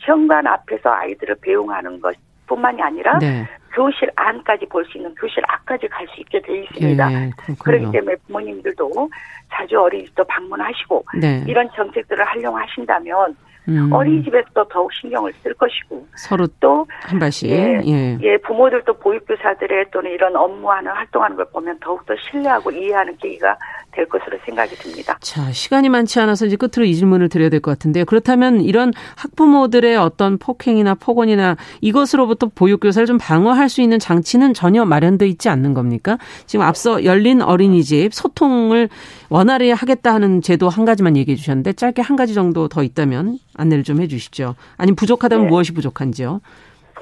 현관 0.00 0.46
앞에서 0.46 0.90
아이들을 0.90 1.36
배웅하는 1.42 2.00
것 2.00 2.14
뿐만이 2.46 2.80
아니라 2.82 3.18
네. 3.18 3.46
교실 3.72 4.10
안까지 4.16 4.66
볼 4.66 4.84
수 4.86 4.98
있는 4.98 5.14
교실 5.14 5.42
앞까지 5.46 5.88
갈 5.88 6.06
수 6.08 6.20
있게 6.20 6.40
되어 6.42 6.56
있습니다. 6.56 7.12
예, 7.12 7.30
그렇기 7.64 7.90
때문에 7.92 8.16
부모님들도 8.26 9.08
자주 9.52 9.80
어린이집도 9.80 10.24
방문하시고 10.24 11.04
네. 11.20 11.44
이런 11.46 11.68
정책들을 11.74 12.24
활용하신다면 12.24 13.36
음. 13.68 13.92
어린이집에서 13.92 14.66
더욱 14.70 14.90
신경을 14.92 15.32
쓸 15.42 15.54
것이고 15.54 16.06
서로 16.16 16.46
또 16.60 16.86
한 17.02 17.18
발씩 17.18 17.48
예, 17.50 17.80
예. 17.86 18.18
예, 18.22 18.36
부모들도 18.38 18.94
보육교사들의 18.94 19.86
또는 19.92 20.10
이런 20.12 20.34
업무하는 20.36 20.90
활동하는 20.92 21.36
걸 21.36 21.44
보면 21.52 21.78
더욱더 21.80 22.14
신뢰하고 22.30 22.70
이해하는 22.70 23.16
계기가 23.18 23.56
될 23.92 24.06
것으로 24.08 24.38
생각이 24.44 24.74
듭니다. 24.76 25.18
자 25.20 25.50
시간이 25.50 25.88
많지 25.88 26.20
않아서 26.20 26.46
이제 26.46 26.56
끝으로 26.56 26.84
이 26.84 26.94
질문을 26.94 27.28
드려야 27.28 27.48
될 27.48 27.60
것 27.60 27.72
같은데요. 27.72 28.04
그렇다면 28.06 28.60
이런 28.62 28.92
학부모들의 29.16 29.96
어떤 29.96 30.38
폭행이나 30.38 30.94
폭언이나 30.94 31.56
이것으로부터 31.80 32.50
보육교사를 32.54 33.06
좀 33.06 33.18
방어할 33.18 33.68
수 33.68 33.82
있는 33.82 33.98
장치는 33.98 34.54
전혀 34.54 34.84
마련돼 34.84 35.26
있지 35.26 35.48
않는 35.48 35.74
겁니까? 35.74 36.18
지금 36.46 36.64
앞서 36.64 37.04
열린 37.04 37.42
어린이집 37.42 38.14
소통을 38.14 38.88
원활히 39.28 39.70
하겠다 39.70 40.14
하는 40.14 40.40
제도 40.42 40.68
한 40.68 40.84
가지만 40.84 41.16
얘기해 41.16 41.36
주셨는데 41.36 41.74
짧게 41.74 42.02
한 42.02 42.16
가지 42.16 42.34
정도 42.34 42.68
더 42.68 42.82
있다면 42.82 43.38
안내를 43.60 43.84
좀 43.84 44.00
해주시죠. 44.00 44.54
아니면 44.78 44.96
부족하다면 44.96 45.44
네. 45.44 45.50
무엇이 45.50 45.74
부족한지요? 45.74 46.40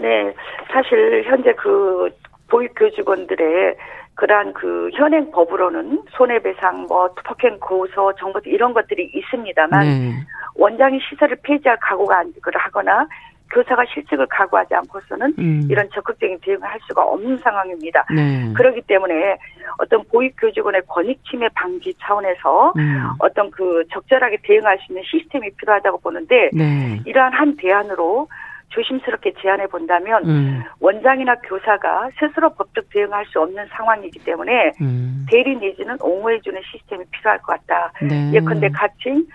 네, 0.00 0.34
사실 0.72 1.24
현재 1.24 1.52
그 1.54 2.10
보육교직원들의 2.48 3.76
그러한 4.14 4.52
그 4.52 4.90
현행 4.94 5.30
법으로는 5.30 6.02
손해배상, 6.10 6.86
뭐 6.88 7.08
투폭행 7.14 7.58
고소, 7.60 8.12
정보 8.18 8.40
이런 8.44 8.74
것들이 8.74 9.10
있습니다만 9.14 9.80
네. 9.80 10.12
원장이 10.56 10.98
시설을 11.08 11.36
폐지할 11.42 11.78
각오가 11.80 12.24
하거나 12.54 13.06
교사가 13.50 13.84
실직을 13.92 14.26
각오하지 14.26 14.74
않고서는 14.74 15.34
음. 15.38 15.62
이런 15.70 15.88
적극적인 15.92 16.38
대응을 16.42 16.62
할 16.62 16.78
수가 16.86 17.02
없는 17.02 17.38
상황입니다. 17.38 18.04
네. 18.14 18.52
그렇기 18.54 18.82
때문에 18.82 19.38
어떤 19.78 20.04
보육교직원의 20.04 20.82
권익 20.86 21.22
침해 21.24 21.48
방지 21.54 21.94
차원에서 22.00 22.72
음. 22.76 23.04
어떤 23.18 23.50
그 23.50 23.84
적절하게 23.90 24.38
대응할 24.42 24.78
수 24.78 24.92
있는 24.92 25.02
시스템이 25.04 25.50
필요하다고 25.56 25.98
보는데 26.00 26.50
네. 26.52 27.00
이러한 27.04 27.32
한 27.32 27.56
대안으로 27.56 28.28
조심스럽게 28.70 29.32
제안해 29.40 29.66
본다면 29.68 30.24
음. 30.26 30.62
원장이나 30.80 31.36
교사가 31.36 32.10
스스로 32.18 32.50
법적 32.50 32.90
대응할 32.90 33.24
수 33.26 33.40
없는 33.40 33.66
상황이기 33.70 34.18
때문에 34.24 34.72
음. 34.80 35.26
대리 35.30 35.56
내지는 35.56 35.96
옹호해 36.00 36.40
주는 36.40 36.60
시스템이 36.70 37.04
필요할 37.10 37.38
것 37.38 37.58
같다. 37.66 37.92
네. 38.02 38.30
예컨대 38.34 38.68
같이 38.68 39.26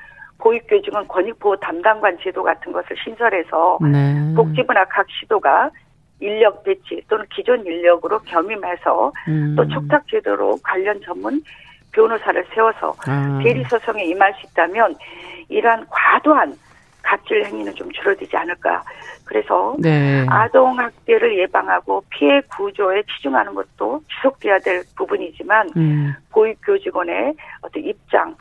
보육교직은 0.44 1.08
권익보호 1.08 1.56
담당관 1.58 2.18
제도 2.22 2.44
같은 2.44 2.72
것을 2.74 2.96
신설해서 3.02 3.80
네. 3.82 4.34
복지부나 4.36 4.84
각 4.86 5.06
시도가 5.10 5.70
인력 6.20 6.64
배치 6.64 7.02
또는 7.08 7.26
기존 7.34 7.66
인력으로 7.66 8.20
겸임해서 8.20 9.12
음. 9.30 9.56
또 9.56 9.68
촉탁 9.68 10.06
제도로 10.10 10.58
관련 10.62 11.00
전문 11.02 11.41
변호사를 11.91 12.46
세워서 12.54 12.94
아. 13.08 13.39
대리 13.44 13.64
소송에 13.66 14.04
임할 14.06 14.34
수 14.34 14.48
있다면 14.48 14.96
이러한 15.48 15.86
과도한 15.89 16.54
갑질 17.02 17.46
행위는 17.46 17.74
좀 17.76 17.91
줄어들지 17.91 18.36
않을까. 18.36 18.84
그래서 19.26 19.76
네. 19.80 20.26
아동 20.30 20.78
학대를 20.78 21.38
예방하고 21.39 22.04
피해 22.10 22.41
구조에 22.56 23.04
치중하는 23.04 23.54
것도 23.54 24.02
지속돼야 24.16 24.60
될 24.60 24.84
부분이지만 24.96 25.70
음. 25.76 26.14
보육 26.32 26.58
교직원의 26.66 27.34
어떤 27.62 27.84
입장, 27.84 28.36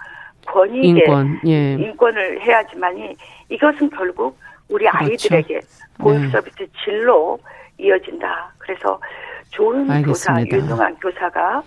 권익의 0.46 0.88
인권, 0.88 1.40
예. 1.46 1.74
인권을 1.74 2.42
해야지만이 2.42 3.14
이것은 3.48 3.90
결국 3.90 4.38
우리 4.68 4.86
그렇죠. 4.86 4.98
아이들에게 5.34 5.60
보육 5.98 6.22
네. 6.22 6.28
서비스 6.30 6.66
질로 6.84 7.38
이어진다. 7.78 8.52
그래서 8.58 9.00
좋은 9.50 9.90
알겠습니다. 9.90 10.44
교사, 10.44 10.56
유능한 10.56 10.96
교사가 10.96 11.62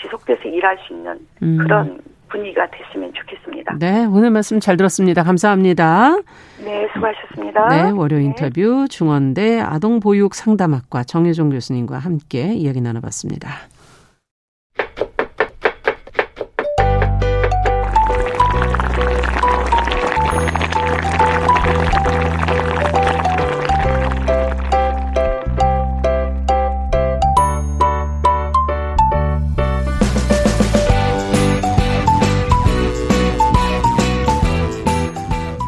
지속돼서 0.00 0.42
일할 0.48 0.76
수 0.86 0.92
있는 0.92 1.18
음. 1.42 1.58
그런 1.58 2.00
분위기가 2.28 2.66
됐으면 2.70 3.12
좋겠습니다. 3.12 3.76
네, 3.78 4.04
오늘 4.04 4.30
말씀 4.30 4.60
잘 4.60 4.76
들었습니다. 4.76 5.22
감사합니다. 5.24 6.16
네, 6.64 6.88
수고하셨습니다. 6.94 7.68
네, 7.68 7.90
월요 7.90 8.18
네. 8.18 8.24
인터뷰 8.24 8.86
중원대 8.88 9.60
아동보육 9.60 10.34
상담학과 10.34 11.02
정혜종 11.02 11.50
교수님과 11.50 11.98
함께 11.98 12.54
이야기 12.54 12.80
나눠봤습니다. 12.80 13.48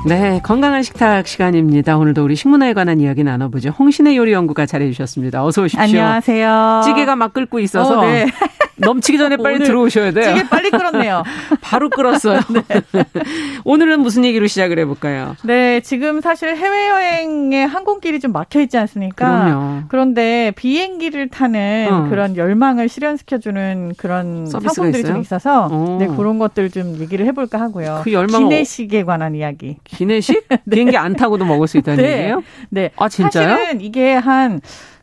네, 0.04 0.40
건강한 0.42 0.82
식탁 0.82 1.28
시간입니다. 1.28 1.96
오늘도 1.96 2.24
우리 2.24 2.34
식문화에 2.34 2.72
관한 2.72 3.00
이야기 3.00 3.22
나눠보죠. 3.22 3.70
홍신의 3.70 4.16
요리 4.16 4.32
연구가 4.32 4.66
잘해주셨습니다. 4.66 5.44
어서 5.44 5.62
오십시오. 5.62 5.80
안녕하세요. 5.80 6.82
찌개가 6.84 7.14
막 7.14 7.32
끓고 7.32 7.60
있어서 7.60 8.00
어, 8.00 8.04
네. 8.06 8.26
넘치기 8.76 9.18
전에 9.18 9.36
빨리 9.36 9.58
들어오셔야 9.64 10.12
돼요. 10.12 10.34
찌개 10.34 10.48
빨리 10.48 10.70
끓었네요. 10.70 11.22
바로 11.60 11.90
끓었어요. 11.90 12.40
네. 12.50 12.62
오늘은 13.64 14.00
무슨 14.00 14.24
얘기로 14.24 14.46
시작을 14.46 14.78
해볼까요? 14.80 15.36
네, 15.44 15.80
지금 15.80 16.20
사실 16.20 16.56
해외여행에 16.56 17.64
항공길이 17.64 18.20
좀 18.20 18.32
막혀 18.32 18.60
있지 18.60 18.78
않습니까? 18.78 19.44
그럼요. 19.44 19.82
그런데 19.88 20.52
비행기를 20.56 21.28
타는 21.28 21.88
어. 21.90 22.08
그런 22.08 22.36
열망을 22.36 22.88
실현시켜주는 22.88 23.94
그런 23.96 24.46
상품들이 24.46 25.00
있어요? 25.00 25.12
좀 25.12 25.20
있어서 25.22 25.66
오. 25.68 25.98
네, 25.98 26.06
그런 26.06 26.38
것들 26.38 26.70
좀 26.70 26.96
얘기를 26.98 27.26
해볼까 27.26 27.60
하고요. 27.60 28.00
그 28.04 28.12
열망 28.12 28.48
기내식에 28.48 29.04
관한 29.04 29.34
이야기. 29.34 29.76
기내식? 29.84 30.46
네. 30.48 30.58
비행기 30.70 30.96
안 30.96 31.14
타고도 31.14 31.44
먹을 31.44 31.68
수 31.68 31.78
있다는 31.78 32.02
네. 32.02 32.12
얘기예요? 32.12 32.42
네. 32.70 32.90
아, 32.96 33.08
진짜요? 33.08 33.48
사실은 33.48 33.80
이게 33.80 34.14
한 34.14 34.60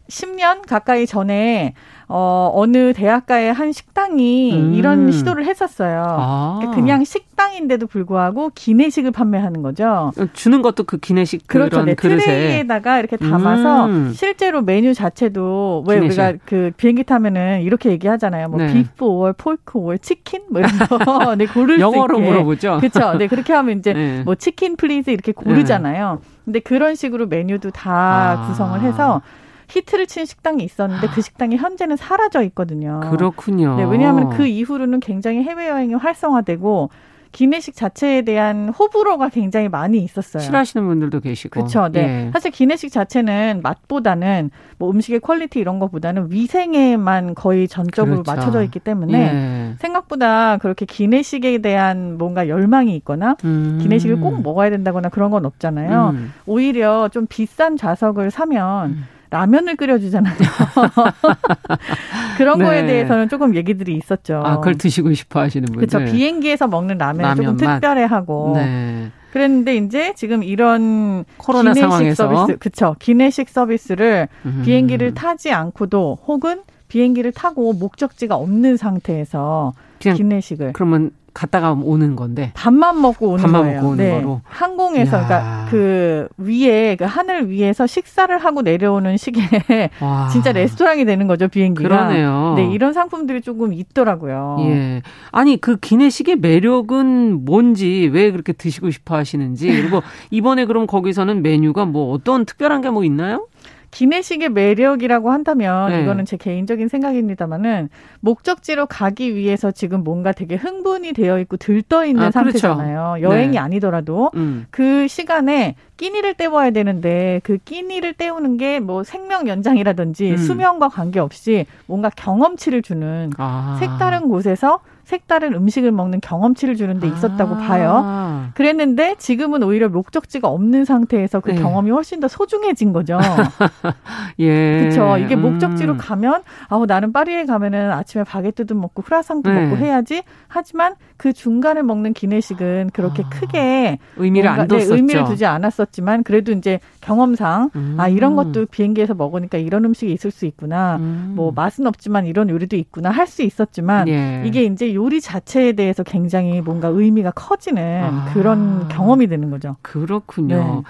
10년 0.10 0.68
가까이 0.68 1.06
전에 1.06 1.74
어, 2.12 2.52
어느 2.56 2.92
대학가의 2.94 3.54
한 3.54 3.72
식당이 3.72 4.54
음. 4.54 4.74
이런 4.74 5.12
시도를 5.12 5.46
했었어요. 5.46 6.04
아. 6.08 6.60
그냥 6.74 7.04
식당인데도 7.04 7.86
불구하고 7.86 8.50
기내식을 8.56 9.12
판매하는 9.12 9.62
거죠. 9.62 10.12
주는 10.34 10.64
것도 10.64 10.86
그 10.86 10.98
기내식 10.98 11.48
그렇죠. 11.48 11.84
네, 11.84 11.94
그릇에. 11.94 12.18
트레이에다가 12.18 13.00
이렇게 13.00 13.16
담아서 13.16 13.86
음. 13.86 14.12
실제로 14.16 14.64
메뉴 14.64 14.96
자체도 14.96 15.86
왜 15.88 16.00
기내식. 16.00 16.20
우리가 16.20 16.38
그 16.46 16.72
비행기 16.76 17.04
타면은 17.04 17.62
이렇게 17.62 17.92
얘기하잖아요. 17.92 18.50
뭐 18.50 18.58
네. 18.58 18.74
beef 18.74 19.06
or, 19.06 19.34
pork 19.34 19.78
or, 19.78 20.00
chicken 20.00 20.42
뭐 20.50 20.62
이런 20.62 20.72
거. 20.80 21.36
네, 21.38 21.46
고를 21.46 21.80
영어로 21.80 22.16
수 22.16 22.22
있게. 22.22 22.32
물어보죠. 22.32 22.78
그렇죠. 22.82 23.18
네, 23.20 23.28
그렇게 23.28 23.54
하면 23.54 23.78
이제 23.78 23.94
네. 23.94 24.24
뭐 24.24 24.34
chicken 24.34 24.76
please 24.76 25.12
이렇게 25.12 25.32
고르잖아요. 25.32 26.22
근데 26.44 26.60
그런 26.60 26.96
식으로 26.96 27.28
메뉴도 27.28 27.70
다 27.70 27.92
아. 27.92 28.48
구성을 28.48 28.82
해서 28.82 29.22
히트를 29.70 30.08
친 30.08 30.26
식당이 30.26 30.64
있었는데 30.64 31.08
그 31.08 31.22
식당이 31.22 31.58
현재는 31.58 31.96
사라져 31.96 32.44
있거든요. 32.44 33.00
그렇군요. 33.12 33.78
네, 33.78 33.84
왜냐하면 33.84 34.30
그 34.30 34.46
이후로는 34.46 35.00
굉장히 35.00 35.44
해외여행이 35.44 35.94
활성화되고 35.94 36.90
기내식 37.32 37.76
자체에 37.76 38.24
대한 38.24 38.70
호불호가 38.70 39.30
굉장히 39.30 39.70
많이 39.70 40.00
있었어요. 40.00 40.42
싫어하시는 40.42 40.86
분들도 40.88 41.20
계시고. 41.20 41.52
그렇죠. 41.52 41.90
네. 41.90 42.00
예. 42.28 42.32
사실 42.32 42.50
기내식 42.50 42.92
자체는 42.92 43.60
맛보다는 43.62 44.50
뭐 44.80 44.90
음식의 44.90 45.20
quality 45.20 45.60
이런 45.60 45.78
것보다는 45.80 46.32
위생에만 46.32 47.36
거의 47.36 47.68
전적으로 47.68 48.24
그렇죠. 48.24 48.32
맞춰져 48.32 48.64
있기 48.64 48.80
때문에 48.80 49.20
예. 49.20 49.76
생각보다 49.78 50.58
그렇게 50.58 50.86
기내식에 50.86 51.60
대한 51.60 52.18
뭔가 52.18 52.48
열망이 52.48 52.96
있거나 52.98 53.36
음. 53.46 53.78
기내식을 53.82 54.20
꼭 54.20 54.42
먹어야 54.42 54.72
된다거나 54.72 55.10
그런 55.10 55.30
건 55.30 55.46
없잖아요. 55.46 56.16
음. 56.16 56.34
오히려 56.48 57.10
좀 57.10 57.28
비싼 57.28 57.78
좌석을 57.78 58.32
사면 58.32 58.90
음. 58.92 59.06
라면을 59.30 59.76
끓여주잖아요. 59.76 60.36
그런 62.38 62.60
네. 62.60 62.66
거에 62.66 62.86
대해서는 62.86 63.30
조금 63.30 63.56
얘기들이 63.56 63.96
있었죠. 63.96 64.42
아, 64.44 64.58
그걸 64.58 64.76
드시고 64.76 65.14
싶어 65.14 65.42
하시는 65.42 65.66
분들. 65.66 65.88
그렇죠. 65.88 66.12
비행기에서 66.12 66.68
먹는 66.68 66.98
라면 66.98 67.22
라면 67.22 67.58
조금 67.58 67.58
특별해하고. 67.58 68.54
네. 68.56 69.12
그랬는데 69.32 69.78
이제 69.78 70.14
지금 70.16 70.44
이런 70.44 71.24
코로나 71.38 71.74
기내식 71.74 71.82
상황에서 71.82 72.36
서비스, 72.36 72.58
그렇죠. 72.58 72.96
기내식 72.98 73.50
서비스를 73.50 74.28
음. 74.46 74.64
비행기를 74.66 75.14
타지 75.14 75.52
않고도 75.52 76.18
혹은 76.26 76.62
비행기를 76.88 77.32
타고 77.32 77.74
목적지가 77.74 78.36
없는 78.36 78.78
상태에서 78.78 79.74
기내식을 80.00 80.74
그러면 80.74 81.12
갔다가 81.40 81.72
오는 81.72 82.18
건데 82.18 82.52
밥만 82.54 83.02
먹고 83.02 83.30
오는 83.30 83.42
밥만 83.44 83.62
거예요. 83.62 83.76
먹고 83.78 83.94
오는 83.94 84.04
네. 84.06 84.12
거로 84.12 84.42
항공에서 84.44 85.18
야. 85.18 85.26
그러니까 85.26 85.68
그 85.70 86.28
위에 86.38 86.98
그 86.98 87.06
하늘 87.06 87.50
위에서 87.50 87.88
식사를 87.88 88.38
하고 88.38 88.62
내려오는 88.62 89.16
시기에 89.16 89.46
진짜 90.32 90.52
레스토랑이 90.52 91.06
되는 91.06 91.28
거죠 91.28 91.48
비행기가. 91.48 91.88
그러네요. 91.88 92.56
네 92.58 92.70
이런 92.70 92.92
상품들이 92.92 93.42
조금 93.42 93.72
있더라고요. 93.72 94.58
예. 94.62 95.02
아니 95.32 95.56
그 95.62 95.78
기내식의 95.78 96.38
매력은 96.38 97.46
뭔지 97.46 98.10
왜 98.12 98.32
그렇게 98.32 98.52
드시고 98.52 98.92
싶어 98.92 99.16
하시는지 99.16 99.68
그리고 99.68 100.02
이번에 100.32 100.66
그럼 100.66 100.88
거기서는 100.88 101.42
메뉴가 101.42 101.86
뭐 101.86 102.14
어떤 102.14 102.44
특별한 102.46 102.82
게 102.82 102.90
뭐 102.90 103.04
있나요? 103.04 103.46
기내식의 103.92 104.50
매력이라고 104.50 105.32
한다면 105.32 105.92
네. 105.92 106.04
이거는 106.04 106.26
제 106.26 106.38
개인적인 106.38 106.88
생각입니다만은 106.88 107.90
목적지로 108.20 108.86
가기 108.86 109.36
위해서 109.36 109.72
지금 109.72 110.04
뭔가 110.04 110.32
되게 110.32 110.56
흥분이 110.56 111.14
되어 111.14 111.40
있고 111.40 111.58
들떠 111.58 112.06
있는 112.06 112.24
아, 112.24 112.30
그렇죠. 112.32 112.58
상태잖아요. 112.60 113.16
그렇죠. 113.18 113.22
여행이 113.36 113.52
네. 113.54 113.58
아니더라도 113.58 114.32
음. 114.36 114.66
그 114.72 115.08
시간에 115.08 115.76
끼니를 115.98 116.34
때워야 116.34 116.72
되는데 116.72 117.42
그 117.44 117.58
끼니를 117.58 118.14
때우는 118.14 118.58
게 118.58 118.80
뭐 118.80 119.04
생명 119.04 119.48
연장이라든지 119.48 120.32
음. 120.32 120.38
수명과 120.38 120.90
관계없이 120.90 121.66
뭔가 121.86 122.10
경험치를 122.10 122.82
주는 122.82 123.32
아. 123.38 123.78
색다른 123.80 124.30
곳에서 124.30 124.80
색다른 125.10 125.56
음식을 125.56 125.92
먹는 125.92 126.22
경험치를 126.22 126.76
주는 126.76 127.00
데 127.00 127.08
있었다고 127.08 127.56
아. 127.56 127.58
봐요. 127.58 128.52
그랬는데 128.54 129.16
지금은 129.18 129.64
오히려 129.64 129.90
목적지가 129.90 130.48
없는 130.48 130.86
상태에서 130.86 131.40
그 131.40 131.50
네. 131.50 131.60
경험이 131.60 131.90
훨씬 131.90 132.20
더 132.20 132.28
소중해진 132.28 132.94
거죠. 132.94 133.18
예. 134.38 134.80
그렇죠. 134.82 135.18
이게 135.18 135.36
목적지로 135.36 135.94
음. 135.94 135.98
가면 135.98 136.44
아우 136.68 136.86
나는 136.86 137.12
파리에 137.12 137.46
가면은 137.46 137.92
아침에 137.92 138.24
바게트도 138.24 138.76
먹고 138.76 139.02
크라상도 139.02 139.50
네. 139.50 139.66
먹고 139.66 139.78
해야지. 139.78 140.22
하지만 140.48 140.94
그 141.20 141.34
중간에 141.34 141.82
먹는 141.82 142.14
기내식은 142.14 142.92
그렇게 142.94 143.24
아. 143.24 143.30
크게 143.30 144.00
의미를 144.16 144.50
뭔가, 144.50 144.62
안 144.64 144.68
뒀었죠. 144.70 144.88
네, 144.90 144.96
의미를 144.96 145.26
두지 145.26 145.46
않았었지만 145.46 146.24
그래도 146.24 146.54
이제 146.54 146.80
경험상 147.02 147.72
음. 147.76 147.96
아 148.00 148.08
이런 148.08 148.38
것도 148.38 148.66
비행기에서 148.68 149.16
먹으니까 149.16 149.58
이런 149.58 149.84
음식이 149.84 150.14
있을 150.14 150.32
수 150.32 150.46
있구나. 150.46 150.96
음. 150.96 151.34
뭐 151.36 151.52
맛은 151.52 151.86
없지만 151.86 152.26
이런 152.26 152.50
요리도 152.50 152.76
있구나 152.78 153.12
할 153.12 153.28
수 153.28 153.44
있었지만 153.44 154.08
예. 154.08 154.44
이게 154.46 154.64
이제 154.64 154.96
요리 154.96 155.22
자체에 155.22 155.74
대해서 155.74 156.02
굉장히 156.04 156.62
뭔가 156.62 156.88
의미가 156.88 157.32
커지는 157.32 158.04
아. 158.06 158.32
그런 158.34 158.88
경험이 158.88 159.28
되는 159.28 159.52
거죠. 159.52 159.76
그렇군요. 159.84 160.56
네. 160.56 160.82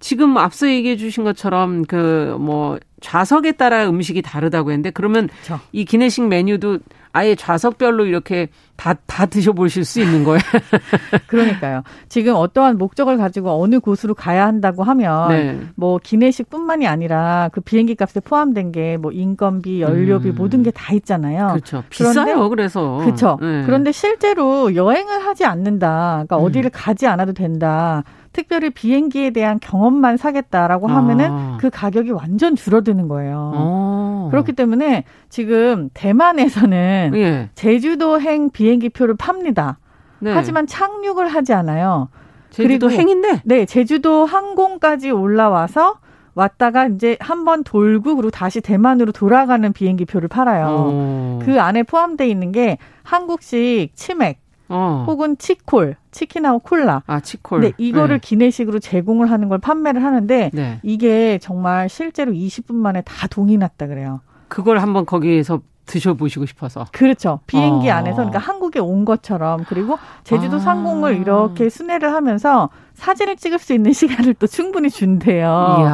지금 0.00 0.36
앞서 0.36 0.68
얘기해 0.68 0.96
주신 0.96 1.24
것처럼 1.24 1.84
그 1.84 2.36
뭐 2.38 2.78
좌석에 3.00 3.52
따라 3.52 3.88
음식이 3.88 4.20
다르다고 4.22 4.70
했는데 4.72 4.90
그러면 4.90 5.28
그렇죠. 5.44 5.62
이 5.72 5.84
기내식 5.84 6.26
메뉴도 6.26 6.78
아예 7.16 7.34
좌석별로 7.34 8.04
이렇게 8.04 8.48
다, 8.76 8.92
다 9.06 9.24
드셔보실 9.24 9.86
수 9.86 10.00
있는 10.02 10.22
거예요. 10.22 10.38
그러니까요. 11.28 11.82
지금 12.10 12.34
어떠한 12.34 12.76
목적을 12.76 13.16
가지고 13.16 13.62
어느 13.62 13.80
곳으로 13.80 14.14
가야 14.14 14.46
한다고 14.46 14.82
하면, 14.82 15.28
네. 15.30 15.60
뭐, 15.76 15.98
기내식 16.02 16.50
뿐만이 16.50 16.86
아니라 16.86 17.48
그 17.52 17.62
비행기 17.62 17.94
값에 17.94 18.20
포함된 18.20 18.72
게 18.72 18.98
뭐 19.00 19.12
인건비, 19.12 19.80
연료비 19.80 20.28
음. 20.30 20.34
모든 20.36 20.62
게 20.62 20.70
다 20.70 20.92
있잖아요. 20.94 21.48
그렇죠. 21.52 21.82
비싸요, 21.88 22.48
그래서. 22.50 22.98
그렇죠. 22.98 23.38
네. 23.40 23.62
그런데 23.64 23.92
실제로 23.92 24.74
여행을 24.74 25.24
하지 25.26 25.46
않는다. 25.46 26.24
그러니까 26.26 26.36
음. 26.38 26.44
어디를 26.44 26.68
가지 26.70 27.06
않아도 27.06 27.32
된다. 27.32 28.04
특별히 28.34 28.68
비행기에 28.68 29.30
대한 29.30 29.58
경험만 29.58 30.18
사겠다라고 30.18 30.88
하면은 30.88 31.30
아. 31.30 31.56
그 31.58 31.70
가격이 31.70 32.10
완전 32.10 32.54
줄어드는 32.56 33.08
거예요. 33.08 33.52
아. 33.54 34.05
그렇기 34.30 34.52
때문에 34.52 35.04
지금 35.28 35.90
대만에서는 35.94 37.12
예. 37.14 37.50
제주도행 37.54 38.50
비행기 38.50 38.90
표를 38.90 39.16
팝니다. 39.16 39.78
네. 40.18 40.32
하지만 40.32 40.66
착륙을 40.66 41.28
하지 41.28 41.52
않아요. 41.52 42.08
제주도 42.50 42.86
그리고, 42.88 43.00
행인데? 43.00 43.42
네, 43.44 43.66
제주도 43.66 44.24
항공까지 44.24 45.10
올라와서 45.10 45.98
왔다가 46.34 46.86
이제 46.86 47.16
한 47.20 47.44
번 47.44 47.64
돌고 47.64 48.16
그리고 48.16 48.30
다시 48.30 48.60
대만으로 48.60 49.12
돌아가는 49.12 49.72
비행기 49.72 50.04
표를 50.04 50.28
팔아요. 50.28 50.66
오. 50.66 51.42
그 51.44 51.60
안에 51.60 51.82
포함되어 51.82 52.26
있는 52.26 52.52
게 52.52 52.76
한국식 53.04 53.94
치맥, 53.94 54.38
어. 54.68 55.04
혹은 55.06 55.36
치콜, 55.38 55.96
치킨하고 56.10 56.60
콜라. 56.60 57.02
아, 57.06 57.20
치콜. 57.20 57.60
네, 57.60 57.72
이거를 57.78 58.20
네. 58.20 58.20
기내식으로 58.20 58.78
제공을 58.78 59.30
하는 59.30 59.48
걸 59.48 59.58
판매를 59.58 60.02
하는데 60.02 60.50
네. 60.52 60.80
이게 60.82 61.38
정말 61.38 61.88
실제로 61.88 62.32
20분 62.32 62.74
만에 62.74 63.02
다 63.02 63.26
동이 63.28 63.56
났다 63.58 63.86
그래요. 63.86 64.20
그걸 64.48 64.78
한번 64.78 65.06
거기에서 65.06 65.60
드셔보시고 65.86 66.46
싶어서. 66.46 66.86
그렇죠. 66.92 67.40
비행기 67.46 67.88
어. 67.90 67.94
안에서 67.94 68.16
그러니까 68.16 68.38
한국에 68.40 68.80
온 68.80 69.04
것처럼 69.04 69.64
그리고 69.68 69.98
제주도 70.24 70.56
아. 70.56 70.60
상공을 70.60 71.16
이렇게 71.16 71.68
순회를 71.68 72.12
하면서 72.12 72.68
사진을 72.96 73.36
찍을 73.36 73.58
수 73.58 73.72
있는 73.74 73.92
시간을 73.94 74.34
또 74.34 74.46
충분히 74.46 74.90
준대요. 74.90 75.86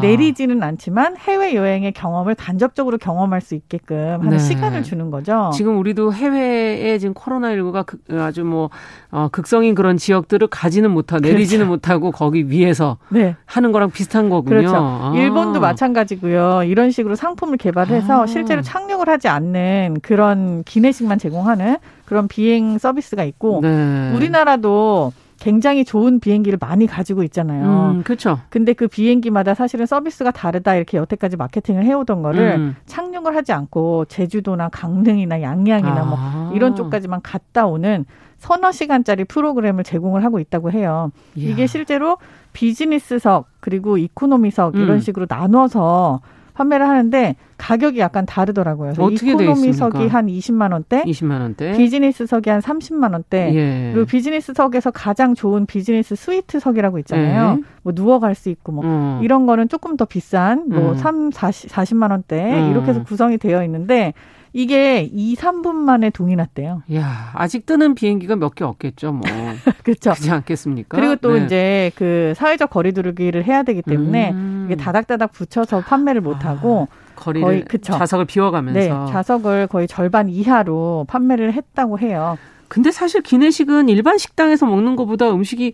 내리지는 0.00 0.62
않지만 0.62 1.16
해외 1.16 1.54
여행의 1.54 1.92
경험을 1.92 2.34
간접적으로 2.34 2.98
경험할 2.98 3.40
수 3.40 3.54
있게끔 3.54 4.18
하는 4.20 4.30
네. 4.30 4.38
시간을 4.38 4.82
주는 4.82 5.10
거죠. 5.10 5.50
지금 5.54 5.78
우리도 5.78 6.12
해외에 6.12 6.98
지금 6.98 7.14
코로나19가 7.14 7.86
아주 8.20 8.44
뭐 8.44 8.70
어, 9.10 9.28
극성인 9.30 9.74
그런 9.74 9.96
지역들을 9.96 10.48
가지는 10.48 10.90
못하고 10.90 11.22
그렇죠. 11.22 11.32
내리지는 11.34 11.68
못하고 11.68 12.10
거기 12.10 12.50
위에서 12.50 12.98
네. 13.08 13.36
하는 13.46 13.72
거랑 13.72 13.90
비슷한 13.90 14.28
거군요. 14.28 14.56
그렇죠. 14.58 14.76
아. 14.76 15.12
일본도 15.14 15.60
마찬가지고요. 15.60 16.64
이런 16.64 16.90
식으로 16.90 17.14
상품을 17.14 17.56
개발해서 17.56 18.22
아. 18.24 18.26
실제로 18.26 18.62
착륙을 18.62 19.08
하지 19.08 19.28
않는 19.28 19.98
그런 20.02 20.64
기내식만 20.64 21.18
제공하는 21.18 21.76
그런 22.04 22.28
비행 22.28 22.78
서비스가 22.78 23.24
있고 23.24 23.60
네. 23.62 24.12
우리나라도 24.14 25.12
굉장히 25.42 25.84
좋은 25.84 26.20
비행기를 26.20 26.56
많이 26.60 26.86
가지고 26.86 27.24
있잖아요. 27.24 27.94
음, 27.96 28.02
그렇죠. 28.04 28.38
근데 28.48 28.74
그 28.74 28.86
비행기마다 28.86 29.54
사실은 29.54 29.86
서비스가 29.86 30.30
다르다 30.30 30.76
이렇게 30.76 30.98
여태까지 30.98 31.36
마케팅을 31.36 31.84
해오던 31.84 32.22
거를 32.22 32.54
음. 32.60 32.76
착륙을 32.86 33.34
하지 33.34 33.52
않고 33.52 34.04
제주도나 34.04 34.68
강릉이나 34.68 35.42
양양이나 35.42 36.04
뭐 36.04 36.16
아. 36.16 36.46
뭐 36.46 36.54
이런 36.54 36.76
쪽까지만 36.76 37.22
갔다 37.22 37.66
오는 37.66 38.04
서너 38.38 38.70
시간짜리 38.70 39.24
프로그램을 39.24 39.82
제공을 39.82 40.22
하고 40.22 40.38
있다고 40.38 40.70
해요. 40.70 41.10
이야. 41.34 41.50
이게 41.50 41.66
실제로 41.66 42.18
비즈니스석 42.52 43.48
그리고 43.58 43.98
이코노미석 43.98 44.76
이런 44.76 44.90
음. 44.90 45.00
식으로 45.00 45.26
나눠서 45.28 46.20
판매를 46.54 46.86
하는데 46.86 47.36
가격이 47.56 47.98
약간 47.98 48.26
다르더라고요. 48.26 48.94
어떻게 48.98 49.32
이코노미석이 49.32 50.08
한 50.08 50.26
20만 50.26 50.72
원대, 50.72 51.02
20만 51.02 51.40
원대, 51.40 51.72
비즈니스석이 51.76 52.50
한 52.50 52.60
30만 52.60 53.12
원대. 53.12 53.54
예. 53.54 53.90
그리고 53.92 54.06
비즈니스석에서 54.06 54.90
가장 54.90 55.34
좋은 55.34 55.66
비즈니스 55.66 56.14
스위트석이라고 56.16 56.98
있잖아요. 57.00 57.58
예. 57.58 57.62
뭐 57.82 57.92
누워갈 57.94 58.34
수 58.34 58.48
있고 58.50 58.72
뭐 58.72 58.84
음. 58.84 59.20
이런 59.22 59.46
거는 59.46 59.68
조금 59.68 59.96
더 59.96 60.04
비싼 60.04 60.68
뭐 60.68 60.92
음. 60.92 60.96
3, 60.96 61.30
40, 61.30 61.70
40만 61.70 62.10
원대 62.10 62.52
음. 62.52 62.70
이렇게 62.70 62.90
해서 62.90 63.02
구성이 63.02 63.38
되어 63.38 63.62
있는데 63.64 64.12
이게 64.54 65.08
2, 65.12 65.34
3분 65.36 65.74
만에 65.74 66.10
동이 66.10 66.36
났대요. 66.36 66.82
야, 66.94 67.30
아직 67.34 67.64
뜨는 67.64 67.94
비행기가 67.94 68.36
몇 68.36 68.54
개 68.54 68.64
없겠죠, 68.64 69.12
뭐. 69.12 69.22
그렇죠. 69.82 70.10
그렇지 70.10 70.30
않겠습니까? 70.30 70.96
그리고 70.96 71.16
또 71.16 71.34
네. 71.38 71.44
이제 71.44 71.90
그 71.94 72.34
사회적 72.36 72.68
거리두기를 72.70 73.44
해야 73.44 73.62
되기 73.62 73.80
때문에 73.82 74.32
음. 74.32 74.64
이게 74.66 74.76
다닥다닥 74.76 75.32
붙여서 75.32 75.80
판매를 75.80 76.20
못 76.20 76.44
하고 76.44 76.88
아, 76.90 77.12
거리를 77.16 77.46
거의 77.46 77.64
그쵸. 77.64 77.94
좌석을 77.94 78.26
비워가면서 78.26 78.78
네, 78.78 78.88
좌석을 79.12 79.68
거의 79.68 79.88
절반 79.88 80.28
이하로 80.28 81.06
판매를 81.08 81.54
했다고 81.54 81.98
해요. 82.00 82.36
근데 82.68 82.90
사실 82.90 83.20
기내식은 83.22 83.88
일반 83.90 84.16
식당에서 84.18 84.64
먹는 84.66 84.96
것보다 84.96 85.30
음식이 85.30 85.72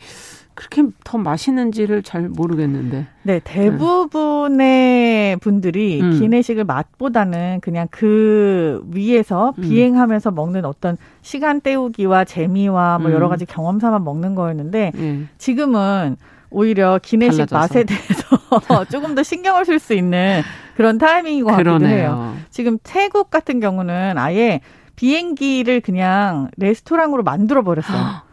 그렇게 0.59 0.83
더 1.05 1.19
맛있는지를 1.19 2.03
잘 2.03 2.29
모르겠는데. 2.29 3.07
네, 3.23 3.41
대부분의 3.45 4.59
네. 4.59 5.37
분들이 5.37 6.01
음. 6.03 6.19
기내식을 6.19 6.65
맛보다는 6.65 7.61
그냥 7.61 7.87
그 7.93 8.83
위에서 8.91 9.55
음. 9.57 9.63
비행하면서 9.63 10.33
먹는 10.33 10.65
어떤 10.65 10.97
시간 11.23 11.61
때우기와 11.61 12.25
재미와 12.25 12.99
뭐 12.99 13.13
여러 13.13 13.29
음. 13.29 13.31
가지 13.31 13.47
경험 13.47 13.79
삼아 13.79 14.01
먹는 14.01 14.35
거였는데 14.35 14.91
음. 14.97 15.29
지금은 15.39 16.17
오히려 16.51 16.99
기내식 17.01 17.49
달라져서. 17.49 17.57
맛에 17.57 17.85
대해서 17.85 18.85
조금 18.91 19.15
더 19.15 19.23
신경을 19.23 19.65
쓸 19.65 19.79
수 19.79 19.95
있는 19.95 20.43
그런 20.75 20.99
같기도 20.99 21.55
그러네요. 21.55 21.97
해요. 21.97 22.37
지금 22.51 22.79
태국 22.83 23.31
같은 23.31 23.61
경우는 23.61 24.19
아예 24.19 24.61
비행기를 24.97 25.83
그냥 25.83 26.49
레스토랑으로 26.57 27.23
만들어 27.23 27.63
버렸어요. 27.63 27.99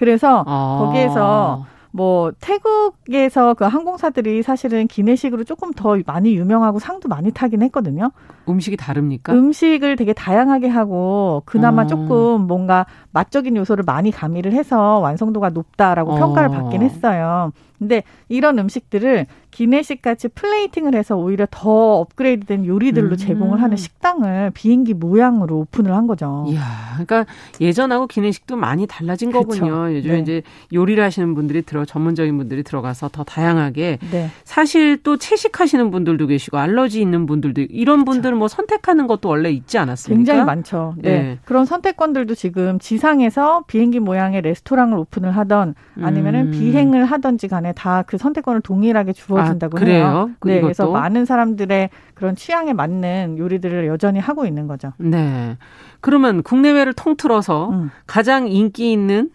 그래서 0.00 0.44
아. 0.46 0.78
거기에서 0.80 1.66
뭐 1.92 2.32
태국에서 2.40 3.52
그 3.52 3.64
항공사들이 3.64 4.42
사실은 4.42 4.86
기내식으로 4.86 5.44
조금 5.44 5.72
더 5.72 5.98
많이 6.06 6.34
유명하고 6.34 6.78
상도 6.78 7.08
많이 7.08 7.30
타긴 7.32 7.62
했거든요. 7.62 8.10
음식이 8.50 8.76
다릅니까? 8.76 9.32
음식을 9.32 9.96
되게 9.96 10.12
다양하게 10.12 10.68
하고 10.68 11.42
그나마 11.46 11.82
어. 11.82 11.86
조금 11.86 12.46
뭔가 12.46 12.86
맛적인 13.12 13.56
요소를 13.56 13.84
많이 13.84 14.10
가미를 14.10 14.52
해서 14.52 14.98
완성도가 14.98 15.50
높다라고 15.50 16.12
어. 16.12 16.18
평가를 16.18 16.50
받긴 16.50 16.82
했어요. 16.82 17.52
근데 17.78 18.02
이런 18.28 18.58
음식들을 18.58 19.26
기내식 19.50 20.02
같이 20.02 20.28
플레이팅을 20.28 20.94
해서 20.94 21.16
오히려 21.16 21.46
더 21.50 21.70
업그레이드된 22.00 22.66
요리들로 22.66 23.12
음. 23.12 23.16
제공을 23.16 23.62
하는 23.62 23.76
식당을 23.78 24.50
비행기 24.52 24.92
모양으로 24.92 25.60
오픈을 25.60 25.92
한 25.94 26.06
거죠. 26.06 26.44
이야, 26.48 26.60
그러니까 26.92 27.24
예전하고 27.58 28.06
기내식도 28.06 28.56
많이 28.56 28.86
달라진. 28.86 29.30
거군요. 29.32 29.94
요즘 29.94 30.10
네. 30.10 30.18
이제 30.20 30.42
요리를 30.72 31.02
하시는 31.02 31.34
분들이 31.34 31.62
들어 31.62 31.84
전문적인 31.84 32.36
분들이 32.36 32.62
들어가서 32.62 33.08
더 33.08 33.24
다양하게 33.24 33.98
네. 34.10 34.30
사실 34.44 35.02
또 35.02 35.16
채식하시는 35.16 35.90
분들도 35.90 36.26
계시고 36.26 36.58
알러지 36.58 37.00
있는 37.00 37.26
분들도 37.26 37.62
이런 37.70 38.04
분들은. 38.04 38.38
뭐 38.40 38.48
선택하는 38.48 39.06
것도 39.06 39.28
원래 39.28 39.50
있지 39.50 39.78
않았습니까? 39.78 40.16
굉장히 40.18 40.44
많죠. 40.44 40.94
네. 40.98 41.10
네. 41.10 41.38
그런 41.44 41.64
선택권들도 41.64 42.34
지금 42.34 42.78
지상에서 42.78 43.64
비행기 43.66 44.00
모양의 44.00 44.42
레스토랑을 44.42 44.98
오픈을 44.98 45.36
하던 45.36 45.74
아니면은 46.02 46.46
음. 46.46 46.50
비행을 46.50 47.04
하던지 47.04 47.48
간에 47.48 47.72
다 47.72 48.00
그 48.06 48.18
선택권을 48.18 48.60
동일하게 48.60 49.12
주어 49.12 49.38
주어진다고 49.40 49.78
아, 49.78 49.82
해요. 49.82 50.30
그 50.38 50.48
네, 50.48 50.60
그래서 50.60 50.90
많은 50.90 51.24
사람들의 51.24 51.90
그런 52.14 52.34
취향에 52.34 52.72
맞는 52.72 53.36
요리들을 53.38 53.86
여전히 53.86 54.18
하고 54.18 54.46
있는 54.46 54.66
거죠. 54.66 54.92
네. 54.98 55.56
그러면 56.00 56.42
국내외를 56.42 56.92
통틀어서 56.92 57.70
음. 57.70 57.90
가장 58.06 58.48
인기 58.48 58.92
있는 58.92 59.30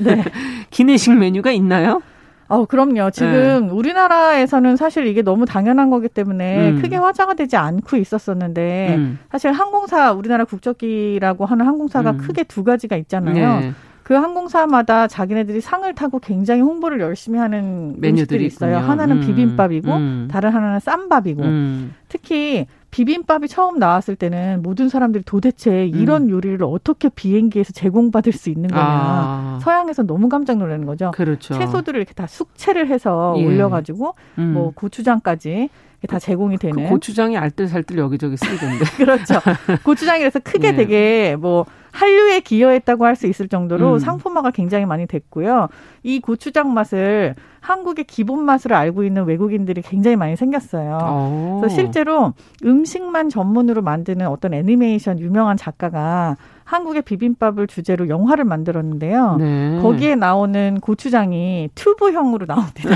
네. 0.00 0.22
기내식 0.70 1.16
메뉴가 1.16 1.50
있나요? 1.50 2.02
어, 2.50 2.64
그럼요. 2.64 3.10
지금 3.12 3.68
네. 3.68 3.72
우리나라에서는 3.72 4.76
사실 4.76 5.06
이게 5.06 5.22
너무 5.22 5.46
당연한 5.46 5.88
거기 5.88 6.08
때문에 6.08 6.70
음. 6.70 6.82
크게 6.82 6.96
화제가 6.96 7.34
되지 7.34 7.56
않고 7.56 7.96
있었었는데 7.96 8.96
음. 8.96 9.18
사실 9.30 9.52
항공사 9.52 10.10
우리나라 10.12 10.44
국적기라고 10.44 11.46
하는 11.46 11.64
항공사가 11.64 12.10
음. 12.10 12.18
크게 12.18 12.42
두 12.42 12.64
가지가 12.64 12.96
있잖아요. 12.96 13.60
네. 13.60 13.72
그 14.02 14.14
항공사마다 14.14 15.06
자기네들이 15.06 15.60
상을 15.60 15.94
타고 15.94 16.18
굉장히 16.18 16.60
홍보를 16.62 16.98
열심히 16.98 17.38
하는 17.38 17.94
메뉴들이 18.00 18.46
있어요. 18.46 18.78
있군요. 18.78 18.90
하나는 18.90 19.18
음. 19.18 19.20
비빔밥이고 19.20 19.92
음. 19.92 20.28
다른 20.28 20.50
하나는 20.50 20.80
쌈밥이고 20.80 21.42
음. 21.44 21.94
특히 22.08 22.66
비빔밥이 22.90 23.48
처음 23.48 23.78
나왔을 23.78 24.16
때는 24.16 24.62
모든 24.62 24.88
사람들이 24.88 25.24
도대체 25.24 25.86
이런 25.86 26.24
음. 26.24 26.30
요리를 26.30 26.58
어떻게 26.62 27.08
비행기에서 27.08 27.72
제공받을 27.72 28.32
수 28.32 28.50
있는 28.50 28.68
거냐. 28.68 28.82
아. 28.82 29.58
서양에서 29.62 30.02
너무 30.02 30.28
깜짝 30.28 30.58
놀라는 30.58 30.86
거죠. 30.86 31.12
그렇죠. 31.12 31.54
채소들을 31.54 31.98
이렇게 31.98 32.14
다 32.14 32.26
숙채를 32.26 32.88
해서 32.88 33.34
예. 33.38 33.46
올려가지고 33.46 34.14
음. 34.38 34.52
뭐 34.54 34.72
고추장까지 34.74 35.68
다 36.08 36.18
제공이 36.18 36.56
그 36.56 36.62
되는. 36.62 36.84
그 36.84 36.88
고추장이 36.90 37.36
알뜰살뜰 37.36 37.98
여기저기 37.98 38.36
쓰이던데. 38.36 38.84
그렇죠. 38.96 39.34
고추장이라서 39.84 40.40
크게 40.40 40.68
예. 40.68 40.74
되게 40.76 41.36
뭐 41.38 41.66
한류에 41.92 42.40
기여했다고 42.40 43.04
할 43.04 43.16
수 43.16 43.26
있을 43.26 43.48
정도로 43.48 43.94
음. 43.94 43.98
상품화가 43.98 44.50
굉장히 44.50 44.86
많이 44.86 45.06
됐고요. 45.06 45.68
이 46.02 46.20
고추장 46.20 46.72
맛을 46.72 47.34
한국의 47.60 48.04
기본 48.04 48.42
맛을 48.44 48.72
알고 48.72 49.04
있는 49.04 49.24
외국인들이 49.24 49.82
굉장히 49.82 50.16
많이 50.16 50.36
생겼어요. 50.36 50.96
오. 50.96 51.60
그래서 51.60 51.74
실제로 51.74 52.32
음식만 52.64 53.28
전문으로 53.28 53.82
만드는 53.82 54.26
어떤 54.26 54.54
애니메이션 54.54 55.18
유명한 55.20 55.56
작가가 55.56 56.36
한국의 56.70 57.02
비빔밥을 57.02 57.66
주제로 57.66 58.08
영화를 58.08 58.44
만들었는데요. 58.44 59.38
네. 59.40 59.78
거기에 59.82 60.14
나오는 60.14 60.78
고추장이 60.80 61.70
튜브형으로 61.74 62.46
나옵니다. 62.46 62.90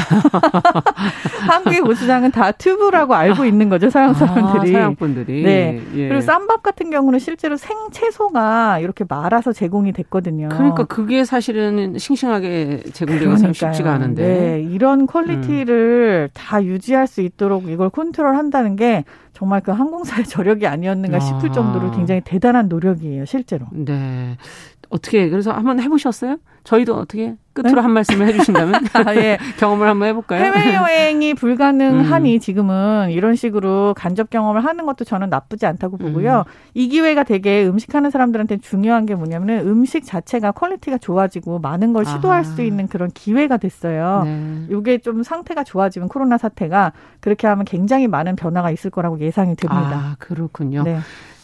한국의 1.51 1.81
고추장은 1.81 2.31
다 2.31 2.53
튜브라고 2.53 3.16
알고 3.16 3.45
있는 3.45 3.68
거죠, 3.68 3.91
서양 3.91 4.11
아, 4.11 4.14
사람들이. 4.14 4.77
아, 4.77 4.79
서양 4.79 4.95
분들이. 4.95 5.43
네. 5.43 5.83
예. 5.97 6.09
그리고 6.09 6.20
쌈밥 6.20 6.62
같은 6.62 6.91
경우는 6.91 7.18
실제로 7.18 7.57
생채소가 7.57 8.79
이렇게 8.79 9.05
말아서 9.09 9.53
제공이 9.53 9.93
됐거든요. 9.93 10.51
그러니까 10.51 10.85
그게 10.85 11.25
사실은 11.25 11.99
싱싱하게 11.99 12.85
제공되기가 12.93 13.37
참 13.39 13.53
쉽지가 13.53 13.93
않은데. 13.93 14.22
네. 14.22 14.68
이런 14.70 15.07
quality를 15.07 16.28
음. 16.31 16.33
다 16.33 16.62
유지할 16.62 17.09
수 17.09 17.22
있도록 17.22 17.68
이걸 17.68 17.91
컨트롤한다는 17.91 18.77
게 18.77 19.05
정말 19.35 19.61
그 19.61 19.72
항공사의 19.72 20.24
저력이 20.24 20.66
아니었는가 20.66 21.20
싶을 21.20 21.51
아. 21.51 21.53
정도로 21.53 21.91
굉장히 21.91 22.22
대단한 22.22 22.68
노력이에요, 22.68 23.26
실제로. 23.26 23.66
네. 23.72 24.37
어떻게 24.89 25.28
그래서 25.28 25.53
한번 25.53 25.80
해보셨어요? 25.80 26.39
저희도 26.65 26.97
어떻게 26.97 27.37
끝으로 27.53 27.77
네? 27.77 27.81
한 27.81 27.93
말씀을 27.93 28.27
해주신다면 28.27 28.75
아, 29.07 29.15
예. 29.15 29.39
경험을 29.59 29.89
한번 29.89 30.09
해볼까요? 30.09 30.43
해외 30.43 30.75
여행이 30.75 31.35
불가능하니 31.35 32.35
음. 32.35 32.41
지금은 32.41 33.11
이런 33.11 33.37
식으로 33.37 33.95
간접 33.97 34.31
경험을 34.31 34.65
하는 34.65 34.87
것도 34.87 35.05
저는 35.05 35.31
나쁘지 35.31 35.67
않다고 35.67 35.97
보고요. 35.99 36.45
음. 36.47 36.53
이 36.75 36.89
기회가 36.89 37.23
되게 37.23 37.65
음식하는 37.65 38.11
사람들한테 38.11 38.59
중요한 38.59 39.07
게 39.07 39.15
뭐냐면은 39.15 39.67
음식 39.69 40.05
자체가 40.05 40.53
quality가 40.53 40.99
좋아지고 40.99 41.61
많은 41.61 41.93
걸 41.93 42.05
시도할 42.05 42.41
아. 42.41 42.45
수 42.45 42.62
있는 42.62 42.89
그런 42.89 43.11
기회가 43.11 43.57
됐어요. 43.57 44.23
네. 44.25 44.67
이게 44.71 44.99
좀 44.99 45.23
상태가 45.23 45.62
좋아지면 45.65 46.09
코로나 46.09 46.39
사태가 46.39 46.93
그렇게 47.21 47.47
하면 47.47 47.65
굉장히 47.65 48.09
많은 48.09 48.37
변화가 48.37 48.71
있을 48.73 48.91
거라고 48.91 49.21
예상이 49.21 49.55
됩니다. 49.55 49.91
아, 49.93 50.17
그렇군요. 50.19 50.83
네. 50.83 50.99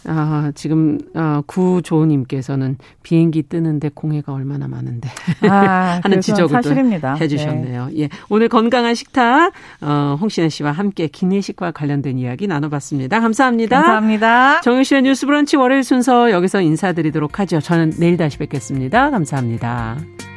아, 0.07 0.53
지금 0.55 0.99
아, 1.15 1.43
구조님께서는 1.47 2.79
비행기 3.03 3.45
뜨는데 3.45 3.91
공해가 3.95 4.33
얼마나 4.33 4.69
많은데 4.69 5.09
아, 5.49 6.01
하는 6.05 6.21
지적을 6.21 6.63
사실입니다. 6.63 7.15
해주셨네요. 7.15 7.87
네. 7.87 8.03
예, 8.03 8.09
오늘 8.29 8.49
건강한 8.49 8.95
식탁 8.95 9.53
어, 9.81 10.17
홍신혜 10.21 10.49
씨와 10.49 10.73
함께 10.73 11.07
기내식과 11.07 11.73
관련된 11.73 12.19
이야기 12.19 12.47
나눠봤습니다. 12.47 13.21
감사합니다. 13.21 13.77
감사합니다. 13.77 14.61
정유실의 14.63 15.03
뉴스브런치 15.03 15.57
월요일 15.57 15.85
순서 15.85 16.31
여기서 16.31 16.61
인사드리도록 16.61 17.39
하죠. 17.41 17.61
저는 17.61 17.95
내일 17.99 18.17
다시 18.17 18.39
뵙겠습니다. 18.39 19.11
감사합니다. 19.11 20.30